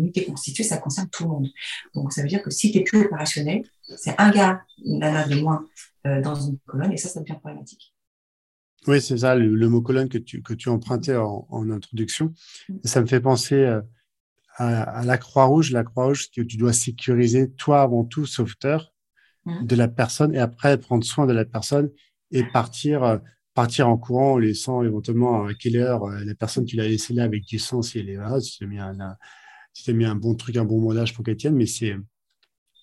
ça 0.62 0.76
concerne 0.78 1.08
tout 1.10 1.24
le 1.24 1.30
monde. 1.30 1.48
Donc, 1.94 2.12
ça 2.12 2.22
veut 2.22 2.28
dire 2.28 2.42
que 2.42 2.50
si 2.50 2.72
tu 2.72 2.78
n'es 2.78 2.84
plus 2.84 3.04
opérationnel, 3.06 3.62
c'est 3.96 4.14
un 4.18 4.30
gars, 4.30 4.62
une 4.84 4.98
nana 4.98 5.26
de 5.26 5.36
moins 5.36 5.64
euh, 6.06 6.20
dans 6.20 6.34
une 6.34 6.58
colonne 6.66 6.92
et 6.92 6.96
ça, 6.96 7.08
ça 7.08 7.20
devient 7.20 7.38
problématique. 7.40 7.89
Oui, 8.86 9.00
c'est 9.00 9.18
ça, 9.18 9.34
le, 9.34 9.68
mot 9.68 9.82
colonne 9.82 10.08
que 10.08 10.18
tu, 10.18 10.42
que 10.42 10.54
tu 10.54 10.68
empruntais 10.68 11.16
en, 11.16 11.70
introduction. 11.70 12.32
Mm. 12.68 12.74
Ça 12.84 13.00
me 13.02 13.06
fait 13.06 13.20
penser 13.20 13.56
euh, 13.56 13.82
à, 14.56 15.04
la 15.04 15.18
Croix-Rouge. 15.18 15.70
La 15.70 15.84
Croix-Rouge, 15.84 16.30
que 16.30 16.40
tu 16.40 16.56
dois 16.56 16.72
sécuriser, 16.72 17.50
toi 17.52 17.82
avant 17.82 18.04
tout, 18.04 18.24
sauveteur 18.24 18.92
mm. 19.44 19.66
de 19.66 19.76
la 19.76 19.88
personne, 19.88 20.34
et 20.34 20.38
après 20.38 20.78
prendre 20.78 21.04
soin 21.04 21.26
de 21.26 21.32
la 21.32 21.44
personne 21.44 21.90
et 22.30 22.42
partir, 22.42 23.04
euh, 23.04 23.18
partir 23.54 23.88
en 23.88 23.98
courant 23.98 24.34
en 24.34 24.38
laissant 24.38 24.82
éventuellement 24.82 25.44
à 25.44 25.54
quelle 25.54 25.76
heure 25.76 26.04
euh, 26.04 26.24
la 26.24 26.34
personne, 26.34 26.64
tu 26.64 26.76
l'as 26.76 26.88
laissée 26.88 27.12
là 27.12 27.24
avec 27.24 27.44
du 27.44 27.58
sang 27.58 27.82
si 27.82 27.98
elle 27.98 28.08
est 28.08 28.16
là, 28.16 28.40
si 28.40 28.58
tu 28.58 28.64
as 28.64 28.66
mis 28.66 28.78
un, 28.78 29.16
si 29.74 29.92
mis 29.92 30.06
un 30.06 30.14
bon 30.14 30.34
truc, 30.34 30.56
un 30.56 30.64
bon 30.64 30.80
montage 30.80 31.12
pour 31.12 31.22
qu'elle 31.22 31.36
tienne. 31.36 31.54
Mais 31.54 31.66
c'est, 31.66 31.96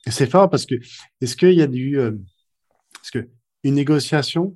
c'est 0.08 0.30
fort 0.30 0.48
parce 0.48 0.68
que, 0.68 0.76
est-ce 1.22 1.36
qu'il 1.36 1.54
y 1.54 1.64
a 1.64 1.68
du, 1.68 1.98
parce 2.94 3.10
que 3.12 3.30
une 3.64 3.74
négociation, 3.74 4.56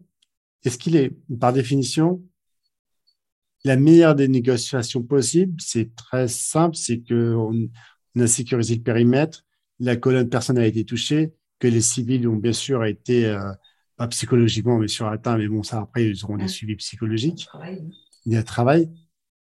est-ce 0.63 0.77
qu'il 0.77 0.95
est, 0.95 1.11
par 1.39 1.53
définition, 1.53 2.21
la 3.63 3.75
meilleure 3.75 4.15
des 4.15 4.27
négociations 4.27 5.03
possibles? 5.03 5.59
C'est 5.59 5.95
très 5.95 6.27
simple, 6.27 6.75
c'est 6.75 7.01
qu'on 7.01 7.69
on 8.15 8.19
a 8.19 8.27
sécurisé 8.27 8.75
le 8.75 8.81
périmètre, 8.81 9.43
la 9.79 9.95
colonne 9.95 10.29
personne 10.29 10.57
a 10.57 10.65
été 10.65 10.85
touchée, 10.85 11.33
que 11.59 11.67
les 11.67 11.81
civils 11.81 12.27
ont 12.27 12.35
bien 12.35 12.53
sûr 12.53 12.85
été, 12.85 13.25
euh, 13.25 13.51
pas 13.97 14.07
psychologiquement, 14.07 14.77
mais 14.77 14.87
sur 14.87 15.07
atteints, 15.07 15.37
mais 15.37 15.47
bon, 15.47 15.63
ça 15.63 15.81
après, 15.81 16.09
ils 16.09 16.23
auront 16.23 16.37
des 16.37 16.47
suivis 16.47 16.75
psychologiques. 16.75 17.47
Il 18.25 18.33
y 18.33 18.37
a 18.37 18.43
travail. 18.43 18.91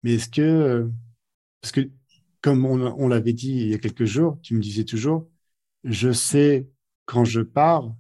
Mais 0.03 0.15
est-ce 0.15 0.30
que, 0.30 0.41
euh, 0.41 0.88
parce 1.62 1.71
que 1.71 1.89
comme 2.41 2.65
on, 2.65 2.80
on 2.80 3.08
l'avait 3.08 3.34
dit 3.34 3.51
il 3.51 3.67
y 3.69 3.73
a 3.73 3.77
quelques 3.80 4.06
jours, 4.06 4.39
tu 4.41 4.56
me 4.56 4.62
disais 4.62 4.84
toujours, 4.84 5.27
je 5.84 6.12
sais 6.12 6.69
quand 7.06 7.25
je 7.25 7.41
pars, 7.41 7.95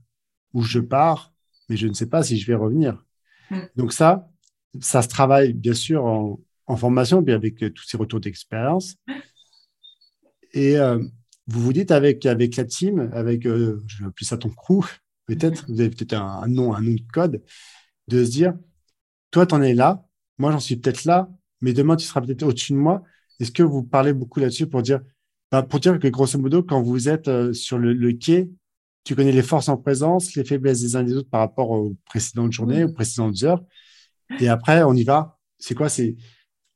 où 0.53 0.61
je 0.61 0.79
pars, 0.79 1.33
mais 1.69 1.77
je 1.77 1.87
ne 1.87 1.93
sais 1.93 2.07
pas 2.07 2.23
si 2.23 2.37
je 2.37 2.47
vais 2.47 2.55
revenir. 2.55 3.03
Mm. 3.51 3.59
Donc 3.75 3.93
ça, 3.93 4.29
ça 4.79 5.01
se 5.01 5.07
travaille 5.07 5.53
bien 5.53 5.73
sûr 5.73 6.05
en, 6.05 6.39
formation, 6.75 7.23
puis 7.23 7.33
avec 7.33 7.63
euh, 7.63 7.69
tous 7.69 7.85
ces 7.85 7.95
retours 7.95 8.19
d'expérience. 8.19 8.95
Et 10.53 10.77
euh, 10.77 10.97
vous 11.47 11.61
vous 11.61 11.73
dites 11.73 11.91
avec, 11.91 12.25
avec 12.25 12.57
la 12.57 12.65
team, 12.65 13.09
avec, 13.13 13.45
euh, 13.45 13.81
je 13.87 13.99
vais 13.99 14.07
appeler 14.07 14.25
ça 14.25 14.37
ton 14.37 14.49
crew, 14.49 14.85
peut-être, 15.27 15.65
vous 15.69 15.79
avez 15.79 15.89
peut-être 15.89 16.13
un, 16.13 16.47
nom, 16.47 16.73
un 16.73 16.81
nom 16.81 16.93
de 16.93 17.11
code, 17.13 17.41
de 18.09 18.25
se 18.25 18.31
dire, 18.31 18.53
toi, 19.31 19.45
tu 19.45 19.55
en 19.55 19.61
es 19.61 19.73
là, 19.73 20.05
moi, 20.37 20.51
j'en 20.51 20.59
suis 20.59 20.75
peut-être 20.75 21.05
là, 21.05 21.29
mais 21.61 21.73
demain, 21.73 21.95
tu 21.95 22.05
seras 22.05 22.21
peut-être 22.21 22.43
au-dessus 22.43 22.73
de 22.73 22.77
moi. 22.77 23.03
Est-ce 23.39 23.51
que 23.51 23.63
vous 23.63 23.83
parlez 23.83 24.13
beaucoup 24.13 24.39
là-dessus 24.39 24.67
pour 24.67 24.81
dire, 24.81 25.01
bah, 25.51 25.63
pour 25.63 25.79
dire 25.79 25.97
que 25.99 26.07
grosso 26.09 26.37
modo, 26.37 26.63
quand 26.63 26.81
vous 26.81 27.07
êtes 27.07 27.53
sur 27.53 27.77
le, 27.77 27.93
le 27.93 28.11
quai, 28.11 28.49
tu 29.07 29.15
connais 29.15 29.31
les 29.31 29.41
forces 29.41 29.69
en 29.69 29.77
présence, 29.77 30.35
les 30.35 30.43
faiblesses 30.43 30.81
des 30.81 30.97
uns 30.97 31.03
des 31.03 31.15
autres 31.15 31.29
par 31.29 31.39
rapport 31.39 31.71
aux 31.71 31.95
précédentes 32.03 32.51
journées, 32.51 32.83
aux 32.83 32.91
précédentes 32.91 33.41
heures. 33.43 33.63
Et 34.41 34.49
après, 34.49 34.83
on 34.83 34.93
y 34.93 35.05
va. 35.05 35.39
C'est 35.57 35.75
quoi? 35.75 35.87
C'est 35.87 36.17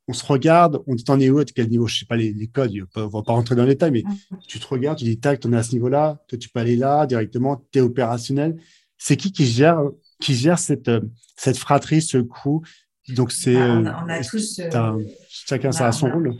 on 0.08 0.14
se 0.14 0.24
regarde, 0.24 0.82
on 0.86 0.94
dit 0.94 1.04
t'en 1.04 1.20
es 1.20 1.28
où, 1.28 1.40
à 1.40 1.44
quel 1.44 1.68
niveau? 1.68 1.86
Je 1.86 1.98
sais 1.98 2.06
pas 2.06 2.16
les, 2.16 2.48
codes, 2.48 2.72
on 2.96 3.06
va 3.06 3.22
pas 3.22 3.34
rentrer 3.34 3.54
dans 3.54 3.64
les 3.64 3.74
détails, 3.74 3.90
mais 3.90 4.04
tu 4.48 4.58
te 4.58 4.66
regardes, 4.66 4.96
tu 4.96 5.04
dis 5.04 5.20
tac, 5.20 5.40
tu 5.40 5.52
es 5.52 5.54
à 5.54 5.62
ce 5.62 5.72
niveau-là, 5.72 6.22
toi 6.26 6.38
tu 6.38 6.48
peux 6.48 6.58
aller 6.58 6.74
là 6.74 7.06
directement, 7.06 7.62
tu 7.70 7.80
es 7.80 7.82
opérationnel. 7.82 8.56
C'est 8.96 9.18
qui 9.18 9.30
qui 9.30 9.44
gère 9.44 9.82
qui 10.18 10.34
gère 10.34 10.58
cette 10.58 10.90
cette 11.36 11.58
fratrie, 11.58 12.00
ce 12.00 12.16
crew? 12.16 12.62
Donc 13.10 13.30
c'est 13.30 13.54
bah, 13.54 14.02
on, 14.02 14.08
a, 14.08 14.24
tous 14.24 14.58
euh, 14.58 15.04
chacun 15.28 15.70
ça 15.70 15.88
a 15.88 15.92
son 15.92 16.10
rôle? 16.10 16.34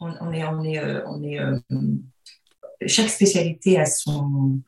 On, 0.00 0.32
est 0.32 0.44
on 0.44 0.62
est 0.62 0.78
euh, 0.78 1.00
on 1.06 1.22
est 1.22 1.40
euh, 1.40 1.58
chaque 2.86 3.08
spécialité 3.08 3.78
a 3.78 3.86
son 3.86 4.60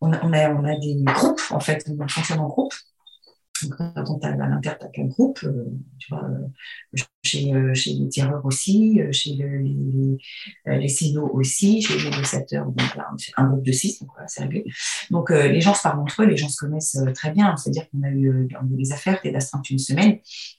on 0.00 0.12
a, 0.12 0.24
on 0.24 0.64
a, 0.64 0.76
des 0.76 1.02
groupes, 1.04 1.40
en 1.50 1.60
fait, 1.60 1.84
on 1.88 2.08
fonctionne 2.08 2.40
en 2.40 2.48
groupe. 2.48 2.74
quand 3.70 4.18
tu 4.20 4.26
à 4.26 4.36
l'intérieur, 4.36 4.78
tu 4.78 4.90
qu'un 4.92 5.06
groupe, 5.06 5.40
euh, 5.44 5.64
tu 5.98 6.08
vois, 6.10 6.24
euh, 6.24 6.46
chez, 7.24 7.54
euh, 7.54 7.72
chez 7.74 7.94
les 7.94 8.08
tireurs 8.08 8.44
aussi, 8.44 9.00
chez 9.12 9.34
le, 9.36 9.58
les, 9.58 10.18
les 10.78 10.88
sinos 10.88 11.30
aussi, 11.32 11.80
chez 11.80 11.96
les 11.96 12.10
négociateurs, 12.10 12.66
donc 12.66 12.94
là, 12.96 13.08
un 13.38 13.48
groupe 13.48 13.64
de 13.64 13.72
six, 13.72 13.98
donc 14.00 14.10
voilà, 14.12 14.28
c'est 14.28 14.42
réglé. 14.42 14.64
Donc 15.10 15.30
les 15.30 15.60
gens 15.60 15.74
se 15.74 15.82
parlent 15.82 16.00
entre 16.00 16.22
eux, 16.22 16.26
les 16.26 16.36
gens 16.36 16.48
se 16.48 16.58
connaissent 16.58 16.98
très 17.14 17.30
bien, 17.30 17.56
c'est-à-dire 17.56 17.88
qu'on 17.90 18.02
a 18.02 18.10
eu, 18.10 18.48
on 18.60 18.66
a 18.66 18.76
des 18.76 18.92
affaires, 18.92 19.20
des 19.24 19.34
astreintes 19.34 19.70
une 19.70 19.78
semaine, 19.78 20.18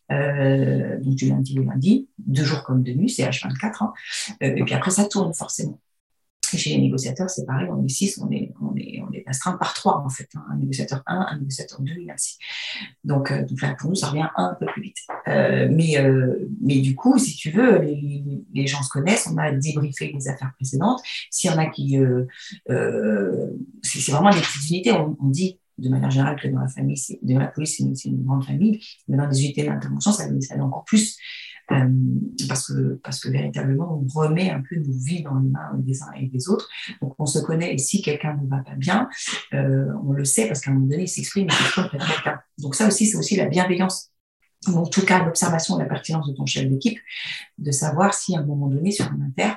donc 0.09 1.15
du 1.15 1.29
lundi 1.29 1.59
au 1.59 1.63
lundi, 1.63 2.09
deux 2.17 2.43
jours 2.43 2.63
comme 2.63 2.81
de 2.81 2.93
nuit, 2.93 3.09
c'est 3.09 3.23
H24, 3.23 3.83
hein, 3.83 3.93
et 4.41 4.63
puis 4.63 4.73
après 4.73 4.91
ça 4.91 5.05
tourne 5.05 5.33
forcément. 5.33 5.79
Chez 6.55 6.71
les 6.71 6.81
négociateurs, 6.81 7.29
c'est 7.29 7.45
pareil, 7.45 7.67
on 7.69 7.83
est 7.83 7.89
six, 7.89 8.19
on 8.19 8.31
est, 8.31 8.53
on 8.61 8.75
est, 8.75 9.01
on 9.01 9.11
est 9.11 9.23
astreint 9.27 9.57
par 9.57 9.73
trois, 9.73 10.03
en 10.05 10.09
fait. 10.09 10.29
Hein. 10.35 10.43
Un 10.51 10.57
négociateur 10.57 11.03
1, 11.05 11.27
un 11.31 11.37
négociateur 11.39 11.81
2 11.81 11.91
et 11.93 12.11
ainsi. 12.11 12.37
Donc, 13.03 13.31
euh, 13.31 13.45
donc 13.45 13.61
là, 13.61 13.75
pour 13.77 13.89
nous, 13.89 13.95
ça 13.95 14.07
revient 14.07 14.27
un 14.35 14.55
peu 14.59 14.65
plus 14.67 14.81
vite. 14.81 14.97
Euh, 15.27 15.67
mais, 15.71 15.97
euh, 15.97 16.49
mais 16.61 16.79
du 16.79 16.95
coup, 16.95 17.17
si 17.17 17.35
tu 17.35 17.51
veux, 17.51 17.79
les, 17.79 18.67
gens 18.67 18.81
se 18.83 18.89
connaissent, 18.89 19.27
on 19.31 19.37
a 19.37 19.51
débriefé 19.51 20.11
les 20.13 20.27
affaires 20.27 20.53
précédentes. 20.55 21.01
S'il 21.29 21.51
y 21.51 21.53
en 21.53 21.57
a 21.57 21.67
qui. 21.67 21.97
Euh, 21.97 22.25
c'est 23.81 24.11
vraiment 24.11 24.29
des 24.29 24.39
petites 24.39 24.69
unités, 24.69 24.91
on, 24.91 25.15
dit 25.29 25.59
de 25.77 25.89
manière 25.89 26.09
générale 26.09 26.39
que 26.41 26.47
dans 26.47 26.59
la 26.59 26.67
famille, 26.67 26.97
dans 27.21 27.39
la 27.39 27.47
police, 27.47 27.77
c'est 27.77 28.09
une, 28.09 28.23
grande 28.23 28.43
famille, 28.43 28.83
mais 29.07 29.17
dans 29.17 29.27
les 29.27 29.43
unités 29.43 29.63
d'intervention, 29.63 30.11
ça, 30.11 30.25
ça 30.41 30.55
encore 30.57 30.83
plus 30.85 31.17
euh, 31.71 31.87
parce, 32.47 32.67
que, 32.67 32.99
parce 33.03 33.19
que 33.19 33.29
véritablement, 33.29 34.01
on 34.01 34.19
remet 34.19 34.49
un 34.49 34.61
peu 34.61 34.75
nos 34.77 34.97
vies 35.03 35.23
dans 35.23 35.37
les 35.37 35.49
mains 35.49 35.71
des 35.75 36.01
uns 36.01 36.11
et 36.17 36.27
des 36.27 36.49
autres. 36.49 36.69
Donc, 37.01 37.15
on 37.19 37.25
se 37.25 37.39
connaît 37.39 37.73
et 37.73 37.77
si 37.77 38.01
quelqu'un 38.01 38.37
ne 38.41 38.47
va 38.47 38.63
pas 38.63 38.75
bien, 38.75 39.09
euh, 39.53 39.91
on 40.05 40.13
le 40.13 40.25
sait 40.25 40.47
parce 40.47 40.61
qu'à 40.61 40.71
un 40.71 40.75
moment 40.75 40.87
donné, 40.87 41.03
il 41.03 41.07
s'exprime, 41.07 41.47
il 41.49 41.53
s'exprime. 41.53 42.01
Donc, 42.59 42.75
ça 42.75 42.87
aussi, 42.87 43.05
c'est 43.07 43.17
aussi 43.17 43.35
la 43.35 43.45
bienveillance 43.45 44.11
en 44.65 44.85
tout 44.85 45.05
cas 45.05 45.23
l'observation 45.23 45.75
de 45.75 45.83
la 45.83 45.87
pertinence 45.87 46.27
de 46.27 46.33
ton 46.33 46.45
chef 46.45 46.67
d'équipe, 46.67 46.99
de 47.57 47.71
savoir 47.71 48.13
si 48.13 48.35
à 48.35 48.39
un 48.39 48.43
moment 48.43 48.67
donné 48.67 48.91
sur 48.91 49.05
un 49.05 49.19
inter, 49.21 49.53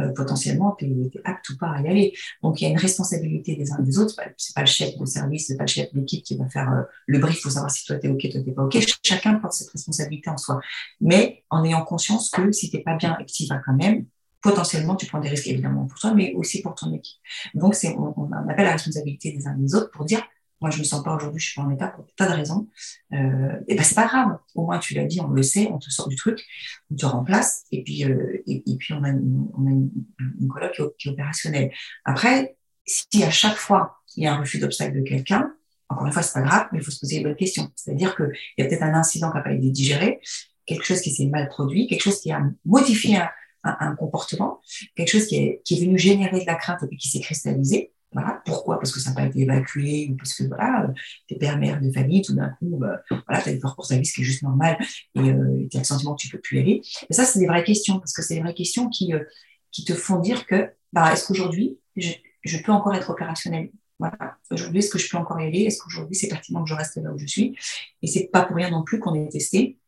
euh, 0.00 0.12
potentiellement 0.14 0.74
tu 0.78 0.86
es, 0.86 1.10
apte 1.24 1.50
ou 1.50 1.56
pas 1.56 1.70
à 1.70 1.82
y 1.82 1.88
aller. 1.88 2.14
Donc 2.42 2.60
il 2.60 2.64
y 2.64 2.66
a 2.66 2.70
une 2.70 2.78
responsabilité 2.78 3.56
des 3.56 3.72
uns 3.72 3.78
et 3.80 3.82
des 3.82 3.98
autres. 3.98 4.14
C'est 4.36 4.54
pas 4.54 4.62
le 4.62 4.66
chef 4.66 4.96
de 4.96 5.04
service, 5.04 5.48
c'est 5.48 5.56
pas 5.56 5.64
le 5.64 5.68
chef 5.68 5.92
d'équipe 5.92 6.24
qui 6.24 6.36
va 6.36 6.48
faire 6.48 6.72
euh, 6.72 6.82
le 7.06 7.18
brief 7.18 7.42
pour 7.42 7.50
savoir 7.50 7.70
si 7.70 7.84
toi 7.84 7.96
t'es 7.96 8.08
ok, 8.08 8.28
toi 8.30 8.40
t'es 8.42 8.52
pas 8.52 8.62
ok. 8.62 8.78
Chacun 9.02 9.34
porte 9.34 9.54
cette 9.54 9.70
responsabilité 9.70 10.30
en 10.30 10.38
soi, 10.38 10.60
mais 11.00 11.44
en 11.50 11.64
ayant 11.64 11.84
conscience 11.84 12.30
que 12.30 12.52
si 12.52 12.70
t'es 12.70 12.80
pas 12.80 12.96
bien 12.96 13.16
et 13.18 13.26
que 13.26 13.32
tu 13.32 13.46
vas 13.46 13.58
quand 13.58 13.74
même, 13.74 14.06
potentiellement 14.40 14.94
tu 14.94 15.06
prends 15.06 15.20
des 15.20 15.28
risques 15.28 15.48
évidemment 15.48 15.86
pour 15.86 15.98
toi, 15.98 16.14
mais 16.14 16.32
aussi 16.34 16.62
pour 16.62 16.74
ton 16.74 16.92
équipe. 16.94 17.18
Donc 17.54 17.74
c'est 17.74 17.94
on, 17.96 18.14
on 18.16 18.48
appelle 18.48 18.66
la 18.66 18.72
responsabilité 18.72 19.32
des 19.32 19.46
uns 19.46 19.56
et 19.56 19.60
des 19.60 19.74
autres 19.74 19.90
pour 19.90 20.04
dire 20.04 20.22
moi 20.60 20.70
je 20.70 20.78
me 20.78 20.84
sens 20.84 21.02
pas 21.02 21.14
aujourd'hui, 21.14 21.40
je 21.40 21.50
suis 21.50 21.60
pas 21.60 21.66
en 21.66 21.70
état 21.70 21.88
pour 21.88 22.06
tas 22.16 22.28
de 22.28 22.34
raisons. 22.34 22.68
Euh, 23.12 23.60
et 23.68 23.74
ben 23.74 23.82
c'est 23.82 23.94
pas 23.94 24.06
grave. 24.06 24.38
Au 24.54 24.64
moins 24.64 24.78
tu 24.78 24.94
l'as 24.94 25.04
dit, 25.04 25.20
on 25.20 25.28
le 25.28 25.42
sait, 25.42 25.68
on 25.70 25.78
te 25.78 25.90
sort 25.90 26.08
du 26.08 26.16
truc, 26.16 26.44
on 26.90 26.96
te 26.96 27.06
remplace, 27.06 27.64
et 27.70 27.82
puis 27.82 28.04
euh, 28.04 28.42
et, 28.46 28.62
puis 28.78 28.94
on 28.94 29.02
a 29.04 29.10
une, 29.10 29.48
on 29.56 29.66
a 29.66 29.70
une, 29.70 29.90
une 30.40 30.48
coloc 30.48 30.72
qui, 30.98 31.08
est 31.08 31.10
opérationnelle. 31.10 31.70
Après, 32.04 32.56
si 32.86 33.22
à 33.22 33.30
chaque 33.30 33.56
fois 33.56 33.98
il 34.16 34.24
y 34.24 34.26
a 34.26 34.34
un 34.34 34.40
refus 34.40 34.58
d'obstacle 34.58 34.96
de 34.96 35.02
quelqu'un, 35.02 35.52
encore 35.88 36.06
une 36.06 36.12
fois 36.12 36.22
c'est 36.22 36.34
pas 36.34 36.46
grave, 36.46 36.68
mais 36.72 36.78
il 36.78 36.84
faut 36.84 36.90
se 36.90 37.00
poser 37.00 37.18
les 37.18 37.24
bonnes 37.24 37.36
questions. 37.36 37.70
C'est-à-dire 37.74 38.14
que 38.14 38.24
il 38.56 38.62
y 38.62 38.66
a 38.66 38.68
peut-être 38.68 38.82
un 38.82 38.94
incident 38.94 39.30
qui 39.30 39.36
n'a 39.36 39.42
pas 39.42 39.52
été 39.52 39.70
digéré, 39.70 40.20
quelque 40.66 40.84
chose 40.84 41.00
qui 41.00 41.10
s'est 41.10 41.26
mal 41.26 41.48
produit, 41.48 41.86
quelque 41.86 42.02
chose 42.02 42.20
qui 42.20 42.32
a 42.32 42.40
modifié 42.64 43.18
un, 43.18 43.28
un, 43.64 43.76
un 43.80 43.96
comportement, 43.96 44.60
quelque 44.94 45.10
chose 45.10 45.26
qui 45.26 45.36
est, 45.36 45.62
qui 45.64 45.74
est 45.74 45.84
venu 45.84 45.98
générer 45.98 46.40
de 46.40 46.46
la 46.46 46.54
crainte 46.54 46.84
et 46.90 46.96
qui 46.96 47.08
s'est 47.08 47.20
cristallisé. 47.20 47.92
Pourquoi? 48.44 48.78
Parce 48.78 48.92
que 48.92 49.00
ça 49.00 49.10
n'a 49.10 49.16
pas 49.16 49.26
été 49.26 49.40
évacué 49.40 50.08
ou 50.10 50.16
parce 50.16 50.34
que 50.34 50.44
voilà, 50.44 50.88
t'es 51.28 51.36
père, 51.36 51.58
mère 51.58 51.80
de 51.80 51.90
famille, 51.90 52.22
tout 52.22 52.34
d'un 52.34 52.50
coup, 52.50 52.76
bah, 52.78 53.00
voilà, 53.26 53.42
tu 53.42 53.48
as 53.48 53.52
une 53.52 53.60
pour 53.60 53.84
service 53.84 54.12
qui 54.12 54.20
est 54.20 54.24
juste 54.24 54.42
normal 54.42 54.78
et 55.14 55.20
euh, 55.20 55.66
tu 55.70 55.76
as 55.76 55.80
le 55.80 55.84
sentiment 55.84 56.14
que 56.14 56.22
tu 56.22 56.28
peux 56.28 56.40
plus 56.40 56.58
aller. 56.58 56.82
Et 57.08 57.12
ça, 57.12 57.24
c'est 57.24 57.38
des 57.38 57.46
vraies 57.46 57.64
questions 57.64 57.98
parce 57.98 58.12
que 58.12 58.22
c'est 58.22 58.34
des 58.34 58.40
vraies 58.40 58.54
questions 58.54 58.88
qui, 58.88 59.12
euh, 59.14 59.24
qui 59.72 59.84
te 59.84 59.94
font 59.94 60.18
dire 60.20 60.46
que 60.46 60.70
bah, 60.92 61.12
est-ce 61.12 61.26
qu'aujourd'hui, 61.26 61.78
je, 61.96 62.58
peux 62.64 62.72
encore 62.72 62.94
être 62.94 63.10
opérationnel 63.10 63.70
voilà. 64.00 64.36
Aujourd'hui, 64.50 64.80
est-ce 64.80 64.90
que 64.90 64.98
je 64.98 65.08
peux 65.08 65.16
encore 65.16 65.40
y 65.40 65.46
aller? 65.46 65.60
Est-ce 65.62 65.78
qu'aujourd'hui, 65.80 66.16
c'est 66.16 66.28
pertinent 66.28 66.64
que 66.64 66.68
je 66.68 66.74
reste 66.74 66.96
là 66.96 67.12
où 67.12 67.18
je 67.18 67.26
suis? 67.26 67.56
Et 68.02 68.08
c'est 68.08 68.28
pas 68.32 68.44
pour 68.44 68.56
rien 68.56 68.70
non 68.70 68.82
plus 68.82 68.98
qu'on 68.98 69.14
est 69.14 69.28
testé 69.28 69.78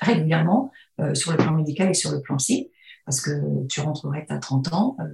régulièrement 0.00 0.70
euh, 1.00 1.14
sur 1.14 1.32
le 1.32 1.38
plan 1.38 1.52
médical 1.52 1.90
et 1.90 1.94
sur 1.94 2.12
le 2.12 2.20
plan 2.20 2.36
psy, 2.36 2.70
parce 3.04 3.20
que 3.20 3.66
tu 3.68 3.80
rentrerais, 3.80 4.26
tu 4.26 4.34
as 4.34 4.38
30 4.38 4.72
ans, 4.72 4.96
euh, 5.00 5.04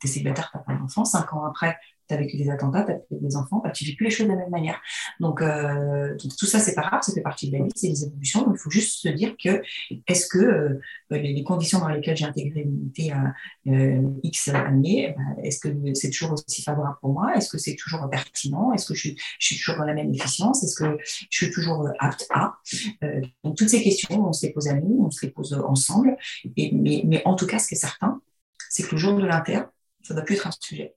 tu 0.00 0.06
es 0.06 0.10
célibataire, 0.10 0.50
tu 0.50 0.56
n'as 0.56 0.62
pas 0.64 0.74
d'enfant, 0.74 1.04
5 1.04 1.32
ans 1.34 1.44
après, 1.44 1.76
tu 2.08 2.14
as 2.14 2.16
vécu 2.16 2.36
des 2.36 2.50
attentats, 2.50 2.84
tu 2.84 2.92
as 2.92 2.94
vécu 2.94 3.24
des 3.24 3.36
enfants, 3.36 3.60
bah, 3.62 3.70
tu 3.70 3.84
vis 3.84 3.96
plus 3.96 4.04
les 4.04 4.10
choses 4.10 4.26
de 4.26 4.32
la 4.32 4.38
même 4.38 4.50
manière. 4.50 4.80
Donc, 5.20 5.42
euh, 5.42 6.10
donc 6.10 6.36
tout 6.38 6.46
ça, 6.46 6.58
c'est 6.58 6.74
pas 6.74 6.82
grave, 6.82 7.02
ça 7.02 7.12
fait 7.12 7.20
partie 7.20 7.50
de 7.50 7.58
la 7.58 7.64
vie, 7.64 7.70
c'est 7.74 7.88
des 7.88 8.04
évolutions. 8.04 8.42
Donc, 8.42 8.54
il 8.56 8.60
faut 8.60 8.70
juste 8.70 9.00
se 9.00 9.08
dire 9.08 9.34
que 9.42 9.62
est-ce 10.06 10.26
que 10.26 10.38
euh, 10.38 10.80
les, 11.10 11.32
les, 11.32 11.44
conditions 11.44 11.78
dans 11.78 11.88
lesquelles 11.88 12.16
j'ai 12.16 12.24
intégré 12.24 12.60
une 12.60 12.74
unité 12.74 13.12
à 13.12 13.34
euh, 13.68 14.02
X 14.22 14.48
années, 14.48 15.14
bah, 15.16 15.42
est-ce 15.42 15.60
que 15.60 15.68
c'est 15.94 16.10
toujours 16.10 16.32
aussi 16.32 16.62
favorable 16.62 16.96
pour 17.00 17.12
moi? 17.12 17.36
Est-ce 17.36 17.48
que 17.48 17.58
c'est 17.58 17.76
toujours 17.76 18.08
pertinent? 18.10 18.72
Est-ce 18.72 18.86
que 18.86 18.94
je, 18.94 19.10
suis 19.38 19.56
toujours 19.56 19.76
dans 19.76 19.84
la 19.84 19.94
même 19.94 20.12
efficience? 20.12 20.62
Est-ce 20.62 20.76
que 20.76 20.96
je 21.30 21.36
suis 21.44 21.50
toujours 21.50 21.88
apte 21.98 22.26
à 22.30 22.56
euh, 23.02 23.20
Donc, 23.42 23.56
toutes 23.56 23.68
ces 23.68 23.82
questions, 23.82 24.26
on 24.26 24.32
se 24.32 24.46
les 24.46 24.52
pose 24.52 24.68
à 24.68 24.74
nous, 24.74 25.04
on 25.06 25.10
se 25.10 25.24
les 25.24 25.32
pose 25.32 25.54
ensemble. 25.54 26.16
Mais 26.56 27.22
en 27.24 27.34
tout 27.34 27.46
cas, 27.46 27.58
ce 27.58 27.68
qui 27.68 27.74
est 27.74 27.78
certain, 27.78 28.20
c'est 28.68 28.82
que 28.82 28.92
le 28.92 28.96
jour 28.96 29.18
de 29.18 29.24
l'inter, 29.24 29.60
ça 30.02 30.14
ne 30.14 30.18
doit 30.18 30.24
plus 30.24 30.34
être 30.34 30.46
un 30.46 30.52
sujet. 30.60 30.94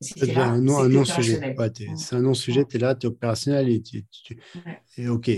C'est 0.00 0.36
un 0.36 0.60
non-sujet. 0.60 1.54
c'est 1.96 2.16
un 2.16 2.22
non-sujet, 2.22 2.64
tu 2.64 2.76
es 2.76 2.78
là, 2.78 2.94
tu 2.94 3.06
es 3.06 3.10
opérationnel 3.10 3.68
et, 3.68 3.82
tu, 3.82 4.04
et 4.96 5.08
OK. 5.08 5.30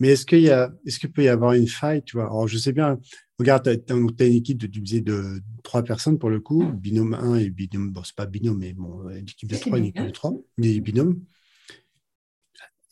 Mais 0.00 0.08
est-ce 0.08 0.26
qu'il 0.26 0.46
est 0.46 0.98
qu'il 0.98 1.12
peut 1.12 1.24
y 1.24 1.28
avoir 1.28 1.52
une 1.52 1.68
faille, 1.68 2.02
tu 2.02 2.16
vois? 2.16 2.24
Alors, 2.24 2.48
je 2.48 2.58
sais 2.58 2.72
bien, 2.72 2.98
regarde, 3.38 3.64
tu 3.64 3.92
as, 3.92 3.96
une 3.96 4.34
équipe 4.34 4.58
de, 4.58 4.66
divisée 4.66 5.00
de 5.00 5.42
trois 5.62 5.82
personnes 5.82 6.18
pour 6.18 6.30
le 6.30 6.40
coup, 6.40 6.64
binôme 6.64 7.14
1 7.14 7.36
et 7.36 7.50
binôme, 7.50 7.92
bon, 7.92 8.02
c'est 8.02 8.16
pas 8.16 8.26
binôme, 8.26 8.58
mais 8.58 8.72
bon, 8.72 9.08
une 9.10 9.24
équipe 9.24 9.48
de 9.48 9.56
3, 9.56 9.78
une 9.78 9.84
équipe 9.86 10.06
de 10.06 10.10
3, 10.10 10.34
mais 10.58 10.80
binôme. 10.80 11.20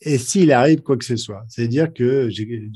Et 0.01 0.17
s'il 0.17 0.51
arrive 0.51 0.81
quoi 0.81 0.97
que 0.97 1.05
ce 1.05 1.15
soit, 1.15 1.45
c'est-à-dire 1.47 1.93
que 1.93 2.29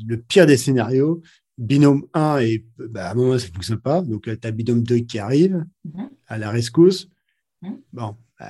le 0.07 0.17
pire 0.17 0.45
des 0.45 0.57
scénarios, 0.57 1.21
binôme 1.57 2.05
1 2.13 2.39
et 2.39 2.65
bah, 2.77 3.07
à 3.07 3.11
un 3.11 3.15
moment 3.15 3.37
ça 3.39 3.47
ne 3.47 3.53
fonctionne 3.53 3.79
pas, 3.79 4.01
donc 4.01 4.23
tu 4.23 4.47
as 4.47 4.51
binôme 4.51 4.83
2 4.83 4.97
qui 4.97 5.19
arrive 5.19 5.65
mm-hmm. 5.87 6.09
à 6.27 6.37
la 6.37 6.51
rescousse. 6.51 7.09
Bon, 7.93 8.15
euh, 8.41 8.45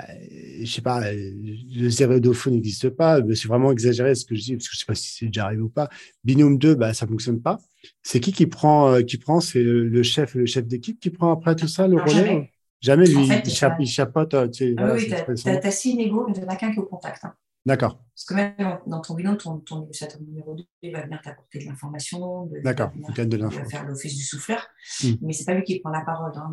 je 0.60 0.66
sais 0.66 0.82
pas, 0.82 1.00
le 1.12 1.88
zéro 1.88 2.32
faux 2.32 2.50
n'existe 2.50 2.90
pas. 2.90 3.20
C'est 3.34 3.48
vraiment 3.48 3.72
exagéré 3.72 4.14
ce 4.14 4.24
que 4.24 4.34
je 4.34 4.42
dis, 4.42 4.56
parce 4.56 4.68
que 4.68 4.74
je 4.74 4.80
sais 4.80 4.86
pas 4.86 4.94
si 4.94 5.12
c'est 5.12 5.26
déjà 5.26 5.46
arrivé 5.46 5.62
ou 5.62 5.68
pas. 5.68 5.88
Binôme 6.24 6.58
2, 6.58 6.74
bah, 6.74 6.92
ça 6.92 7.06
fonctionne 7.06 7.40
pas. 7.40 7.58
C'est 8.02 8.20
qui 8.20 8.32
qui 8.32 8.46
prend, 8.46 8.92
euh, 8.92 9.02
qui 9.02 9.16
prend? 9.16 9.40
C'est 9.40 9.62
le 9.62 10.02
chef, 10.02 10.34
le 10.34 10.46
chef 10.46 10.66
d'équipe 10.66 11.00
qui 11.00 11.10
prend 11.10 11.32
après 11.32 11.56
tout 11.56 11.68
ça, 11.68 11.88
le 11.88 11.96
relais 11.96 12.50
Jamais, 12.82 13.06
lui, 13.06 13.26
il, 13.26 13.86
chapote. 13.86 14.34
Tu 14.52 14.66
sais, 14.66 14.74
ah 14.76 14.92
oui, 14.92 15.06
tu 15.08 15.48
as, 15.48 15.70
six 15.70 15.96
négos, 15.96 16.26
mais 16.28 16.34
il 16.36 16.40
n'y 16.40 16.46
en 16.46 16.48
a 16.48 16.56
qu'un 16.56 16.70
qui 16.70 16.78
est 16.78 16.82
au 16.82 16.86
contact. 16.86 17.24
Hein. 17.24 17.34
D'accord. 17.66 17.98
Parce 18.14 18.24
que 18.24 18.34
même 18.34 18.78
dans 18.86 19.00
ton 19.00 19.14
bilan, 19.14 19.36
ton, 19.36 19.58
ton 19.58 19.80
négociateur 19.80 20.20
numéro 20.22 20.54
2 20.54 20.64
il 20.82 20.92
va 20.92 21.02
venir 21.02 21.20
t'apporter 21.20 21.58
de 21.58 21.64
l'information. 21.64 22.48
D'accord, 22.62 22.92
il 22.94 23.38
va 23.38 23.64
faire 23.64 23.84
l'office 23.84 24.16
du 24.16 24.22
souffleur. 24.22 24.66
Hmm. 25.02 25.14
Mais 25.20 25.32
c'est 25.32 25.44
pas 25.44 25.52
lui 25.52 25.64
qui 25.64 25.80
prend 25.80 25.90
la 25.90 26.02
parole. 26.02 26.32
Hein, 26.36 26.52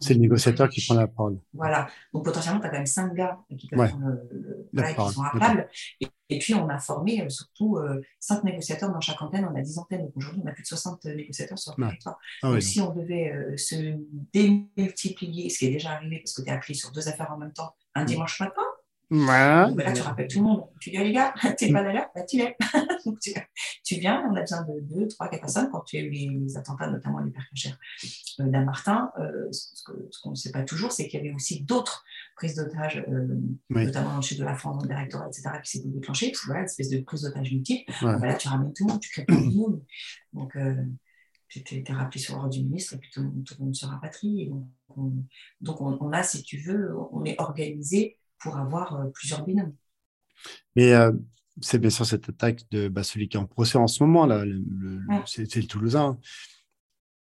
c'est 0.00 0.14
le 0.14 0.20
négociateur 0.20 0.68
qui 0.68 0.84
prend 0.84 0.96
la 0.96 1.06
parole. 1.06 1.38
Voilà. 1.52 1.86
Donc 2.12 2.24
potentiellement, 2.24 2.60
tu 2.60 2.66
as 2.66 2.70
quand 2.70 2.76
même 2.76 2.86
cinq 2.86 3.14
gars 3.14 3.38
qui 3.56 3.68
peuvent 3.68 3.88
prendre 3.88 4.18
le, 4.72 4.82
qui 4.82 5.14
sont 5.14 5.22
à 5.22 5.38
table. 5.38 5.68
Et, 6.28 6.38
puis, 6.38 6.54
on 6.54 6.68
a 6.68 6.78
formé 6.78 7.22
euh, 7.22 7.28
surtout 7.28 7.76
euh, 7.76 8.00
cinq 8.18 8.42
négociateurs 8.44 8.90
dans 8.90 9.00
chaque 9.00 9.22
antenne. 9.22 9.46
On 9.50 9.56
a 9.56 9.62
dix 9.62 9.78
antennes. 9.78 10.02
Donc 10.02 10.16
aujourd'hui, 10.16 10.42
on 10.44 10.48
a 10.48 10.52
plus 10.52 10.62
de 10.62 10.68
60 10.68 11.04
négociateurs 11.04 11.58
sur 11.58 11.74
le 11.76 11.86
territoire. 11.86 12.18
Ah 12.42 12.50
donc 12.50 12.62
si 12.62 12.80
on 12.80 12.92
devait 12.92 13.30
euh, 13.30 13.56
se 13.56 13.76
démultiplier, 14.32 15.48
ce 15.48 15.58
qui 15.58 15.66
est 15.66 15.70
déjà 15.70 15.92
arrivé 15.92 16.18
parce 16.18 16.32
que 16.32 16.42
tu 16.42 16.48
es 16.48 16.52
appelé 16.52 16.74
sur 16.74 16.90
deux 16.92 17.08
affaires 17.08 17.30
en 17.30 17.38
même 17.38 17.52
temps, 17.52 17.74
un 17.94 18.02
hmm. 18.02 18.06
dimanche 18.06 18.40
matin, 18.40 18.62
là, 19.10 19.92
tu 19.94 20.02
rappelles 20.02 20.28
tout 20.28 20.38
le 20.38 20.44
monde. 20.44 20.64
Tu 20.80 20.90
dis, 20.90 20.96
les 20.96 21.12
gars, 21.12 21.34
t'es 21.58 21.70
pas 21.72 21.82
là, 21.82 22.10
bah, 22.14 22.22
tu 22.22 22.38
l'es. 22.38 22.56
tu, 23.22 23.32
tu, 23.84 23.94
viens, 23.96 24.24
on 24.28 24.34
a 24.34 24.40
besoin 24.40 24.62
de 24.62 24.80
deux, 24.80 25.08
trois, 25.08 25.28
quatre 25.28 25.40
personnes. 25.40 25.68
Quand 25.70 25.80
tu 25.82 25.96
as 25.96 26.00
eu 26.00 26.10
les, 26.10 26.56
attentats, 26.56 26.88
notamment 26.88 27.20
les 27.20 27.30
percachères 27.30 27.78
euh, 28.40 28.44
d'Amartin, 28.44 29.10
euh, 29.18 29.50
ce, 29.52 29.82
qu'on 30.22 30.30
ne 30.30 30.34
sait 30.34 30.50
pas 30.50 30.62
toujours, 30.62 30.92
c'est 30.92 31.08
qu'il 31.08 31.20
y 31.20 31.22
avait 31.22 31.34
aussi 31.34 31.62
d'autres 31.62 32.04
prises 32.36 32.56
d'otages, 32.56 33.04
euh, 33.08 33.40
notamment 33.70 34.10
dans 34.10 34.16
le 34.16 34.22
sud 34.22 34.38
de 34.38 34.44
la 34.44 34.54
France, 34.54 34.76
dans 34.76 34.82
le 34.82 34.88
directorat, 34.88 35.28
etc., 35.28 35.50
qui 35.62 35.70
s'étaient 35.70 35.88
déclenchées. 35.88 36.30
Parce 36.30 36.40
que 36.40 36.46
voilà, 36.46 36.60
une 36.60 36.66
espèce 36.66 36.90
de 36.90 36.98
prise 37.00 37.22
d'otages 37.22 37.52
multiple. 37.52 37.92
Bah, 38.02 38.18
là, 38.18 38.34
tu 38.34 38.48
ramènes 38.48 38.72
tout 38.72 38.86
le 38.86 38.92
monde, 38.92 39.00
tu 39.00 39.10
crées 39.10 39.26
tout 39.26 39.34
le 39.34 39.50
monde. 39.50 39.82
Donc, 40.32 40.56
euh, 40.56 40.74
tu 41.48 41.76
été 41.76 41.92
rappelé 41.92 42.20
sur 42.20 42.34
l'ordre 42.34 42.50
du 42.50 42.64
ministre 42.64 42.94
et 42.94 42.98
puis 42.98 43.10
tout, 43.12 43.20
le 43.20 43.64
monde 43.64 43.74
se 43.74 43.86
rapatrie. 43.86 44.48
donc, 44.48 44.66
on, 44.96 45.12
donc 45.60 45.80
on, 45.80 45.96
on, 46.00 46.12
a, 46.12 46.22
si 46.22 46.42
tu 46.42 46.58
veux, 46.58 46.96
on 47.12 47.24
est 47.24 47.40
organisé 47.40 48.18
pour 48.44 48.56
avoir 48.56 48.94
euh, 48.94 49.06
plusieurs 49.12 49.44
binômes. 49.44 49.74
Mais 50.76 50.92
euh, 50.92 51.10
c'est 51.60 51.78
bien 51.78 51.90
sûr 51.90 52.04
cette 52.04 52.28
attaque 52.28 52.60
de 52.70 52.88
bah, 52.88 53.02
celui 53.02 53.28
qui 53.28 53.36
est 53.36 53.40
en 53.40 53.46
procès 53.46 53.78
en 53.78 53.86
ce 53.86 54.02
moment, 54.02 54.26
là, 54.26 54.44
le, 54.44 55.00
c'est 55.26 55.56
le 55.56 55.66
Toulousain. 55.66 56.18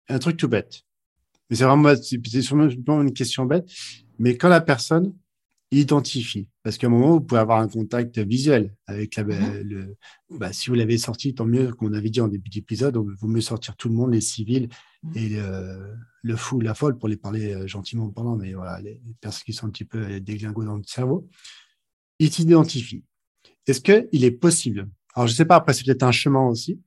Un 0.09 0.20
truc 0.20 0.38
tout 0.38 0.49
bête. 0.49 0.82
Mais 1.49 1.55
c'est 1.55 1.66
vraiment 1.66 1.93
c'est 1.95 2.41
sûrement 2.41 2.68
une 3.01 3.14
question 3.14 3.45
bête. 3.45 3.70
Mais 4.18 4.36
quand 4.38 4.49
la 4.49 4.61
personne, 4.61 5.14
identifie. 5.72 6.47
Parce 6.61 6.78
qu'à 6.78 6.88
un 6.88 6.89
moment, 6.91 7.11
vous 7.11 7.22
pouvez 7.22 7.41
avoir 7.41 7.59
un 7.59 7.68
contact 7.68 8.20
visuel 8.20 8.76
avec 8.86 9.16
la, 9.16 9.24
Mhm. 9.24 9.61
le. 9.64 9.95
Bah, 10.30 10.53
si 10.53 10.70
vous 10.70 10.76
l'avez 10.76 10.97
sorti, 10.97 11.34
tant 11.34 11.45
mieux, 11.45 11.72
qu'on 11.74 11.93
avait 11.93 12.09
dit 12.09 12.22
en 12.22 12.28
début 12.28 12.49
d'épisode, 12.49 12.95
il 12.95 13.16
vaut 13.20 13.28
mieux 13.28 13.41
sortir 13.41 13.76
tout 13.76 13.89
le 13.89 13.95
monde, 13.95 14.14
les 14.14 14.22
civils. 14.22 14.70
Et 15.16 15.38
le, 16.24 16.36
fou, 16.36 16.62
la 16.62 16.74
folle, 16.74 16.97
pour 16.97 17.10
les 17.10 17.18
parler 17.18 17.54
euh, 17.54 17.68
gentiment 17.68 18.10
pendant, 18.10 18.36
mais 18.36 18.54
voilà, 18.54 18.82
les, 18.82 18.99
personnes 19.20 19.43
qui 19.45 19.54
sont 19.54 19.68
un 19.68 19.70
petit 19.70 19.86
peu 19.86 20.20
déglingos 20.20 20.64
dans 20.64 20.78
le 20.78 20.84
cerveau. 20.84 21.28
Il 22.20 22.30
t'identifie. 22.30 23.04
Est-ce 23.68 23.82
qu'il 23.82 24.24
est 24.24 24.32
possible 24.32 24.89
Alors, 25.14 25.28
je 25.28 25.34
ne 25.34 25.38
sais 25.38 25.45
pas, 25.45 25.56
après, 25.56 25.74
c'est 25.74 25.86
peut-être 25.86 26.04
un 26.04 26.12
chemin 26.12 26.45
aussi. 26.47 26.82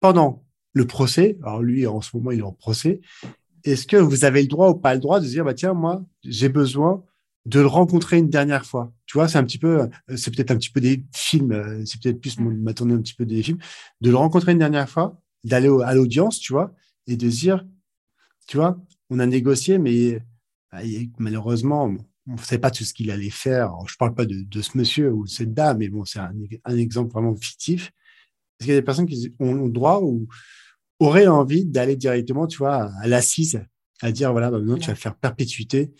Pendant 0.00 0.44
le 0.72 0.86
procès, 0.86 1.38
alors 1.42 1.62
lui, 1.62 1.86
en 1.86 2.00
ce 2.00 2.16
moment, 2.16 2.30
il 2.30 2.40
est 2.40 2.42
en 2.42 2.52
procès, 2.52 3.00
est-ce 3.64 3.86
que 3.86 3.96
vous 3.96 4.24
avez 4.24 4.42
le 4.42 4.48
droit 4.48 4.70
ou 4.70 4.74
pas 4.74 4.94
le 4.94 5.00
droit 5.00 5.20
de 5.20 5.26
dire, 5.26 5.44
bah, 5.44 5.54
tiens, 5.54 5.74
moi, 5.74 6.04
j'ai 6.22 6.48
besoin 6.48 7.02
de 7.46 7.60
le 7.60 7.66
rencontrer 7.66 8.18
une 8.18 8.28
dernière 8.28 8.66
fois? 8.66 8.92
Tu 9.06 9.18
vois, 9.18 9.28
c'est 9.28 9.38
un 9.38 9.44
petit 9.44 9.58
peu, 9.58 9.82
euh, 9.82 10.16
c'est 10.16 10.34
peut-être 10.34 10.50
un 10.50 10.56
petit 10.56 10.70
peu 10.70 10.80
des 10.80 11.04
films, 11.14 11.52
euh, 11.52 11.84
c'est 11.84 12.00
peut-être 12.00 12.20
plus 12.20 12.38
m'a 12.38 12.74
tourné 12.74 12.94
un 12.94 13.00
petit 13.00 13.14
peu 13.14 13.24
des 13.24 13.42
films, 13.42 13.58
de 14.00 14.10
le 14.10 14.16
rencontrer 14.16 14.52
une 14.52 14.58
dernière 14.58 14.88
fois, 14.88 15.20
d'aller 15.46 15.70
à 15.84 15.94
l'audience, 15.94 16.38
tu 16.40 16.52
vois, 16.52 16.74
et 17.06 17.16
de 17.16 17.30
se 17.30 17.38
dire, 17.40 17.66
tu 18.46 18.56
vois, 18.58 18.78
on 19.10 19.18
a 19.18 19.26
négocié, 19.26 19.78
mais 19.78 20.20
il- 20.84 21.10
malheureusement, 21.18 21.94
on 22.28 22.32
ne 22.32 22.38
savait 22.38 22.60
pas 22.60 22.70
tout 22.70 22.84
ce 22.84 22.92
qu'il 22.94 23.10
allait 23.10 23.30
faire. 23.30 23.66
Alors, 23.66 23.88
je 23.88 23.96
parle 23.96 24.14
pas 24.14 24.26
de, 24.26 24.42
de 24.42 24.62
ce 24.62 24.76
monsieur 24.76 25.12
ou 25.12 25.26
cette 25.26 25.54
dame, 25.54 25.78
mais 25.78 25.88
bon, 25.88 26.04
c'est 26.04 26.18
un, 26.18 26.32
un 26.64 26.76
exemple 26.76 27.12
vraiment 27.12 27.34
fictif. 27.36 27.92
Est-ce 28.60 28.66
qu'il 28.66 28.74
y 28.74 28.76
a 28.76 28.80
des 28.80 28.84
personnes 28.84 29.06
qui 29.06 29.34
ont 29.40 29.54
le 29.54 29.70
droit 29.70 30.00
ou 30.02 30.28
auraient 30.98 31.26
envie 31.26 31.64
d'aller 31.64 31.96
directement, 31.96 32.46
tu 32.46 32.58
vois, 32.58 32.90
à 33.00 33.06
l'assise, 33.08 33.62
à 34.02 34.12
dire, 34.12 34.32
voilà, 34.32 34.50
bah, 34.50 34.58
maintenant, 34.58 34.78
tu 34.78 34.88
vas 34.88 34.94
faire 34.96 35.16
perpétuité, 35.16 35.92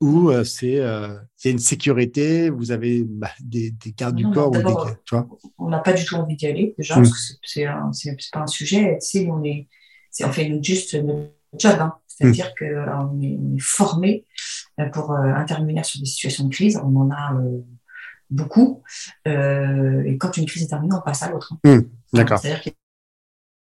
ou 0.00 0.30
euh, 0.30 0.44
c'est 0.44 0.78
euh, 0.80 1.14
une 1.44 1.58
sécurité, 1.58 2.48
vous 2.50 2.70
avez 2.72 3.04
bah, 3.04 3.30
des, 3.40 3.70
des 3.70 3.92
gardes 3.92 4.16
du 4.16 4.28
corps, 4.30 4.48
ou 4.50 4.52
des, 4.56 4.62
tu 5.04 5.14
vois? 5.14 5.28
on 5.58 5.68
n'a 5.68 5.78
pas 5.80 5.92
du 5.92 6.04
tout 6.04 6.14
envie 6.16 6.36
d'y 6.36 6.46
aller, 6.46 6.74
déjà, 6.78 6.96
Mm. 6.96 7.02
parce 7.02 7.12
que 7.12 7.36
c'est- 7.42 7.66
pas 8.32 8.40
un 8.40 8.46
sujet. 8.46 8.98
Tu 9.02 9.08
sais, 9.08 9.28
on, 9.30 9.44
est, 9.44 9.68
on 10.24 10.32
fait 10.32 10.58
juste 10.62 10.94
notre 10.94 11.30
job. 11.58 11.76
Hein. 11.80 11.94
C'est-à-dire 12.06 12.54
que 12.54 12.64
voilà, 12.72 13.06
on 13.10 13.20
est, 13.22 13.38
on 13.40 13.56
est 13.56 13.60
formé 13.60 14.26
euh, 14.78 14.86
pour 14.86 15.12
euh, 15.12 15.16
intervenir 15.34 15.84
sur 15.84 16.00
des 16.00 16.06
situations 16.06 16.44
de 16.44 16.52
crise. 16.52 16.78
On 16.82 16.94
en 16.96 17.10
a 17.10 17.34
euh, 17.34 17.58
beaucoup. 18.30 18.82
Euh, 19.26 20.02
et 20.04 20.16
quand 20.18 20.36
une 20.36 20.46
crise 20.46 20.62
est 20.64 20.68
terminée, 20.68 20.94
on 20.94 21.00
passe 21.00 21.22
à 21.22 21.30
l'autre. 21.30 21.54
hein. 21.64 21.76
Mm. 21.76 21.80
D'accord. 22.12 22.38
C'est-à-dire 22.38 22.60
qu'il 22.62 22.72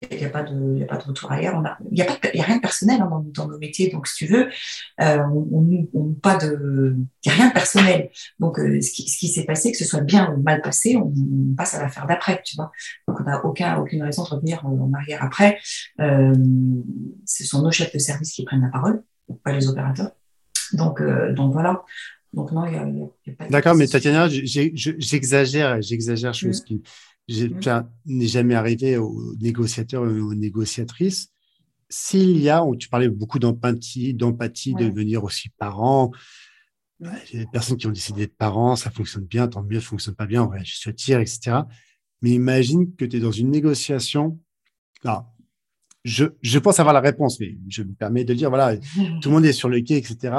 n'y 0.09 0.15
a, 0.15 0.17
il 0.17 0.83
a 0.83 0.85
pas 0.85 0.97
de 0.97 1.03
retour 1.03 1.31
ailleurs. 1.31 1.55
On 1.55 1.65
a- 1.65 1.77
Il 1.91 1.95
n'y 1.95 2.01
a, 2.01 2.07
il 2.33 2.39
a 2.39 2.43
rien 2.43 2.57
de 2.57 2.61
personnel 2.61 3.01
hein, 3.01 3.07
dans, 3.09 3.19
dans 3.21 3.47
nos 3.47 3.57
métiers. 3.57 3.89
Donc, 3.89 4.07
si 4.07 4.25
tu 4.25 4.31
veux, 4.31 4.49
euh, 5.01 5.17
on 5.33 5.47
on- 5.53 5.87
on- 5.93 6.13
pas 6.13 6.37
de, 6.37 6.95
il 7.25 7.27
n'y 7.27 7.31
a 7.31 7.35
rien 7.35 7.47
de 7.49 7.53
personnel. 7.53 8.09
Donc, 8.39 8.59
euh, 8.59 8.79
ce 8.81 8.91
qui, 8.91 9.07
ce 9.09 9.17
qui 9.17 9.27
s'est 9.27 9.45
passé, 9.45 9.71
que 9.71 9.77
ce 9.77 9.85
soit 9.85 10.01
bien 10.01 10.31
ou 10.33 10.41
mal 10.41 10.61
passé, 10.61 10.95
on, 10.97 11.13
on 11.13 11.55
passe 11.55 11.73
à 11.75 11.81
l'affaire 11.81 12.05
d'après, 12.07 12.41
tu 12.45 12.55
vois. 12.55 12.71
Donc, 13.07 13.19
on 13.19 13.23
n'a 13.23 13.43
aucun, 13.45 13.77
aucune 13.77 14.03
raison 14.03 14.23
de 14.23 14.29
revenir 14.29 14.65
en 14.65 14.91
arrière 14.93 15.23
après. 15.23 15.59
Euh, 15.99 16.33
ce 17.25 17.43
sont 17.45 17.61
nos 17.61 17.71
chefs 17.71 17.93
de 17.93 17.99
service 17.99 18.31
qui 18.33 18.43
prennent 18.43 18.61
la 18.61 18.69
parole, 18.69 19.03
pas 19.43 19.51
les 19.51 19.67
opérateurs. 19.67 20.11
Donc, 20.73 21.01
euh, 21.01 21.33
donc 21.33 21.53
voilà. 21.53 21.83
Donc, 22.33 22.51
non, 22.51 22.65
il 22.65 22.71
n'y 22.71 22.77
a, 22.77 22.87
il 22.87 23.07
il 23.27 23.35
pas 23.35 23.45
de- 23.45 23.51
D'accord, 23.51 23.75
mais 23.75 23.85
Tatiana, 23.87 24.27
je- 24.27 24.41
j'exagère, 24.97 25.81
j'exagère, 25.81 26.33
chose 26.33 26.61
Mm. 26.69 26.77
Ça 27.61 27.89
n'est 28.05 28.27
jamais 28.27 28.55
arrivé 28.55 28.97
aux 28.97 29.35
négociateurs 29.39 30.09
et 30.09 30.19
aux 30.19 30.33
négociatrices. 30.33 31.29
S'il 31.89 32.37
y 32.39 32.49
a, 32.49 32.63
tu 32.79 32.89
parlais 32.89 33.09
beaucoup 33.09 33.39
d'empathie, 33.39 34.13
d'empathie, 34.13 34.73
de 34.73 34.89
devenir 34.89 35.23
aussi 35.23 35.49
parent. 35.49 36.11
Y 37.01 37.05
a 37.07 37.39
des 37.39 37.47
personnes 37.51 37.77
qui 37.77 37.87
ont 37.87 37.91
décidé 37.91 38.21
d'être 38.21 38.37
parents, 38.37 38.75
ça 38.75 38.89
fonctionne 38.89 39.25
bien, 39.25 39.47
tant 39.47 39.63
mieux, 39.63 39.79
ça 39.79 39.87
fonctionne 39.87 40.15
pas 40.15 40.25
bien, 40.25 40.43
ouais, 40.43 40.63
je 40.63 40.81
te 40.81 40.89
tire, 40.89 41.19
etc. 41.19 41.61
Mais 42.21 42.31
imagine 42.31 42.95
que 42.95 43.05
tu 43.05 43.17
es 43.17 43.19
dans 43.19 43.31
une 43.31 43.51
négociation. 43.51 44.39
Alors, 45.03 45.33
je, 46.03 46.25
je 46.41 46.59
pense 46.59 46.79
avoir 46.79 46.93
la 46.93 47.01
réponse, 47.01 47.39
mais 47.39 47.57
je 47.67 47.83
me 47.83 47.93
permets 47.93 48.23
de 48.23 48.33
dire, 48.33 48.49
voilà, 48.49 48.77
tout 49.21 49.29
le 49.29 49.31
monde 49.31 49.45
est 49.45 49.53
sur 49.53 49.69
le 49.69 49.81
quai, 49.81 49.97
etc. 49.97 50.35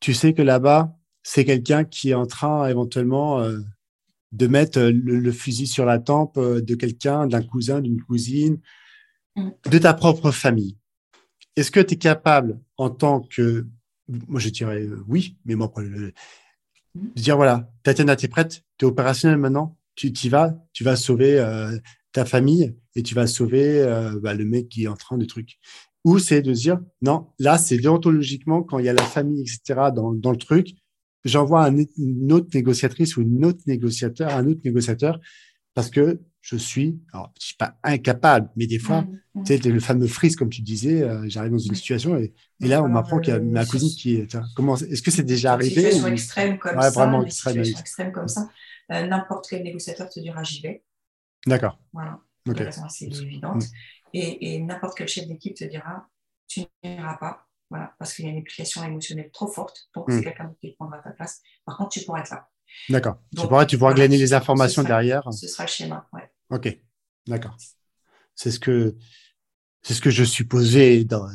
Tu 0.00 0.14
sais 0.14 0.34
que 0.34 0.42
là-bas, 0.42 0.96
c'est 1.22 1.44
quelqu'un 1.44 1.84
qui 1.84 2.10
est 2.10 2.14
en 2.14 2.26
train 2.26 2.68
éventuellement 2.68 3.40
euh, 3.40 3.60
de 4.32 4.46
mettre 4.46 4.78
euh, 4.78 4.90
le, 4.92 5.18
le 5.20 5.32
fusil 5.32 5.66
sur 5.66 5.84
la 5.84 5.98
tempe 5.98 6.36
euh, 6.38 6.60
de 6.60 6.74
quelqu'un, 6.74 7.26
d'un 7.26 7.42
cousin, 7.42 7.80
d'une 7.80 8.00
cousine, 8.02 8.58
Mm. 9.34 9.48
de 9.70 9.78
ta 9.78 9.94
propre 9.94 10.30
famille. 10.30 10.76
Est-ce 11.56 11.70
que 11.70 11.80
tu 11.80 11.94
es 11.94 11.96
capable, 11.96 12.60
en 12.76 12.90
tant 12.90 13.20
que, 13.22 13.66
moi 14.28 14.38
je 14.40 14.50
dirais 14.50 14.82
euh, 14.82 15.02
oui, 15.08 15.38
mais 15.46 15.54
moi, 15.54 15.72
le- 15.78 16.12
Mm. 16.94 17.00
de 17.16 17.22
dire 17.22 17.36
voilà, 17.36 17.70
Tatiana, 17.82 18.14
tu 18.16 18.26
es 18.26 18.28
prête, 18.28 18.62
tu 18.76 18.84
es 18.84 18.88
opérationnelle 18.88 19.38
maintenant, 19.38 19.78
tu 19.94 20.08
y 20.08 20.28
vas, 20.28 20.54
tu 20.74 20.84
vas 20.84 20.96
sauver 20.96 21.38
euh, 21.38 21.78
ta 22.12 22.26
famille 22.26 22.74
et 22.94 23.02
tu 23.02 23.14
vas 23.14 23.26
sauver 23.26 23.80
euh, 23.80 24.20
bah, 24.20 24.34
le 24.34 24.44
mec 24.44 24.68
qui 24.68 24.84
est 24.84 24.88
en 24.88 24.96
train 24.96 25.16
de 25.16 25.24
truc. 25.24 25.58
Ou 26.04 26.18
c'est 26.18 26.42
de 26.42 26.52
dire 26.52 26.78
non, 27.00 27.28
là 27.38 27.56
c'est 27.56 27.78
déontologiquement 27.78 28.62
quand 28.62 28.78
il 28.78 28.84
y 28.84 28.88
a 28.90 28.92
la 28.92 29.02
famille, 29.02 29.40
etc. 29.40 29.90
dans, 29.94 30.12
dans 30.12 30.30
le 30.32 30.36
truc, 30.36 30.74
j'envoie 31.24 31.64
un, 31.66 31.76
une 31.98 32.32
autre 32.32 32.48
négociatrice 32.54 33.16
ou 33.16 33.22
une 33.22 33.44
autre 33.44 33.60
négociateur, 33.66 34.30
un 34.34 34.46
autre 34.46 34.60
négociateur, 34.64 35.20
parce 35.74 35.90
que 35.90 36.20
je 36.40 36.56
suis, 36.56 37.00
alors 37.12 37.32
je 37.40 37.46
suis 37.46 37.56
pas 37.56 37.76
incapable, 37.84 38.50
mais 38.56 38.66
des 38.66 38.78
fois, 38.78 39.02
Mm, 39.02 39.18
mm. 39.34 39.44
tu 39.44 39.56
sais, 39.58 39.68
le 39.70 39.80
fameux 39.80 40.06
frise, 40.08 40.36
comme 40.36 40.50
tu 40.50 40.62
disais, 40.62 41.02
euh, 41.02 41.24
j'arrive 41.28 41.52
dans 41.52 41.58
une 41.58 41.74
situation 41.74 42.16
et, 42.16 42.32
et 42.60 42.66
là, 42.68 42.82
on 42.82 42.88
m'apprend 42.88 43.20
qu'il 43.20 43.32
y 43.32 43.36
a 43.36 43.40
ma 43.40 43.64
cousine 43.64 43.90
qui 43.90 44.14
est. 44.16 44.36
Comment 44.56 44.76
Est-ce 44.76 45.02
que 45.02 45.10
c'est 45.10 45.22
déjà 45.22 45.50
Une 45.50 45.54
arrivé 45.54 45.74
situation 45.82 46.08
ou- 46.08 46.12
extrême 46.12 46.58
comme 46.58 46.76
Ouais, 46.76 46.82
ça, 46.82 46.90
vraiment 46.90 47.20
des 47.22 47.26
extrême, 47.28 47.62
extrêmes 47.62 48.12
comme 48.12 48.28
ça, 48.28 48.48
euh, 48.92 49.06
n'importe 49.06 49.46
quel 49.48 49.62
négociateur 49.62 50.08
te 50.08 50.20
dira 50.20 50.42
j'y 50.42 50.62
vais. 50.62 50.82
D'accord. 51.46 51.78
Voilà, 51.92 52.20
Ok. 52.48 52.58
de 52.58 52.64
façon 52.64 52.84
assez 52.84 53.06
évidente. 53.06 53.62
Et, 54.14 54.54
et 54.54 54.60
n'importe 54.60 54.96
quel 54.98 55.08
chef 55.08 55.26
d'équipe 55.26 55.54
te 55.56 55.64
dira 55.64 56.08
tu 56.48 56.60
n'iras 56.84 57.14
pas. 57.16 57.46
Voilà, 57.72 57.94
parce 57.98 58.12
qu'il 58.14 58.26
y 58.26 58.28
a 58.28 58.32
une 58.32 58.38
implication 58.38 58.84
émotionnelle 58.84 59.30
trop 59.32 59.46
forte, 59.46 59.88
donc 59.94 60.06
Mm. 60.08 60.12
c'est 60.18 60.24
quelqu'un 60.24 60.54
qui 60.60 60.72
prendra 60.72 60.98
ta 60.98 61.10
place. 61.10 61.40
Par 61.64 61.78
contre, 61.78 61.88
tu 61.88 62.04
pourras 62.04 62.20
être 62.20 62.30
là. 62.30 62.46
D'accord. 62.90 63.18
Tu 63.34 63.46
pourras, 63.46 63.64
tu 63.64 63.78
pourras 63.78 63.92
voilà, 63.92 64.06
glaner 64.08 64.18
les 64.18 64.34
informations 64.34 64.82
ce 64.82 64.88
sera- 64.88 64.98
derrière. 65.00 65.32
Ce 65.32 65.48
sera 65.48 65.64
le 65.64 65.68
schéma. 65.70 66.06
Ouais. 66.12 66.30
Ok. 66.50 66.78
D'accord. 67.26 67.56
C'est 68.34 68.50
ce 68.50 68.60
que 68.60 68.94
c'est 69.84 69.94
ce 69.94 70.00
que 70.02 70.10
je 70.10 70.22
supposais 70.22 71.04
dans, 71.04 71.26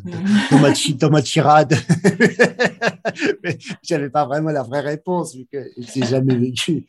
dans, 0.51 0.59
ma, 0.59 0.71
ti- 0.71 0.93
dans 0.95 1.09
ma 1.09 1.21
tirade. 1.21 1.73
Mais 3.43 3.57
j'avais 3.83 4.09
pas 4.09 4.25
vraiment 4.25 4.51
la 4.51 4.63
vraie 4.63 4.79
réponse 4.81 5.35
vu 5.35 5.45
que 5.51 5.69
je 5.77 5.99
l'ai 5.99 6.05
jamais 6.07 6.35
vécu. 6.37 6.87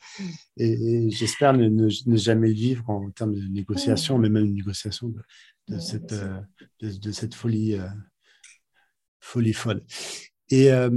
Et, 0.57 0.71
et 1.07 1.11
j'espère 1.11 1.53
ne, 1.55 1.69
ne, 1.69 1.89
ne 2.07 2.17
jamais 2.17 2.49
le 2.49 2.55
vivre 2.55 2.89
en 2.91 3.11
termes 3.11 3.35
de 3.35 3.41
négociation, 3.49 4.19
mais 4.19 4.29
même 4.29 4.45
une 4.47 4.55
négociation 4.55 5.09
de, 5.09 5.21
de 5.75 5.79
cette, 5.81 6.13
euh, 6.13 6.41
de, 6.81 6.91
de 6.97 7.13
cette 7.13 7.35
folie, 7.35 7.75
euh, 7.75 7.89
folie 9.21 9.53
folle. 9.53 9.83
Et 10.51 10.71
euh, 10.73 10.91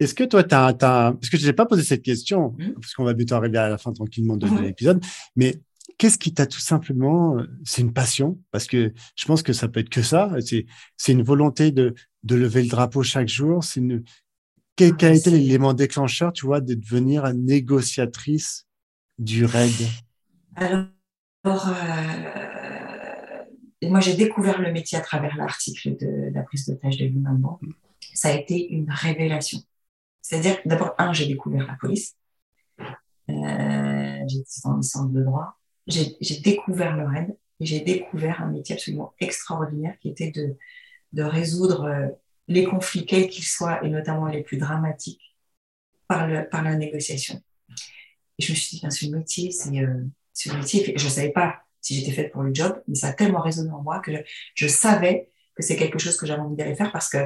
est-ce 0.00 0.14
que 0.14 0.24
toi, 0.24 0.42
tu 0.42 0.54
as, 0.54 0.72
parce 0.74 1.28
que 1.28 1.36
je 1.36 1.46
n'ai 1.46 1.52
pas 1.52 1.66
posé 1.66 1.82
cette 1.82 2.02
question, 2.02 2.56
Mm. 2.58 2.72
parce 2.74 2.94
qu'on 2.94 3.04
va 3.04 3.14
bientôt 3.14 3.34
arriver 3.34 3.58
à 3.58 3.68
la 3.68 3.78
fin 3.78 3.92
tranquillement 3.92 4.36
de, 4.36 4.46
l'épisode, 4.62 5.04
mais 5.36 5.60
qu'est-ce 5.98 6.18
qui 6.18 6.32
t'a 6.32 6.46
tout 6.46 6.60
simplement, 6.60 7.38
euh, 7.38 7.46
c'est 7.64 7.82
une 7.82 7.92
passion, 7.92 8.38
parce 8.50 8.66
que 8.66 8.92
je 9.14 9.26
pense 9.26 9.42
que 9.42 9.52
ça 9.52 9.68
peut 9.68 9.80
être 9.80 9.90
que 9.90 10.02
ça, 10.02 10.34
c'est, 10.40 11.12
une 11.12 11.22
volonté 11.22 11.70
de, 11.70 11.94
de 12.22 12.34
lever 12.34 12.62
le 12.62 12.68
drapeau 12.68 13.02
chaque 13.02 13.28
jour, 13.28 13.62
c'est 13.62 13.80
une, 13.80 14.02
quel, 14.76 14.96
quel 14.96 15.12
a 15.12 15.14
été 15.14 15.30
l'élément 15.30 15.74
déclencheur, 15.74 16.32
tu 16.32 16.46
vois, 16.46 16.62
de 16.62 16.74
devenir 16.74 17.32
négociatrice 17.34 18.66
du 19.18 19.44
RAID? 19.44 19.86
Alors, 20.56 20.86
euh, 21.44 22.79
moi, 23.82 24.00
j'ai 24.00 24.14
découvert 24.14 24.60
le 24.60 24.72
métier 24.72 24.98
à 24.98 25.00
travers 25.00 25.36
l'article 25.36 25.96
de 25.96 26.30
la 26.34 26.42
prise 26.42 26.66
d'otage 26.66 26.98
de 26.98 27.08
Blanc. 27.08 27.58
Ça 28.14 28.28
a 28.28 28.32
été 28.32 28.68
une 28.70 28.90
révélation. 28.90 29.58
C'est-à-dire, 30.20 30.58
d'abord, 30.66 30.94
un, 30.98 31.12
j'ai 31.12 31.26
découvert 31.26 31.66
la 31.66 31.74
police. 31.80 32.16
Euh, 33.30 34.24
J'étais 34.28 34.60
en 34.64 34.76
licence 34.76 35.10
de 35.10 35.22
droit. 35.22 35.58
J'ai 35.86 36.40
découvert 36.40 36.96
le 36.96 37.04
RAID 37.04 37.36
et 37.60 37.66
j'ai 37.66 37.80
découvert 37.80 38.42
un 38.42 38.50
métier 38.50 38.74
absolument 38.74 39.14
extraordinaire 39.18 39.98
qui 40.00 40.08
était 40.08 40.30
de, 40.30 40.56
de 41.12 41.22
résoudre 41.22 41.84
euh, 41.84 42.08
les 42.48 42.64
conflits, 42.64 43.06
quels 43.06 43.28
qu'ils 43.28 43.44
soient, 43.44 43.84
et 43.84 43.88
notamment 43.88 44.26
les 44.26 44.42
plus 44.42 44.56
dramatiques, 44.56 45.36
par, 46.06 46.26
le, 46.26 46.48
par 46.48 46.62
la 46.62 46.76
négociation. 46.76 47.40
Et 48.38 48.42
je 48.42 48.52
me 48.52 48.56
suis 48.56 48.76
dit, 48.76 48.82
ben, 48.82 48.90
ce 48.90 49.06
métier, 49.06 49.50
c'est 49.50 49.78
euh, 49.78 50.04
ce 50.32 50.54
métier. 50.54 50.94
Je 50.96 51.04
ne 51.04 51.10
savais 51.10 51.30
pas 51.30 51.62
si 51.80 51.94
j'étais 51.94 52.12
faite 52.12 52.32
pour 52.32 52.42
le 52.42 52.54
job, 52.54 52.82
mais 52.88 52.94
ça 52.94 53.08
a 53.08 53.12
tellement 53.12 53.40
résonné 53.40 53.70
en 53.70 53.82
moi 53.82 54.00
que 54.00 54.12
je, 54.54 54.66
savais 54.66 55.30
que 55.54 55.62
c'est 55.62 55.76
quelque 55.76 55.98
chose 55.98 56.16
que 56.16 56.26
j'avais 56.26 56.40
envie 56.40 56.56
d'aller 56.56 56.74
faire 56.74 56.92
parce 56.92 57.08
que 57.08 57.18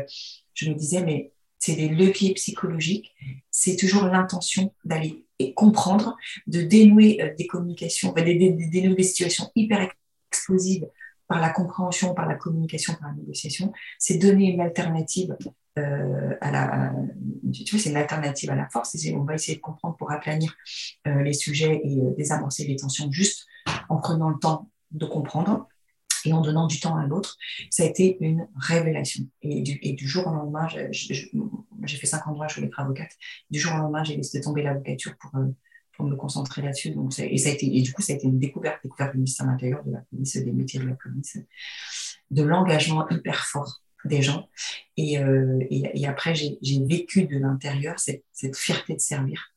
je 0.55 0.69
me 0.71 0.75
disais, 0.75 1.03
mais 1.03 1.33
c'est 1.59 1.75
des 1.75 1.89
leviers 1.89 2.35
psychologiques, 2.35 3.15
c'est 3.51 3.77
toujours 3.77 4.05
l'intention 4.05 4.73
d'aller 4.85 5.27
comprendre, 5.57 6.17
de 6.47 6.63
dénouer 6.63 7.21
euh, 7.21 7.35
des 7.37 7.47
communications, 7.47 8.13
dénouer 8.13 8.95
des 8.95 9.03
situations 9.03 9.51
hyper 9.55 9.89
explosives 10.31 10.87
par 11.27 11.41
la 11.41 11.51
compréhension, 11.51 12.15
par 12.15 12.29
la 12.29 12.35
communication, 12.35 12.95
par 12.95 13.09
la 13.09 13.15
négociation, 13.15 13.73
c'est 13.99 14.19
donner 14.19 14.53
une 14.53 14.61
alternative 14.61 15.37
à 15.77 16.51
la, 16.53 16.93
tu 17.53 17.71
vois, 17.71 17.81
c'est 17.81 17.91
une 17.91 17.97
alternative 17.97 18.51
à 18.51 18.55
la 18.55 18.69
force. 18.69 18.95
Et 18.95 19.15
on 19.15 19.25
va 19.25 19.35
essayer 19.35 19.57
de 19.57 19.63
comprendre 19.63 19.97
pour 19.97 20.13
aplanir 20.13 20.55
les 21.05 21.33
sujets 21.33 21.81
et 21.83 21.97
désamorcer 22.17 22.65
les 22.67 22.77
tensions 22.77 23.11
juste 23.11 23.47
en 23.95 23.99
prenant 23.99 24.31
le 24.31 24.39
temps 24.39 24.71
de 24.91 25.07
comprendre 25.07 25.69
et 26.25 26.33
en 26.33 26.41
donnant 26.41 26.67
du 26.67 26.81
temps 26.81 26.97
à 26.97 27.07
l'autre, 27.07 27.37
ça 27.71 27.83
a 27.83 27.87
été 27.87 28.17
une 28.21 28.49
révélation. 28.57 29.25
Et 29.43 29.63
du, 29.63 30.09
jour 30.09 30.27
au 30.27 30.31
lendemain, 30.31 30.67
j'ai 30.69 31.97
fait 31.97 32.07
cinq 32.07 32.27
ans 32.27 32.49
je 32.49 32.55
voulais 32.55 32.67
être 32.67 32.81
avocate. 32.81 33.13
Du 33.51 33.61
jour 33.61 33.75
au 33.75 33.79
lendemain, 33.79 34.05
j'ai 34.05 34.17
laissé 34.17 34.41
tomber 34.41 34.63
l'avocature 34.63 35.17
pour, 35.19 35.35
euh, 35.37 35.47
pour 35.93 36.07
me 36.07 36.17
concentrer 36.17 36.63
là-dessus. 36.63 36.95
Et, 37.19 37.79
et 37.79 37.83
du 37.83 37.93
coup, 37.93 38.03
ça 38.03 38.15
a 38.15 38.17
été 38.17 38.27
une 38.27 38.39
découverte, 38.39 38.79
découverte 38.83 39.13
du 39.13 39.19
ministère 39.19 39.49
intérieur, 39.49 39.85
de 39.85 39.93
la 39.93 40.01
police, 40.11 40.37
des 40.37 40.53
métiers 40.53 40.81
de 40.81 40.87
la 40.87 40.95
police, 40.95 41.39
de 42.31 42.43
l'engagement 42.43 43.07
hyper 43.11 43.45
fort 43.45 43.83
des 44.07 44.23
gens. 44.23 44.49
Et, 44.97 45.19
euh, 45.19 45.61
après, 46.07 46.35
j'ai 46.35 46.85
vécu 46.85 47.27
de 47.27 47.39
l'intérieur 47.39 47.99
cette, 47.99 48.25
cette, 48.33 48.57
fierté 48.57 48.95
de 48.95 49.01
servir, 49.01 49.53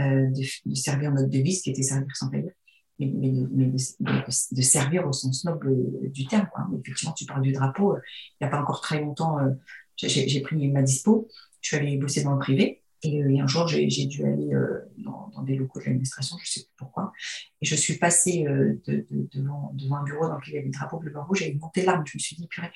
euh, 0.00 0.26
de, 0.26 0.70
de, 0.70 0.74
servir 0.74 1.12
notre 1.12 1.28
devise 1.28 1.62
qui 1.62 1.70
était 1.70 1.82
servir 1.82 2.14
sans 2.14 2.28
payer 2.28 2.52
mais, 2.98 3.32
mais, 3.50 3.66
de, 3.66 4.62
servir 4.62 5.06
au 5.06 5.12
sens 5.12 5.44
noble 5.44 5.74
du 6.10 6.26
terme. 6.26 6.48
Quoi. 6.52 6.66
Effectivement, 6.80 7.14
tu 7.14 7.26
parles 7.26 7.42
du 7.42 7.52
drapeau. 7.52 7.94
Euh, 7.94 8.00
il 8.40 8.44
n'y 8.44 8.46
a 8.46 8.50
pas 8.50 8.60
encore 8.60 8.80
très 8.80 9.00
longtemps, 9.00 9.38
euh, 9.38 9.50
j'ai 9.96 10.40
pris 10.40 10.68
ma 10.68 10.82
dispo, 10.82 11.28
je 11.60 11.68
suis 11.68 11.76
allée 11.76 11.96
bosser 11.96 12.22
dans 12.22 12.32
le 12.32 12.38
privé. 12.38 12.82
Et, 13.02 13.22
euh, 13.22 13.42
un 13.42 13.46
jour, 13.46 13.68
j'ai 13.68 14.06
dû 14.06 14.24
aller 14.24 14.50
dans, 14.98 15.28
dans, 15.34 15.42
des 15.42 15.56
locaux 15.56 15.78
de 15.80 15.84
l'administration, 15.84 16.36
je 16.38 16.42
ne 16.42 16.46
sais 16.46 16.60
plus 16.60 16.74
pourquoi. 16.76 17.12
Et 17.60 17.66
je 17.66 17.74
suis 17.74 17.98
passée 17.98 18.44
de, 18.44 19.06
devant, 19.34 19.72
devant, 19.74 19.96
un 19.96 20.04
bureau 20.04 20.28
dans 20.28 20.36
lequel 20.36 20.54
il 20.54 20.56
y 20.56 20.58
avait 20.58 20.66
le 20.68 20.72
drapeau 20.72 20.98
bleu, 20.98 21.10
blanc, 21.10 21.26
rouge, 21.26 21.42
et 21.42 21.54
monté 21.54 21.84
l'arme. 21.84 22.04
Je 22.06 22.16
me 22.16 22.20
suis 22.20 22.36
dit, 22.36 22.46
purée. 22.46 22.72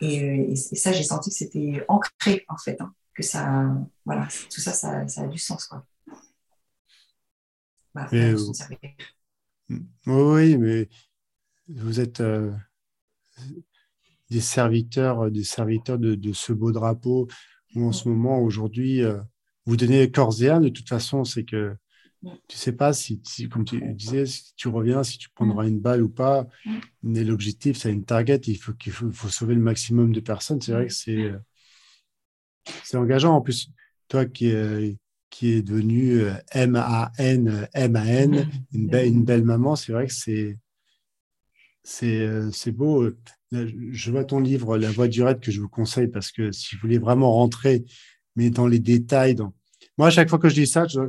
Et, 0.00 0.52
et, 0.52 0.56
ça, 0.56 0.92
j'ai 0.92 1.02
senti 1.02 1.30
que 1.30 1.36
c'était 1.36 1.84
ancré, 1.88 2.44
en 2.48 2.56
fait. 2.56 2.80
Hein, 2.80 2.94
que 3.14 3.22
ça, 3.22 3.74
voilà, 4.04 4.28
tout 4.50 4.60
ça, 4.60 4.72
ça, 4.72 5.06
ça, 5.08 5.22
a 5.22 5.26
du 5.26 5.38
sens. 5.38 5.66
Quoi. 5.66 5.84
Voilà, 7.94 8.08
oui, 10.06 10.56
mais 10.58 10.88
vous 11.68 12.00
êtes 12.00 12.20
euh, 12.20 12.52
des 14.30 14.40
serviteurs, 14.40 15.30
des 15.30 15.44
serviteurs 15.44 15.98
de, 15.98 16.32
ce 16.32 16.52
beau 16.52 16.72
drapeau. 16.72 17.28
en 17.76 17.92
ce 17.92 18.08
moment, 18.08 18.40
aujourd'hui, 18.40 19.02
euh, 19.02 19.20
vous 19.66 19.76
donnez 19.76 20.10
corps 20.10 20.42
et 20.42 20.48
âme. 20.48 20.64
De 20.64 20.68
toute 20.68 20.88
façon, 20.88 21.24
c'est 21.24 21.44
que 21.44 21.76
tu 22.22 22.28
ne 22.28 22.58
sais 22.58 22.72
pas 22.72 22.92
si, 22.92 23.20
comme 23.50 23.64
tu 23.64 23.80
disais, 23.94 24.26
si 24.26 24.54
tu 24.54 24.68
reviens, 24.68 25.02
si 25.02 25.18
tu 25.18 25.28
prendras 25.30 25.66
une 25.66 25.80
balle 25.80 26.02
ou 26.02 26.08
pas. 26.08 26.46
Mais 27.02 27.24
l'objectif, 27.24 27.76
c'est 27.76 27.92
une 27.92 28.04
target. 28.04 28.40
Il 28.46 28.56
faut 28.56 28.72
qu'il 28.74 28.92
faut, 28.92 29.10
sauver 29.28 29.54
le 29.54 29.60
maximum 29.60 30.12
de 30.12 30.20
personnes. 30.20 30.60
C'est 30.60 30.72
vrai 30.72 30.86
que 30.86 30.92
c'est 30.92 31.16
euh, 31.16 31.38
c'est 32.84 32.96
engageant. 32.96 33.34
En 33.34 33.40
plus, 33.40 33.70
toi 34.08 34.24
qui 34.24 34.52
qui 35.32 35.54
est 35.54 35.62
devenue 35.62 36.20
euh, 36.20 36.34
M-A-N, 36.52 37.66
M-A-N, 37.72 38.48
une, 38.72 38.94
une 38.94 39.24
belle 39.24 39.44
maman. 39.44 39.74
C'est 39.74 39.92
vrai 39.92 40.06
que 40.06 40.12
c'est, 40.12 40.58
c'est, 41.82 42.20
euh, 42.20 42.50
beau. 42.68 43.08
Je 43.50 44.10
vois 44.10 44.24
ton 44.24 44.40
livre, 44.40 44.76
La 44.76 44.90
Voix 44.90 45.08
du 45.08 45.22
raid, 45.22 45.40
que 45.40 45.50
je 45.50 45.60
vous 45.60 45.70
conseille 45.70 46.08
parce 46.08 46.30
que 46.30 46.52
si 46.52 46.76
vous 46.76 46.82
voulez 46.82 46.98
vraiment 46.98 47.32
rentrer, 47.32 47.84
mais 48.36 48.50
dans 48.50 48.66
les 48.66 48.78
détails, 48.78 49.34
dans... 49.34 49.54
moi, 49.96 50.08
à 50.08 50.10
chaque 50.10 50.28
fois 50.28 50.38
que 50.38 50.50
je 50.50 50.54
dis 50.54 50.66
ça, 50.66 50.86
je, 50.86 51.00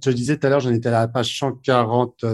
te 0.00 0.10
disais 0.10 0.38
tout 0.38 0.46
à 0.46 0.50
l'heure, 0.50 0.60
j'en 0.60 0.72
étais 0.72 0.88
à 0.88 0.92
la 0.92 1.08
page 1.08 1.36
140, 1.36 2.24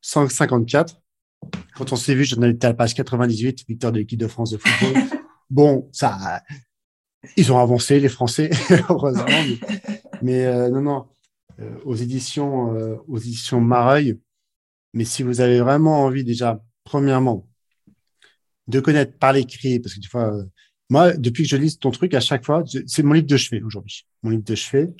154. 0.00 0.94
Euh, 0.94 1.48
Quand 1.74 1.92
on 1.92 1.96
s'est 1.96 2.14
vu, 2.14 2.24
j'en 2.24 2.40
étais 2.42 2.66
à 2.66 2.70
la 2.70 2.74
page 2.74 2.94
98, 2.94 3.64
victoire 3.68 3.92
de 3.92 3.98
l'équipe 3.98 4.18
de 4.18 4.28
France 4.28 4.52
de 4.52 4.58
football. 4.58 5.02
bon, 5.50 5.88
ça, 5.92 6.40
ils 7.36 7.52
ont 7.52 7.58
avancé, 7.58 7.98
les 8.00 8.08
Français, 8.08 8.50
heureusement. 8.88 9.24
Mais, 9.26 9.95
euh, 10.24 10.68
non, 10.70 10.80
non, 10.80 11.06
euh, 11.60 11.78
aux 11.84 11.94
éditions, 11.94 12.74
euh, 12.74 12.96
aux 13.08 13.18
éditions 13.18 13.60
Mareuil. 13.60 14.18
Mais 14.92 15.04
si 15.04 15.22
vous 15.22 15.40
avez 15.40 15.60
vraiment 15.60 16.02
envie, 16.02 16.24
déjà, 16.24 16.62
premièrement, 16.84 17.48
de 18.68 18.80
connaître 18.80 19.16
par 19.18 19.32
l'écrit, 19.32 19.78
parce 19.80 19.94
que 19.94 20.00
des 20.00 20.08
fois, 20.08 20.32
moi, 20.88 21.12
depuis 21.12 21.42
que 21.42 21.48
je 21.48 21.56
lis 21.56 21.78
ton 21.78 21.90
truc, 21.90 22.14
à 22.14 22.20
chaque 22.20 22.44
fois, 22.44 22.64
c'est 22.86 23.02
mon 23.02 23.12
livre 23.12 23.26
de 23.26 23.36
chevet 23.36 23.62
aujourd'hui. 23.62 24.06
Mon 24.22 24.30
livre 24.30 24.44
de 24.44 24.54
chevet. 24.54 24.94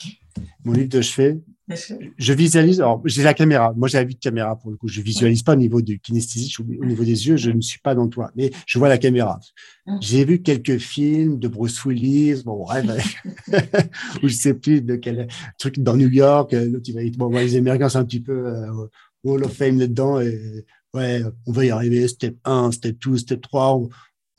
Mon 0.64 0.72
livre 0.72 0.88
de 0.88 1.00
chevet. 1.00 1.40
Je 1.68 2.32
visualise, 2.32 2.80
alors 2.80 3.02
j'ai 3.04 3.24
la 3.24 3.34
caméra, 3.34 3.72
moi 3.76 3.88
j'ai 3.88 3.98
la 3.98 4.04
vue 4.04 4.14
de 4.14 4.20
caméra 4.20 4.56
pour 4.56 4.70
le 4.70 4.76
coup, 4.76 4.86
je 4.86 5.00
visualise 5.00 5.42
pas 5.42 5.54
au 5.54 5.56
niveau 5.56 5.82
de 5.82 5.94
kinesthésie, 5.94 6.54
au 6.60 6.84
niveau 6.84 7.02
des 7.02 7.26
yeux, 7.26 7.36
je 7.36 7.50
ne 7.50 7.60
suis 7.60 7.80
pas 7.80 7.96
dans 7.96 8.06
toi, 8.06 8.30
mais 8.36 8.52
je 8.66 8.78
vois 8.78 8.88
la 8.88 8.98
caméra. 8.98 9.40
Ah. 9.86 9.98
J'ai 10.00 10.24
vu 10.24 10.42
quelques 10.42 10.78
films 10.78 11.40
de 11.40 11.48
Bruce 11.48 11.84
Willis, 11.84 12.42
bon 12.44 12.64
bref, 12.64 13.16
ou 14.22 14.28
je 14.28 14.34
sais 14.34 14.54
plus 14.54 14.80
de 14.80 14.94
quel 14.94 15.26
truc 15.58 15.80
dans 15.80 15.96
New 15.96 16.10
York, 16.10 16.54
euh, 16.54 16.80
bon, 17.16 17.30
les 17.30 17.56
Américains 17.56 17.88
c'est 17.88 17.98
un 17.98 18.04
petit 18.04 18.20
peu 18.20 18.46
euh, 18.46 18.86
Hall 19.24 19.42
of 19.42 19.52
Fame 19.52 19.80
là-dedans, 19.80 20.20
et 20.20 20.64
ouais, 20.94 21.22
on 21.46 21.52
va 21.52 21.64
y 21.64 21.70
arriver, 21.70 22.06
step 22.06 22.36
1, 22.44 22.70
step 22.70 22.96
2, 23.04 23.16
step 23.16 23.40
3, 23.40 23.76
on 23.76 23.88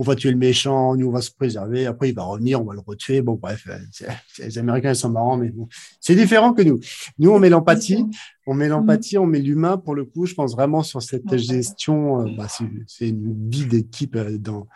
va 0.04 0.16
tuer 0.16 0.32
le 0.32 0.38
méchant, 0.38 0.96
nous 0.96 1.08
on 1.08 1.12
va 1.12 1.22
se 1.22 1.32
préserver, 1.32 1.88
après 1.88 2.10
il 2.10 2.16
va 2.16 2.24
revenir, 2.24 2.62
on 2.62 2.66
va 2.66 2.74
le 2.74 2.80
retuer. 2.80 3.22
Bon, 3.22 3.34
bref, 3.34 3.68
euh, 3.68 3.78
les 4.40 4.58
Américains 4.58 4.92
ils 4.92 4.96
sont 4.96 5.10
marrants, 5.10 5.38
mais 5.38 5.50
bon, 5.50 5.68
c'est 6.00 6.16
différent 6.16 6.54
que 6.54 6.62
nous. 6.62 6.80
Nous 7.18 7.32
on 7.32 7.40
met 7.40 7.50
l'empathie, 7.50 8.06
on 8.46 8.54
met 8.54 8.68
l'empathie, 8.68 9.18
on 9.18 9.26
met 9.26 9.40
l'humain 9.40 9.78
pour 9.78 9.96
le 9.96 10.06
coup. 10.06 10.26
Je 10.26 10.36
pense 10.36 10.54
vraiment 10.54 10.84
sur 10.84 11.02
cette 11.02 11.36
gestion. 11.38 12.28
Euh, 12.28 12.36
bah, 12.38 12.48
c'est 12.86 13.10
une 13.10 13.50
vie 13.50 13.66
d'équipe 13.66 14.16
euh, 14.16 14.38
dans 14.38 14.68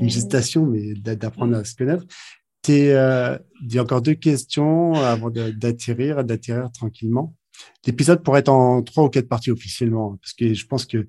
une 0.00 0.10
gestation, 0.10 0.66
mais 0.66 0.94
d'apprendre 0.94 1.56
à 1.56 1.64
se 1.64 1.76
connaître. 1.76 2.04
Il 2.68 2.86
y 2.86 3.78
a 3.78 3.82
encore 3.82 4.02
deux 4.02 4.14
questions 4.14 4.94
avant 4.94 5.30
d'atterrir, 5.30 6.24
d'atterrir 6.24 6.70
tranquillement. 6.72 7.34
L'épisode 7.86 8.22
pourrait 8.22 8.40
être 8.40 8.48
en 8.48 8.82
trois 8.82 9.04
ou 9.04 9.08
quatre 9.08 9.28
parties 9.28 9.50
officiellement, 9.50 10.16
parce 10.20 10.32
que 10.32 10.52
je 10.54 10.66
pense 10.66 10.86
que 10.86 11.06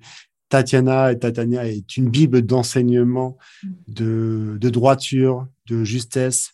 Tatiana 0.52 1.12
et 1.12 1.18
Tatania 1.18 1.66
est 1.66 1.96
une 1.96 2.10
bible 2.10 2.42
d'enseignement, 2.42 3.38
de, 3.88 4.58
droiture, 4.60 5.48
de 5.64 5.82
justesse, 5.82 6.50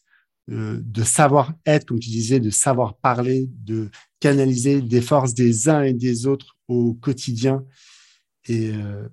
euh, 0.52 0.78
de 0.80 1.02
savoir-être, 1.02 1.86
comme 1.86 1.98
tu 1.98 2.08
disais, 2.08 2.38
de 2.38 2.50
savoir 2.50 2.96
parler, 2.98 3.50
de 3.64 3.90
canaliser 4.20 4.82
des 4.82 5.00
forces 5.00 5.34
des 5.34 5.68
uns 5.68 5.82
et 5.82 5.94
des 5.94 6.28
autres 6.28 6.56
au 6.68 6.94
quotidien. 6.94 7.64
Et 8.46 8.70
euh, 8.72 9.08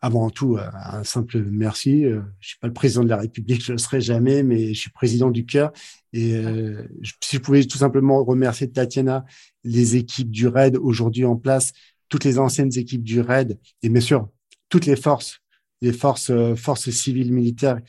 avant 0.00 0.30
tout, 0.30 0.56
euh, 0.56 0.66
un 0.72 1.04
simple 1.04 1.42
merci. 1.50 2.04
Je 2.04 2.14
ne 2.14 2.22
suis 2.40 2.58
pas 2.58 2.68
le 2.68 2.72
président 2.72 3.04
de 3.04 3.10
la 3.10 3.18
République, 3.18 3.62
je 3.62 3.72
ne 3.72 3.76
le 3.76 3.82
serai 3.82 4.00
jamais, 4.00 4.42
mais 4.42 4.72
je 4.72 4.80
suis 4.80 4.90
président 4.90 5.30
du 5.30 5.44
cœur. 5.44 5.74
Et 6.14 6.42
si 7.22 7.36
je 7.36 7.42
pouvais 7.42 7.62
tout 7.64 7.76
simplement 7.76 8.24
remercier 8.24 8.70
Tatiana, 8.70 9.26
les 9.62 9.96
équipes 9.96 10.30
du 10.30 10.46
RAID 10.46 10.78
aujourd'hui 10.78 11.26
en 11.26 11.36
place, 11.36 11.74
toutes 12.08 12.24
les 12.24 12.38
anciennes 12.38 12.76
équipes 12.76 13.02
du 13.02 13.20
RAID 13.20 13.58
et 13.82 13.88
bien 13.88 14.00
sûr 14.00 14.28
toutes 14.68 14.86
les 14.86 14.96
forces, 14.96 15.40
les 15.80 15.92
forces, 15.92 16.30
euh, 16.30 16.54
forces 16.54 16.90
civiles 16.90 17.32
militaires 17.32 17.80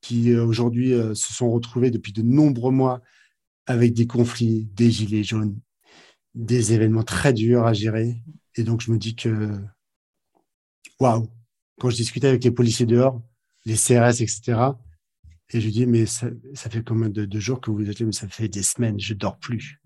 qui 0.00 0.32
euh, 0.32 0.44
aujourd'hui 0.44 0.92
euh, 0.92 1.14
se 1.14 1.32
sont 1.32 1.50
retrouvées 1.50 1.90
depuis 1.90 2.12
de 2.12 2.22
nombreux 2.22 2.72
mois 2.72 3.00
avec 3.66 3.94
des 3.94 4.06
conflits, 4.06 4.64
des 4.74 4.90
gilets 4.90 5.24
jaunes, 5.24 5.58
des 6.34 6.72
événements 6.72 7.04
très 7.04 7.32
durs 7.32 7.66
à 7.66 7.72
gérer. 7.72 8.22
Et 8.56 8.64
donc 8.64 8.80
je 8.80 8.90
me 8.90 8.98
dis 8.98 9.14
que 9.14 9.50
waouh, 11.00 11.28
quand 11.80 11.90
je 11.90 11.96
discutais 11.96 12.28
avec 12.28 12.44
les 12.44 12.50
policiers 12.50 12.86
dehors, 12.86 13.22
les 13.64 13.74
CRS, 13.74 14.20
etc. 14.20 14.72
Et 15.50 15.60
je 15.60 15.68
dis, 15.68 15.86
mais 15.86 16.06
ça, 16.06 16.30
fait 16.54 16.82
combien 16.82 17.10
de, 17.10 17.38
jours 17.38 17.60
que 17.60 17.70
vous 17.70 17.88
êtes 17.88 18.00
là? 18.00 18.06
Mais 18.06 18.12
ça 18.12 18.28
fait 18.28 18.48
des 18.48 18.62
semaines, 18.62 18.98
je 18.98 19.12
dors 19.12 19.38
plus. 19.38 19.80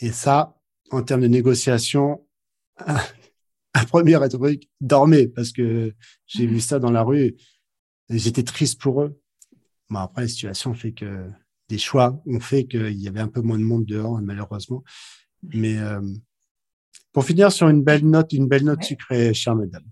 Et 0.00 0.12
ça, 0.12 0.60
en 0.92 1.02
termes 1.02 1.22
de 1.22 1.26
négociation, 1.26 2.24
un 3.74 3.84
premier 3.84 4.16
rhétorique, 4.16 4.70
dormez, 4.80 5.28
parce 5.28 5.52
que 5.52 5.94
j'ai 6.26 6.46
vu 6.46 6.60
ça 6.60 6.78
dans 6.78 6.90
la 6.90 7.02
rue. 7.02 7.34
J'étais 8.10 8.42
triste 8.42 8.80
pour 8.80 9.02
eux. 9.02 9.18
Bon, 9.88 9.98
après, 9.98 10.22
la 10.22 10.28
situation 10.28 10.74
fait 10.74 10.92
que 10.92 11.28
des 11.68 11.78
choix 11.78 12.22
ont 12.26 12.40
fait 12.40 12.64
qu'il 12.64 13.00
y 13.00 13.08
avait 13.08 13.20
un 13.20 13.28
peu 13.28 13.40
moins 13.40 13.58
de 13.58 13.64
monde 13.64 13.86
dehors, 13.86 14.20
malheureusement. 14.20 14.84
Mais 15.54 15.78
euh, 15.78 16.00
pour 17.12 17.24
finir 17.24 17.50
sur 17.50 17.68
une 17.68 17.82
belle 17.82 18.06
note, 18.06 18.32
une 18.32 18.46
belle 18.46 18.64
note 18.64 18.82
sucrée, 18.82 19.32
chère 19.34 19.56
madame. 19.56 19.84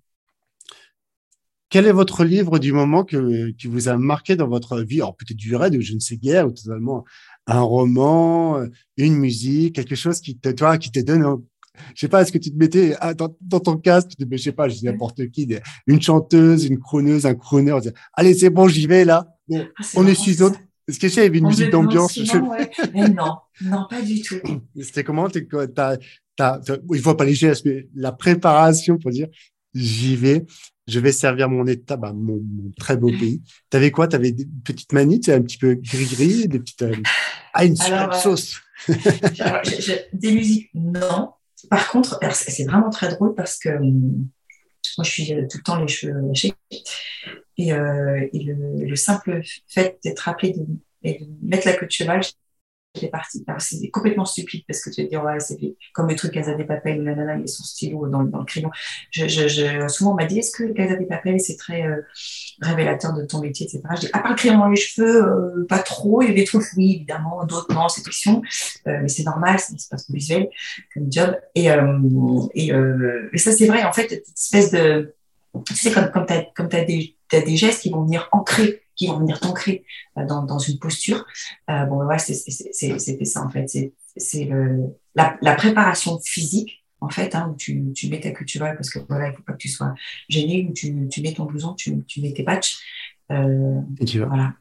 Quel 1.70 1.86
est 1.86 1.92
votre 1.92 2.24
livre 2.24 2.58
du 2.58 2.72
moment 2.72 3.04
que, 3.04 3.50
qui 3.52 3.68
vous 3.68 3.88
a 3.88 3.96
marqué 3.96 4.34
dans 4.34 4.48
votre 4.48 4.80
vie? 4.80 5.00
Alors 5.00 5.16
peut-être 5.16 5.36
du 5.36 5.54
raid 5.54 5.74
ou 5.76 5.80
je 5.80 5.94
ne 5.94 6.00
sais 6.00 6.16
guère, 6.16 6.48
ou 6.48 6.50
totalement 6.50 7.04
un 7.46 7.60
roman, 7.60 8.58
euh, 8.58 8.66
une 8.96 9.16
musique, 9.16 9.76
quelque 9.76 9.94
chose 9.94 10.20
qui 10.20 10.36
te, 10.36 10.48
toi, 10.50 10.78
qui 10.78 10.90
te 10.90 11.00
donne, 11.00 11.24
je 11.94 12.00
sais 12.00 12.08
pas, 12.08 12.22
est-ce 12.22 12.32
que 12.32 12.38
tu 12.38 12.50
te 12.50 12.56
mettais 12.56 12.94
ah, 13.00 13.14
dans, 13.14 13.60
ton 13.60 13.76
casque, 13.76 14.08
tu 14.10 14.16
te, 14.16 14.36
je 14.36 14.42
sais 14.42 14.52
pas, 14.52 14.68
je 14.68 14.76
dis 14.76 14.84
n'importe 14.84 15.30
qui, 15.30 15.48
une 15.86 16.00
chanteuse, 16.00 16.66
une 16.66 16.78
chroneuse, 16.78 17.26
un 17.26 17.34
chroneur, 17.34 17.80
allez, 18.14 18.34
c'est 18.34 18.50
bon, 18.50 18.68
j'y 18.68 18.86
vais 18.86 19.04
là. 19.04 19.34
Ah, 19.52 19.64
on 19.96 20.06
est 20.06 20.14
six 20.14 20.42
autres. 20.42 20.60
Est-ce 20.88 20.98
que 20.98 21.06
il 21.06 21.16
y 21.16 21.20
avait 21.20 21.38
une 21.38 21.46
musique 21.46 21.70
d'ambiance 21.70 22.18
non, 22.94 23.36
non, 23.62 23.86
pas 23.88 24.02
du 24.02 24.20
tout. 24.22 24.40
C'était 24.80 25.04
comment 25.04 25.28
il 25.28 27.00
faut 27.00 27.14
pas 27.14 27.24
les 27.24 27.34
gestes, 27.34 27.64
mais 27.64 27.86
la 27.94 28.12
préparation 28.12 28.98
pour 28.98 29.10
dire 29.10 29.28
j'y 29.74 30.16
vais. 30.16 30.44
Je 30.90 31.00
vais 31.00 31.12
servir 31.12 31.48
mon 31.48 31.66
État, 31.66 31.96
bah, 31.96 32.12
mon, 32.12 32.40
très 32.78 32.96
beau 32.96 33.08
pays. 33.08 33.42
Tu 33.70 33.76
avais 33.76 33.90
quoi? 33.90 34.08
Tu 34.08 34.16
avais 34.16 34.32
des 34.32 34.46
petites 34.64 34.92
manies, 34.92 35.20
un 35.28 35.42
petit 35.42 35.58
peu 35.58 35.74
gris-gris, 35.74 36.48
des 36.48 36.58
petites. 36.58 36.82
Euh, 36.82 36.96
ah, 37.54 37.64
une 37.64 37.76
super 37.76 38.14
sauce 38.14 38.60
Des 40.12 40.32
musiques, 40.32 40.70
non. 40.74 41.30
Par 41.68 41.88
contre, 41.90 42.18
c'est 42.32 42.64
vraiment 42.64 42.90
très 42.90 43.08
drôle 43.08 43.34
parce 43.34 43.58
que 43.58 43.68
hum, 43.68 44.28
moi, 44.96 45.04
je 45.04 45.10
suis 45.10 45.26
tout 45.26 45.58
le 45.58 45.62
temps 45.62 45.80
les 45.80 45.88
cheveux 45.88 46.20
lâchés. 46.26 46.52
Et, 47.56 47.72
euh, 47.72 48.26
le, 48.32 48.96
simple 48.96 49.42
fait 49.68 49.98
d'être 50.02 50.28
appelé 50.28 50.52
de, 50.52 50.64
de 51.04 51.18
mettre 51.42 51.66
la 51.66 51.74
queue 51.74 51.86
de 51.86 51.90
cheval, 51.90 52.22
j'étais 52.94 53.08
partie. 53.08 53.44
C'est 53.58 53.90
complètement 53.90 54.24
stupide 54.24 54.64
parce 54.66 54.82
que 54.82 54.90
tu 54.90 55.02
vas 55.02 55.08
dire, 55.08 55.24
ouais, 55.24 55.40
c'est 55.40 55.58
comme 55.94 56.08
le 56.08 56.16
truc 56.16 56.32
Casa 56.32 56.54
des 56.54 56.64
Papel, 56.64 57.02
nanana, 57.02 57.36
il 57.36 57.44
a 57.44 57.46
son 57.46 57.62
stylo 57.62 58.08
dans, 58.08 58.22
le 58.22 58.44
crayon. 58.44 58.70
Je, 59.10 59.86
souvent, 59.88 60.12
on 60.12 60.14
m'a 60.14 60.26
dit, 60.26 60.38
est-ce 60.38 60.56
que 60.56 60.72
Casa 60.72 60.96
des 60.96 61.06
Papel, 61.06 61.40
c'est 61.40 61.56
très 61.56 61.86
euh, 61.86 62.00
révélateur 62.60 63.12
de 63.12 63.24
ton 63.24 63.40
métier, 63.40 63.66
etc. 63.66 63.82
Je 63.94 64.00
dis, 64.00 64.08
à 64.12 64.18
part 64.18 64.32
le 64.32 64.36
crayon 64.36 64.58
dans 64.58 64.68
les 64.68 64.76
cheveux, 64.76 65.24
euh, 65.24 65.66
pas 65.68 65.78
trop. 65.78 66.22
Il 66.22 66.28
y 66.28 66.32
a 66.32 66.34
des 66.34 66.44
trucs, 66.44 66.64
oui, 66.76 66.96
évidemment, 66.96 67.44
d'autres, 67.44 67.72
non, 67.72 67.88
c'est 67.88 68.02
fiction. 68.02 68.42
Euh, 68.86 68.98
mais 69.02 69.08
c'est 69.08 69.24
normal, 69.24 69.58
c'est 69.58 69.76
pas 69.88 69.96
trop 69.96 70.12
visuel 70.12 70.48
comme 70.94 71.10
job. 71.10 71.36
Et, 71.54 71.66
et, 72.54 73.38
ça, 73.38 73.52
c'est 73.52 73.66
vrai, 73.66 73.84
en 73.84 73.92
fait, 73.92 74.08
cette 74.08 74.28
espèce 74.36 74.70
de. 74.72 75.14
Tu 75.66 75.74
sais, 75.74 75.90
comme, 75.90 76.10
comme 76.10 76.26
tu 76.26 76.32
as, 76.32 76.46
as 76.56 77.36
as 77.36 77.40
des 77.40 77.56
gestes 77.56 77.82
qui 77.82 77.90
vont 77.90 78.04
venir 78.04 78.28
ancrer 78.32 78.82
qui 79.00 79.06
vont 79.06 79.18
venir 79.18 79.40
t'ancrer 79.40 79.86
euh, 80.18 80.26
dans, 80.26 80.42
dans, 80.42 80.58
une 80.58 80.78
posture. 80.78 81.24
Euh, 81.70 81.86
bon, 81.86 82.04
ouais, 82.04 82.18
c'était 82.18 83.24
ça 83.24 83.42
en 83.42 83.48
fait. 83.48 83.66
C'est 84.16 84.50
la, 85.14 85.38
la, 85.40 85.54
préparation 85.54 86.20
physique 86.22 86.84
en 87.00 87.08
fait, 87.08 87.34
hein, 87.34 87.50
où 87.50 87.56
tu, 87.56 87.92
tu 87.94 88.10
mets 88.10 88.20
ta 88.20 88.30
culture 88.30 88.60
parce 88.60 88.90
que 88.90 88.98
voilà, 89.08 89.28
il 89.28 89.34
faut 89.34 89.42
pas 89.42 89.54
que 89.54 89.58
tu 89.58 89.70
sois 89.70 89.94
gêné, 90.28 90.66
où 90.68 90.74
tu, 90.74 91.08
tu 91.10 91.22
mets 91.22 91.32
ton 91.32 91.46
blouson, 91.46 91.72
tu, 91.72 92.04
tu 92.04 92.20
mets 92.20 92.34
tes 92.34 92.44
patchs. 92.44 92.78
Euh, 93.32 93.80
et 93.98 94.04
tu 94.04 94.18
vas. 94.18 94.26
Voilà. 94.26 94.54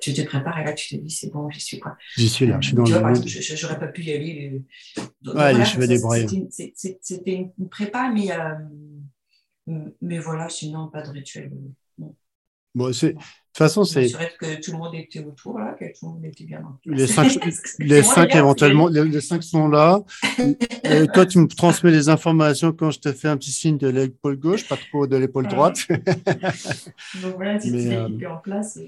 Tu 0.00 0.14
te 0.14 0.22
prépares 0.22 0.60
et 0.60 0.64
là 0.64 0.72
tu 0.72 0.96
te 0.96 1.02
dis 1.02 1.10
c'est 1.10 1.32
bon, 1.32 1.50
j'y 1.50 1.60
suis 1.60 1.80
quoi. 1.80 1.96
J'y 2.16 2.28
suis 2.28 2.46
là, 2.46 2.58
je 2.60 2.68
suis 2.68 2.76
dans 2.76 2.84
le 2.84 3.00
monde. 3.00 3.26
J'aurais 3.26 3.80
pas 3.80 3.88
pu 3.88 4.02
y 4.02 4.12
aller. 4.12 4.62
ouais, 5.24 5.54
les 5.54 5.64
cheveux 5.64 5.88
débrouillés. 5.88 6.48
C'était 6.50 7.52
une 7.58 7.68
prépa, 7.68 8.12
mais, 8.14 8.28
mais 10.00 10.20
voilà, 10.20 10.48
sinon 10.48 10.88
pas 10.88 11.02
de 11.02 11.10
rituel. 11.10 11.50
Bon, 12.76 12.92
c'est, 12.92 13.14
de 13.14 13.18
toute 13.18 13.24
façon, 13.54 13.84
c'est. 13.84 14.06
que 14.38 14.60
tout 14.60 14.72
le 14.72 14.76
monde 14.76 14.94
était 14.94 15.24
autour, 15.24 15.58
là, 15.58 15.74
que 15.80 15.86
tout 15.86 16.04
le 16.04 16.08
monde 16.08 16.24
était 16.26 16.44
bien 16.44 16.62
Les 16.84 17.06
cinq, 17.16 17.38
les 17.78 18.02
cinq 18.02 18.34
éventuellement, 18.34 18.88
les, 18.88 19.20
cinq 19.22 19.42
sont 19.42 19.68
là. 19.68 20.04
Et 20.84 21.06
toi, 21.06 21.24
tu 21.24 21.38
me 21.38 21.46
transmets 21.46 21.90
les 21.90 22.10
informations 22.10 22.74
quand 22.74 22.90
je 22.90 23.00
te 23.00 23.14
fais 23.14 23.28
un 23.28 23.38
petit 23.38 23.50
signe 23.50 23.78
de 23.78 23.88
l'épaule 23.88 24.38
gauche, 24.38 24.68
pas 24.68 24.76
trop 24.76 25.06
de 25.06 25.16
l'épaule 25.16 25.48
droite. 25.48 25.88
Donc 27.22 27.36
voilà, 27.36 27.58
si 27.58 27.70
tu 27.70 27.94
euh... 27.94 28.30
en 28.30 28.36
place. 28.36 28.78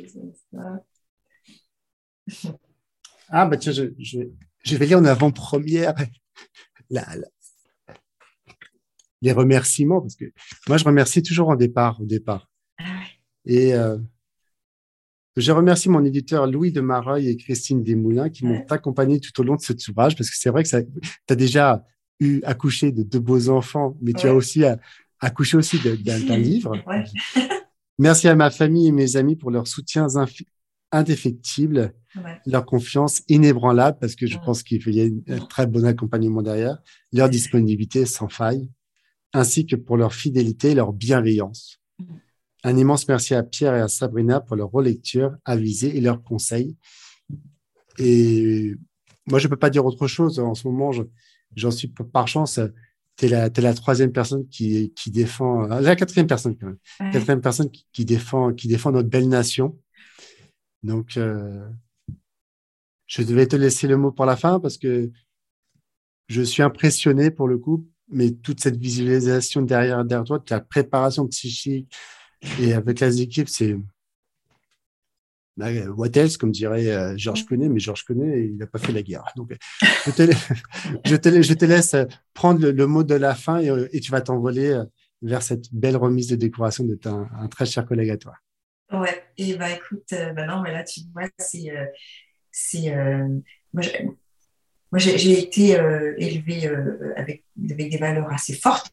Ah, 3.30 3.46
bah 3.46 3.56
tiens, 3.56 3.72
je, 3.72 3.84
je, 3.98 4.18
je 4.64 4.76
vais 4.76 4.84
lire 4.84 4.98
en 4.98 5.04
avant-première 5.06 5.94
les 9.22 9.32
remerciements, 9.32 10.02
parce 10.02 10.14
que 10.14 10.26
moi, 10.68 10.76
je 10.76 10.84
remercie 10.84 11.22
toujours 11.22 11.48
en 11.48 11.56
départ. 11.56 11.98
Au 12.02 12.04
départ. 12.04 12.50
Et. 13.48 13.74
Euh, 13.74 13.98
je 15.36 15.52
remercie 15.52 15.88
mon 15.88 16.04
éditeur 16.04 16.48
Louis 16.48 16.72
de 16.72 16.80
Mareuil 16.80 17.28
et 17.28 17.36
Christine 17.36 17.84
Desmoulins 17.84 18.28
qui 18.28 18.44
m'ont 18.44 18.66
accompagné 18.70 19.20
tout 19.20 19.40
au 19.40 19.44
long 19.44 19.54
de 19.54 19.60
cet 19.60 19.86
ouvrage 19.86 20.16
parce 20.16 20.30
que 20.30 20.36
c'est 20.36 20.50
vrai 20.50 20.64
que 20.64 20.68
tu 20.68 20.84
as 21.28 21.36
déjà 21.36 21.84
eu 22.18 22.40
accouché 22.42 22.90
de 22.90 23.04
deux 23.04 23.20
beaux 23.20 23.48
enfants, 23.48 23.96
mais 24.02 24.12
tu 24.14 24.26
as 24.26 24.34
aussi 24.34 24.64
accouché 25.20 25.56
aussi 25.56 25.78
d'un 25.78 26.36
livre. 26.36 26.72
Merci 27.98 28.26
à 28.26 28.34
ma 28.34 28.50
famille 28.50 28.88
et 28.88 28.92
mes 28.92 29.16
amis 29.16 29.36
pour 29.36 29.52
leur 29.52 29.68
soutien 29.68 30.08
indéfectible, 30.90 31.94
leur 32.46 32.64
confiance 32.64 33.22
inébranlable, 33.28 33.98
parce 34.00 34.16
que 34.16 34.26
je 34.26 34.38
pense 34.38 34.62
qu'il 34.62 34.94
y 34.94 35.00
a 35.02 35.34
un 35.34 35.46
très 35.46 35.66
bon 35.66 35.84
accompagnement 35.84 36.42
derrière, 36.42 36.78
leur 37.12 37.28
disponibilité 37.28 38.06
sans 38.06 38.28
faille, 38.28 38.70
ainsi 39.32 39.66
que 39.66 39.76
pour 39.76 39.96
leur 39.96 40.14
fidélité 40.14 40.70
et 40.70 40.74
leur 40.74 40.92
bienveillance. 40.92 41.80
Un 42.64 42.76
immense 42.76 43.06
merci 43.08 43.34
à 43.34 43.42
Pierre 43.42 43.74
et 43.74 43.80
à 43.80 43.88
Sabrina 43.88 44.40
pour 44.40 44.56
leur 44.56 44.70
relecture 44.70 45.36
avisée 45.44 45.96
et 45.96 46.00
leurs 46.00 46.22
conseils. 46.22 46.76
Et 47.98 48.74
moi, 49.26 49.38
je 49.38 49.46
ne 49.46 49.50
peux 49.50 49.56
pas 49.56 49.70
dire 49.70 49.84
autre 49.84 50.06
chose. 50.06 50.38
En 50.40 50.54
ce 50.54 50.66
moment, 50.66 50.90
j'en 51.54 51.70
suis 51.70 51.88
par 51.88 52.26
chance. 52.26 52.58
Tu 53.16 53.26
es, 53.26 53.28
la 53.28 53.74
troisième 53.74 54.12
personne 54.12 54.48
qui, 54.48 54.92
qui 54.94 55.10
défend, 55.10 55.70
euh, 55.70 55.80
la 55.80 55.96
quatrième 55.96 56.28
personne 56.28 56.56
quand 56.56 56.68
même, 56.68 57.12
quatrième 57.12 57.40
personne 57.40 57.68
qui, 57.70 58.04
défend, 58.04 58.52
qui 58.52 58.68
défend 58.68 58.92
notre 58.92 59.08
belle 59.08 59.28
nation. 59.28 59.76
Donc, 60.84 61.16
euh, 61.16 61.68
je 63.06 63.22
devais 63.22 63.46
te 63.46 63.56
laisser 63.56 63.88
le 63.88 63.96
mot 63.96 64.12
pour 64.12 64.24
la 64.24 64.36
fin 64.36 64.60
parce 64.60 64.78
que 64.78 65.10
je 66.28 66.42
suis 66.42 66.62
impressionné 66.62 67.32
pour 67.32 67.48
le 67.48 67.58
coup, 67.58 67.88
mais 68.08 68.30
toute 68.30 68.60
cette 68.60 68.76
visualisation 68.76 69.62
derrière, 69.62 70.04
derrière 70.04 70.24
toi, 70.24 70.38
ta 70.38 70.60
préparation 70.60 71.26
psychique, 71.26 71.92
et 72.60 72.72
avec 72.72 73.00
les 73.00 73.20
équipes, 73.20 73.48
c'est 73.48 73.76
bah, 75.58 75.72
what 75.96 76.10
else, 76.14 76.36
comme 76.36 76.52
dirait 76.52 76.86
euh, 76.86 77.16
Georges 77.16 77.44
Clooney, 77.44 77.68
mais 77.68 77.80
Georges 77.80 78.04
Clooney, 78.04 78.46
il 78.46 78.56
n'a 78.58 78.68
pas 78.68 78.78
fait 78.78 78.92
la 78.92 79.02
guerre. 79.02 79.24
Donc, 79.34 79.52
je 80.06 80.10
te, 80.12 80.30
je 81.04 81.16
te, 81.16 81.42
je 81.42 81.52
te 81.52 81.64
laisse 81.64 81.96
prendre 82.32 82.70
le, 82.70 82.86
mot 82.86 83.02
de 83.02 83.16
la 83.16 83.34
fin 83.34 83.58
et, 83.58 83.68
et 83.92 83.98
tu 83.98 84.12
vas 84.12 84.20
t'envoler 84.20 84.68
euh, 84.68 84.84
vers 85.20 85.42
cette 85.42 85.74
belle 85.74 85.96
remise 85.96 86.28
de 86.28 86.36
décoration 86.36 86.84
de 86.84 86.96
un, 87.06 87.28
un, 87.40 87.48
très 87.48 87.66
cher 87.66 87.84
collègue 87.86 88.10
à 88.10 88.16
toi. 88.16 88.34
Ouais, 88.92 89.24
et 89.36 89.56
bah 89.56 89.72
écoute, 89.72 90.12
euh, 90.12 90.32
bah 90.32 90.46
non, 90.46 90.62
mais 90.62 90.72
là, 90.72 90.84
tu 90.84 91.00
vois, 91.12 91.28
c'est. 91.38 91.72
c'est 92.52 92.94
moi, 94.90 94.98
j'ai 95.00 95.38
été 95.38 95.72
élevée 96.16 96.66
avec, 97.16 97.44
avec 97.68 97.90
des 97.90 97.98
valeurs 97.98 98.32
assez 98.32 98.54
fortes 98.54 98.90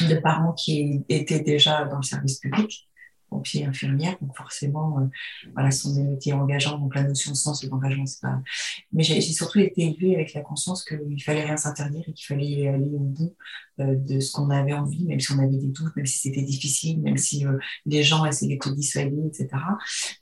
de 0.00 0.14
parents 0.16 0.52
qui 0.52 1.04
étaient 1.08 1.40
déjà 1.40 1.84
dans 1.84 1.98
le 1.98 2.02
service 2.02 2.38
public 2.38 2.88
pompier, 3.32 3.64
infirmière, 3.64 4.16
donc 4.20 4.36
forcément, 4.36 4.98
euh, 4.98 5.06
voilà, 5.54 5.70
ce 5.70 5.82
sont 5.82 5.94
des 5.94 6.02
métiers 6.02 6.34
engageants, 6.34 6.78
donc 6.78 6.94
la 6.94 7.04
notion 7.04 7.32
de 7.32 7.36
sens 7.36 7.64
et 7.64 7.68
d'engagement, 7.68 8.06
c'est 8.06 8.20
pas. 8.20 8.40
Mais 8.92 9.02
j'ai 9.02 9.20
surtout 9.20 9.58
été 9.58 9.82
élevée 9.82 10.14
avec 10.14 10.34
la 10.34 10.42
conscience 10.42 10.84
qu'il 10.84 11.22
fallait 11.22 11.44
rien 11.44 11.56
s'interdire 11.56 12.04
et 12.06 12.12
qu'il 12.12 12.26
fallait 12.26 12.68
aller 12.68 12.90
au 12.94 12.98
bout 12.98 13.34
euh, 13.80 13.96
de 13.96 14.20
ce 14.20 14.32
qu'on 14.32 14.50
avait 14.50 14.74
envie, 14.74 15.04
même 15.06 15.18
si 15.18 15.32
on 15.32 15.38
avait 15.38 15.56
des 15.56 15.68
doutes, 15.68 15.96
même 15.96 16.06
si 16.06 16.18
c'était 16.18 16.42
difficile, 16.42 17.00
même 17.00 17.16
si 17.16 17.46
euh, 17.46 17.56
les 17.86 18.02
gens 18.02 18.24
essayaient 18.26 18.56
de 18.56 18.60
te 18.60 18.68
dissuader, 18.68 19.22
etc. 19.26 19.48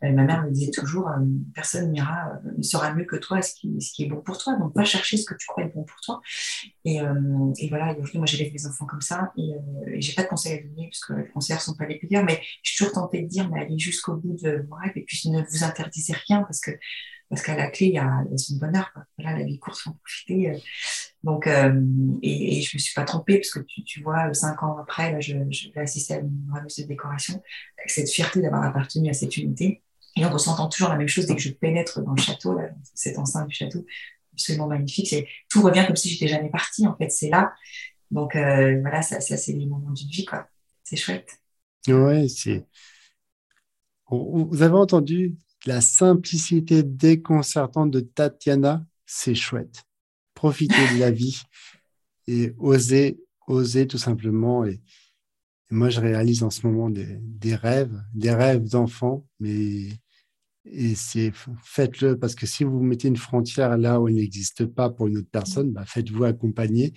ma 0.02 0.24
mère 0.24 0.44
me 0.44 0.50
disait 0.50 0.70
toujours, 0.70 1.10
personne 1.54 1.90
n'ira, 1.90 2.32
ne 2.56 2.62
sera 2.62 2.94
mieux 2.94 3.04
que 3.04 3.16
toi 3.16 3.42
ce 3.42 3.54
qui, 3.54 3.80
ce 3.80 3.92
qui 3.92 4.04
est 4.04 4.08
bon 4.08 4.20
pour 4.20 4.38
toi, 4.38 4.56
donc 4.56 4.74
va 4.74 4.84
chercher 4.84 5.16
ce 5.16 5.24
que 5.24 5.34
tu 5.34 5.46
crois 5.48 5.64
être 5.64 5.74
bon 5.74 5.82
pour 5.82 6.00
toi. 6.00 6.20
Et, 6.84 6.98
et 7.58 7.68
voilà, 7.68 7.92
aujourd'hui, 7.92 8.18
moi 8.18 8.26
j'élève 8.26 8.52
mes 8.52 8.66
enfants 8.66 8.86
comme 8.86 9.00
ça 9.00 9.32
et, 9.36 9.50
et 9.92 10.00
j'ai 10.00 10.14
pas 10.14 10.22
de 10.22 10.28
conseils 10.28 10.58
à 10.58 10.62
donner 10.62 10.88
parce 10.88 11.04
que 11.04 11.12
les 11.14 11.28
conseillers 11.28 11.58
sont 11.58 11.74
pas 11.74 11.86
les 11.86 11.98
pires, 11.98 12.24
mais 12.24 12.40
je 12.62 12.72
suis 12.72 12.78
toujours 12.78 12.92
de 13.08 13.26
dire, 13.26 13.48
mais 13.50 13.60
allez 13.60 13.78
jusqu'au 13.78 14.14
bout 14.14 14.36
de 14.42 14.64
vos 14.68 14.76
rêves 14.76 14.92
et 14.96 15.02
puis 15.02 15.30
ne 15.30 15.42
vous 15.42 15.64
interdisez 15.64 16.14
rien 16.26 16.42
parce 16.42 16.60
que 16.60 16.72
parce 17.30 17.42
qu'à 17.42 17.54
la 17.54 17.68
clé, 17.68 17.86
il 17.86 17.94
y 17.94 17.98
a, 17.98 18.24
son 18.36 18.56
bonheur. 18.56 18.92
Voilà, 19.16 19.38
la 19.38 19.44
vie 19.44 19.60
courte, 19.60 19.78
faut 19.78 19.90
en 19.90 19.92
profiter. 19.92 20.50
Euh. 20.50 20.58
Donc, 21.22 21.46
euh, 21.46 21.80
et, 22.22 22.58
et, 22.58 22.60
je 22.60 22.76
me 22.76 22.80
suis 22.80 22.92
pas 22.92 23.04
trompée 23.04 23.38
parce 23.38 23.50
que 23.50 23.60
tu, 23.60 24.02
vois, 24.02 24.34
cinq 24.34 24.62
ans 24.64 24.76
après, 24.78 25.12
là, 25.12 25.20
je, 25.20 25.34
vais 25.34 25.80
assister 25.80 26.14
à 26.14 26.18
une 26.18 26.50
remise 26.52 26.76
de 26.76 26.84
décoration 26.84 27.40
avec 27.78 27.90
cette 27.90 28.10
fierté 28.10 28.42
d'avoir 28.42 28.64
appartenu 28.64 29.08
à 29.10 29.12
cette 29.12 29.36
unité. 29.36 29.82
Et 30.16 30.24
en 30.24 30.30
ressentant 30.30 30.68
toujours 30.68 30.88
la 30.88 30.96
même 30.96 31.06
chose 31.06 31.26
dès 31.26 31.36
que 31.36 31.40
je 31.40 31.50
pénètre 31.50 32.02
dans 32.02 32.14
le 32.14 32.20
château, 32.20 32.52
là, 32.58 32.70
cette 32.94 33.16
enceinte 33.16 33.46
du 33.46 33.54
château, 33.54 33.86
absolument 34.32 34.66
magnifique. 34.66 35.06
C'est, 35.08 35.28
tout 35.48 35.62
revient 35.62 35.84
comme 35.86 35.96
si 35.96 36.08
j'étais 36.08 36.26
jamais 36.26 36.50
partie. 36.50 36.84
En 36.84 36.96
fait, 36.96 37.10
c'est 37.10 37.28
là. 37.28 37.54
Donc, 38.10 38.34
euh, 38.34 38.80
voilà, 38.80 39.02
ça, 39.02 39.20
ça 39.20 39.36
c'est 39.36 39.52
les 39.52 39.66
moments 39.66 39.92
d'une 39.92 40.10
vie, 40.10 40.24
quoi. 40.24 40.48
C'est 40.82 40.96
chouette. 40.96 41.38
Ouais, 41.86 42.26
c'est, 42.28 42.66
vous 44.10 44.62
avez 44.62 44.74
entendu 44.74 45.36
la 45.66 45.80
simplicité 45.80 46.82
déconcertante 46.82 47.90
de 47.90 48.00
Tatiana, 48.00 48.84
c'est 49.06 49.34
chouette. 49.34 49.84
Profitez 50.34 50.94
de 50.94 51.00
la 51.00 51.10
vie 51.10 51.42
et 52.26 52.54
osez, 52.58 53.20
osez 53.46 53.86
tout 53.86 53.98
simplement. 53.98 54.64
Et, 54.64 54.80
moi, 55.70 55.88
je 55.88 56.00
réalise 56.00 56.42
en 56.42 56.50
ce 56.50 56.66
moment 56.66 56.90
des, 56.90 57.54
rêves, 57.54 58.02
des 58.12 58.32
rêves 58.32 58.68
d'enfants, 58.68 59.26
mais 59.38 59.88
et 60.66 60.94
c'est 60.94 61.32
faites-le 61.64 62.18
parce 62.18 62.34
que 62.34 62.44
si 62.44 62.64
vous 62.64 62.80
mettez 62.80 63.08
une 63.08 63.16
frontière 63.16 63.78
là 63.78 63.98
où 63.98 64.08
elle 64.08 64.16
n'existe 64.16 64.66
pas 64.66 64.90
pour 64.90 65.06
une 65.06 65.18
autre 65.18 65.30
personne, 65.30 65.72
bah, 65.72 65.84
faites-vous 65.86 66.24
accompagner 66.24 66.92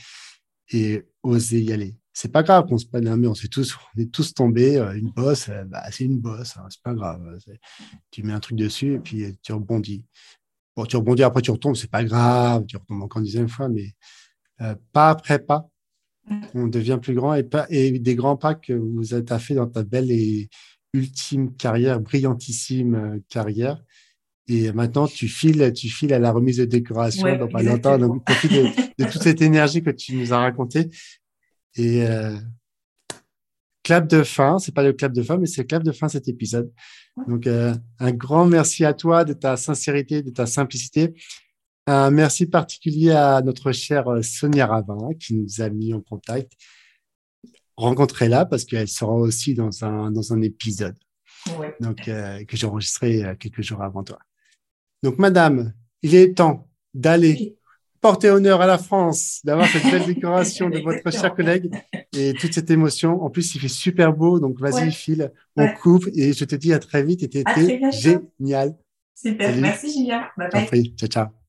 et 0.71 1.03
osez 1.23 1.61
y 1.61 1.71
aller 1.71 1.95
c'est 2.13 2.31
pas 2.31 2.43
grave 2.43 2.67
qu'on 2.67 2.77
se 2.77 2.85
prenne 2.85 3.07
un 3.07 3.17
mur, 3.17 3.31
on, 3.31 3.33
est 3.33 3.51
tous, 3.51 3.75
on 3.95 4.01
est 4.01 4.11
tous 4.11 4.33
tombés. 4.33 4.77
Euh, 4.77 4.93
une 4.93 5.09
bosse, 5.09 5.49
euh, 5.49 5.63
bah, 5.65 5.83
c'est 5.91 6.05
une 6.05 6.19
bosse, 6.19 6.57
hein, 6.57 6.67
c'est 6.69 6.81
pas 6.81 6.93
grave. 6.93 7.37
Tu 8.11 8.23
mets 8.23 8.33
un 8.33 8.39
truc 8.39 8.57
dessus 8.57 8.95
et 8.95 8.99
puis 8.99 9.25
tu 9.41 9.51
rebondis. 9.51 10.05
Bon, 10.75 10.85
tu 10.85 10.95
rebondis, 10.95 11.23
après 11.23 11.41
tu 11.41 11.51
retombes, 11.51 11.75
c'est 11.75 11.89
pas 11.89 12.03
grave, 12.03 12.65
tu 12.67 12.77
retombes 12.77 13.03
encore 13.03 13.19
une 13.19 13.25
deuxième 13.25 13.49
fois, 13.49 13.69
mais 13.69 13.93
euh, 14.61 14.75
pas 14.91 15.09
après 15.09 15.39
pas, 15.39 15.69
On 16.53 16.67
devient 16.67 16.99
plus 17.01 17.13
grand 17.15 17.33
et, 17.33 17.43
pas, 17.43 17.65
et 17.69 17.99
des 17.99 18.15
grands 18.15 18.37
pas 18.37 18.55
que 18.55 18.73
vous 18.73 19.13
avez 19.13 19.39
fait 19.39 19.55
dans 19.55 19.67
ta 19.67 19.83
belle 19.83 20.11
et 20.11 20.49
ultime 20.93 21.53
carrière, 21.55 21.99
brillantissime 21.99 22.95
euh, 22.95 23.19
carrière. 23.29 23.83
Et 24.47 24.71
maintenant, 24.73 25.07
tu 25.07 25.27
files, 25.27 25.71
tu 25.73 25.87
files 25.87 26.13
à 26.13 26.19
la 26.19 26.31
remise 26.31 26.57
de 26.57 26.65
décoration 26.65 27.37
dans 27.37 27.47
pas 27.47 27.63
longtemps. 27.63 27.97
Donc, 27.97 28.25
profite 28.25 28.51
de, 28.51 29.05
toute 29.05 29.21
cette 29.21 29.41
énergie 29.41 29.81
que 29.81 29.89
tu 29.89 30.17
nous 30.17 30.33
as 30.33 30.39
racontée. 30.39 30.89
Et 31.75 32.05
euh, 32.05 32.35
clap 33.83 34.07
de 34.07 34.23
fin, 34.23 34.59
c'est 34.59 34.73
pas 34.73 34.83
le 34.83 34.93
clap 34.93 35.11
de 35.13 35.21
fin, 35.21 35.37
mais 35.37 35.45
c'est 35.45 35.61
le 35.61 35.67
clap 35.67 35.83
de 35.83 35.91
fin 35.91 36.07
cet 36.07 36.27
épisode. 36.27 36.71
Donc, 37.27 37.47
euh, 37.47 37.75
un 37.99 38.11
grand 38.11 38.45
merci 38.45 38.85
à 38.85 38.93
toi 38.93 39.23
de 39.25 39.33
ta 39.33 39.57
sincérité, 39.57 40.21
de 40.21 40.31
ta 40.31 40.45
simplicité. 40.45 41.13
Un 41.85 42.11
merci 42.11 42.45
particulier 42.45 43.11
à 43.11 43.41
notre 43.41 43.71
chère 43.71 44.05
Sonia 44.23 44.67
Ravin 44.67 45.09
qui 45.19 45.35
nous 45.35 45.61
a 45.61 45.69
mis 45.69 45.93
en 45.93 46.01
contact. 46.01 46.53
Rencontrez-la 47.75 48.45
parce 48.45 48.63
qu'elle 48.65 48.87
sera 48.87 49.13
aussi 49.13 49.53
dans 49.53 49.83
un, 49.83 50.11
dans 50.11 50.31
un 50.31 50.41
épisode. 50.41 50.95
Donc, 51.79 52.07
euh, 52.07 52.43
que 52.45 52.55
j'ai 52.55 52.67
enregistré 52.67 53.23
euh, 53.23 53.35
quelques 53.35 53.61
jours 53.61 53.81
avant 53.83 54.03
toi. 54.03 54.19
Donc, 55.01 55.17
madame, 55.17 55.73
il 56.01 56.15
est 56.15 56.37
temps 56.37 56.69
d'aller 56.93 57.57
porter 58.03 58.29
honneur 58.29 58.59
à 58.59 58.67
la 58.67 58.77
France, 58.77 59.39
d'avoir 59.45 59.65
cette 59.67 59.89
belle 59.89 60.05
décoration 60.13 60.69
de 60.69 60.79
votre 60.79 61.09
cher 61.09 61.33
collègue 61.33 61.73
et 62.15 62.33
toute 62.33 62.53
cette 62.53 62.69
émotion. 62.69 63.23
En 63.23 63.29
plus, 63.29 63.55
il 63.55 63.61
fait 63.61 63.69
super 63.69 64.13
beau, 64.13 64.39
donc 64.39 64.59
vas-y, 64.59 64.91
file, 64.91 65.31
on 65.55 65.67
coupe 65.81 66.07
et 66.13 66.33
je 66.33 66.43
te 66.43 66.55
dis 66.55 66.73
à 66.73 66.79
très 66.79 67.01
vite. 67.01 67.21
C'était 67.21 67.91
génial. 67.91 68.75
Super, 69.15 69.55
merci 69.55 69.93
Julien. 69.93 70.25
Bye 70.37 70.49
bye. 70.69 70.93
Ciao, 70.97 71.07
ciao. 71.07 71.42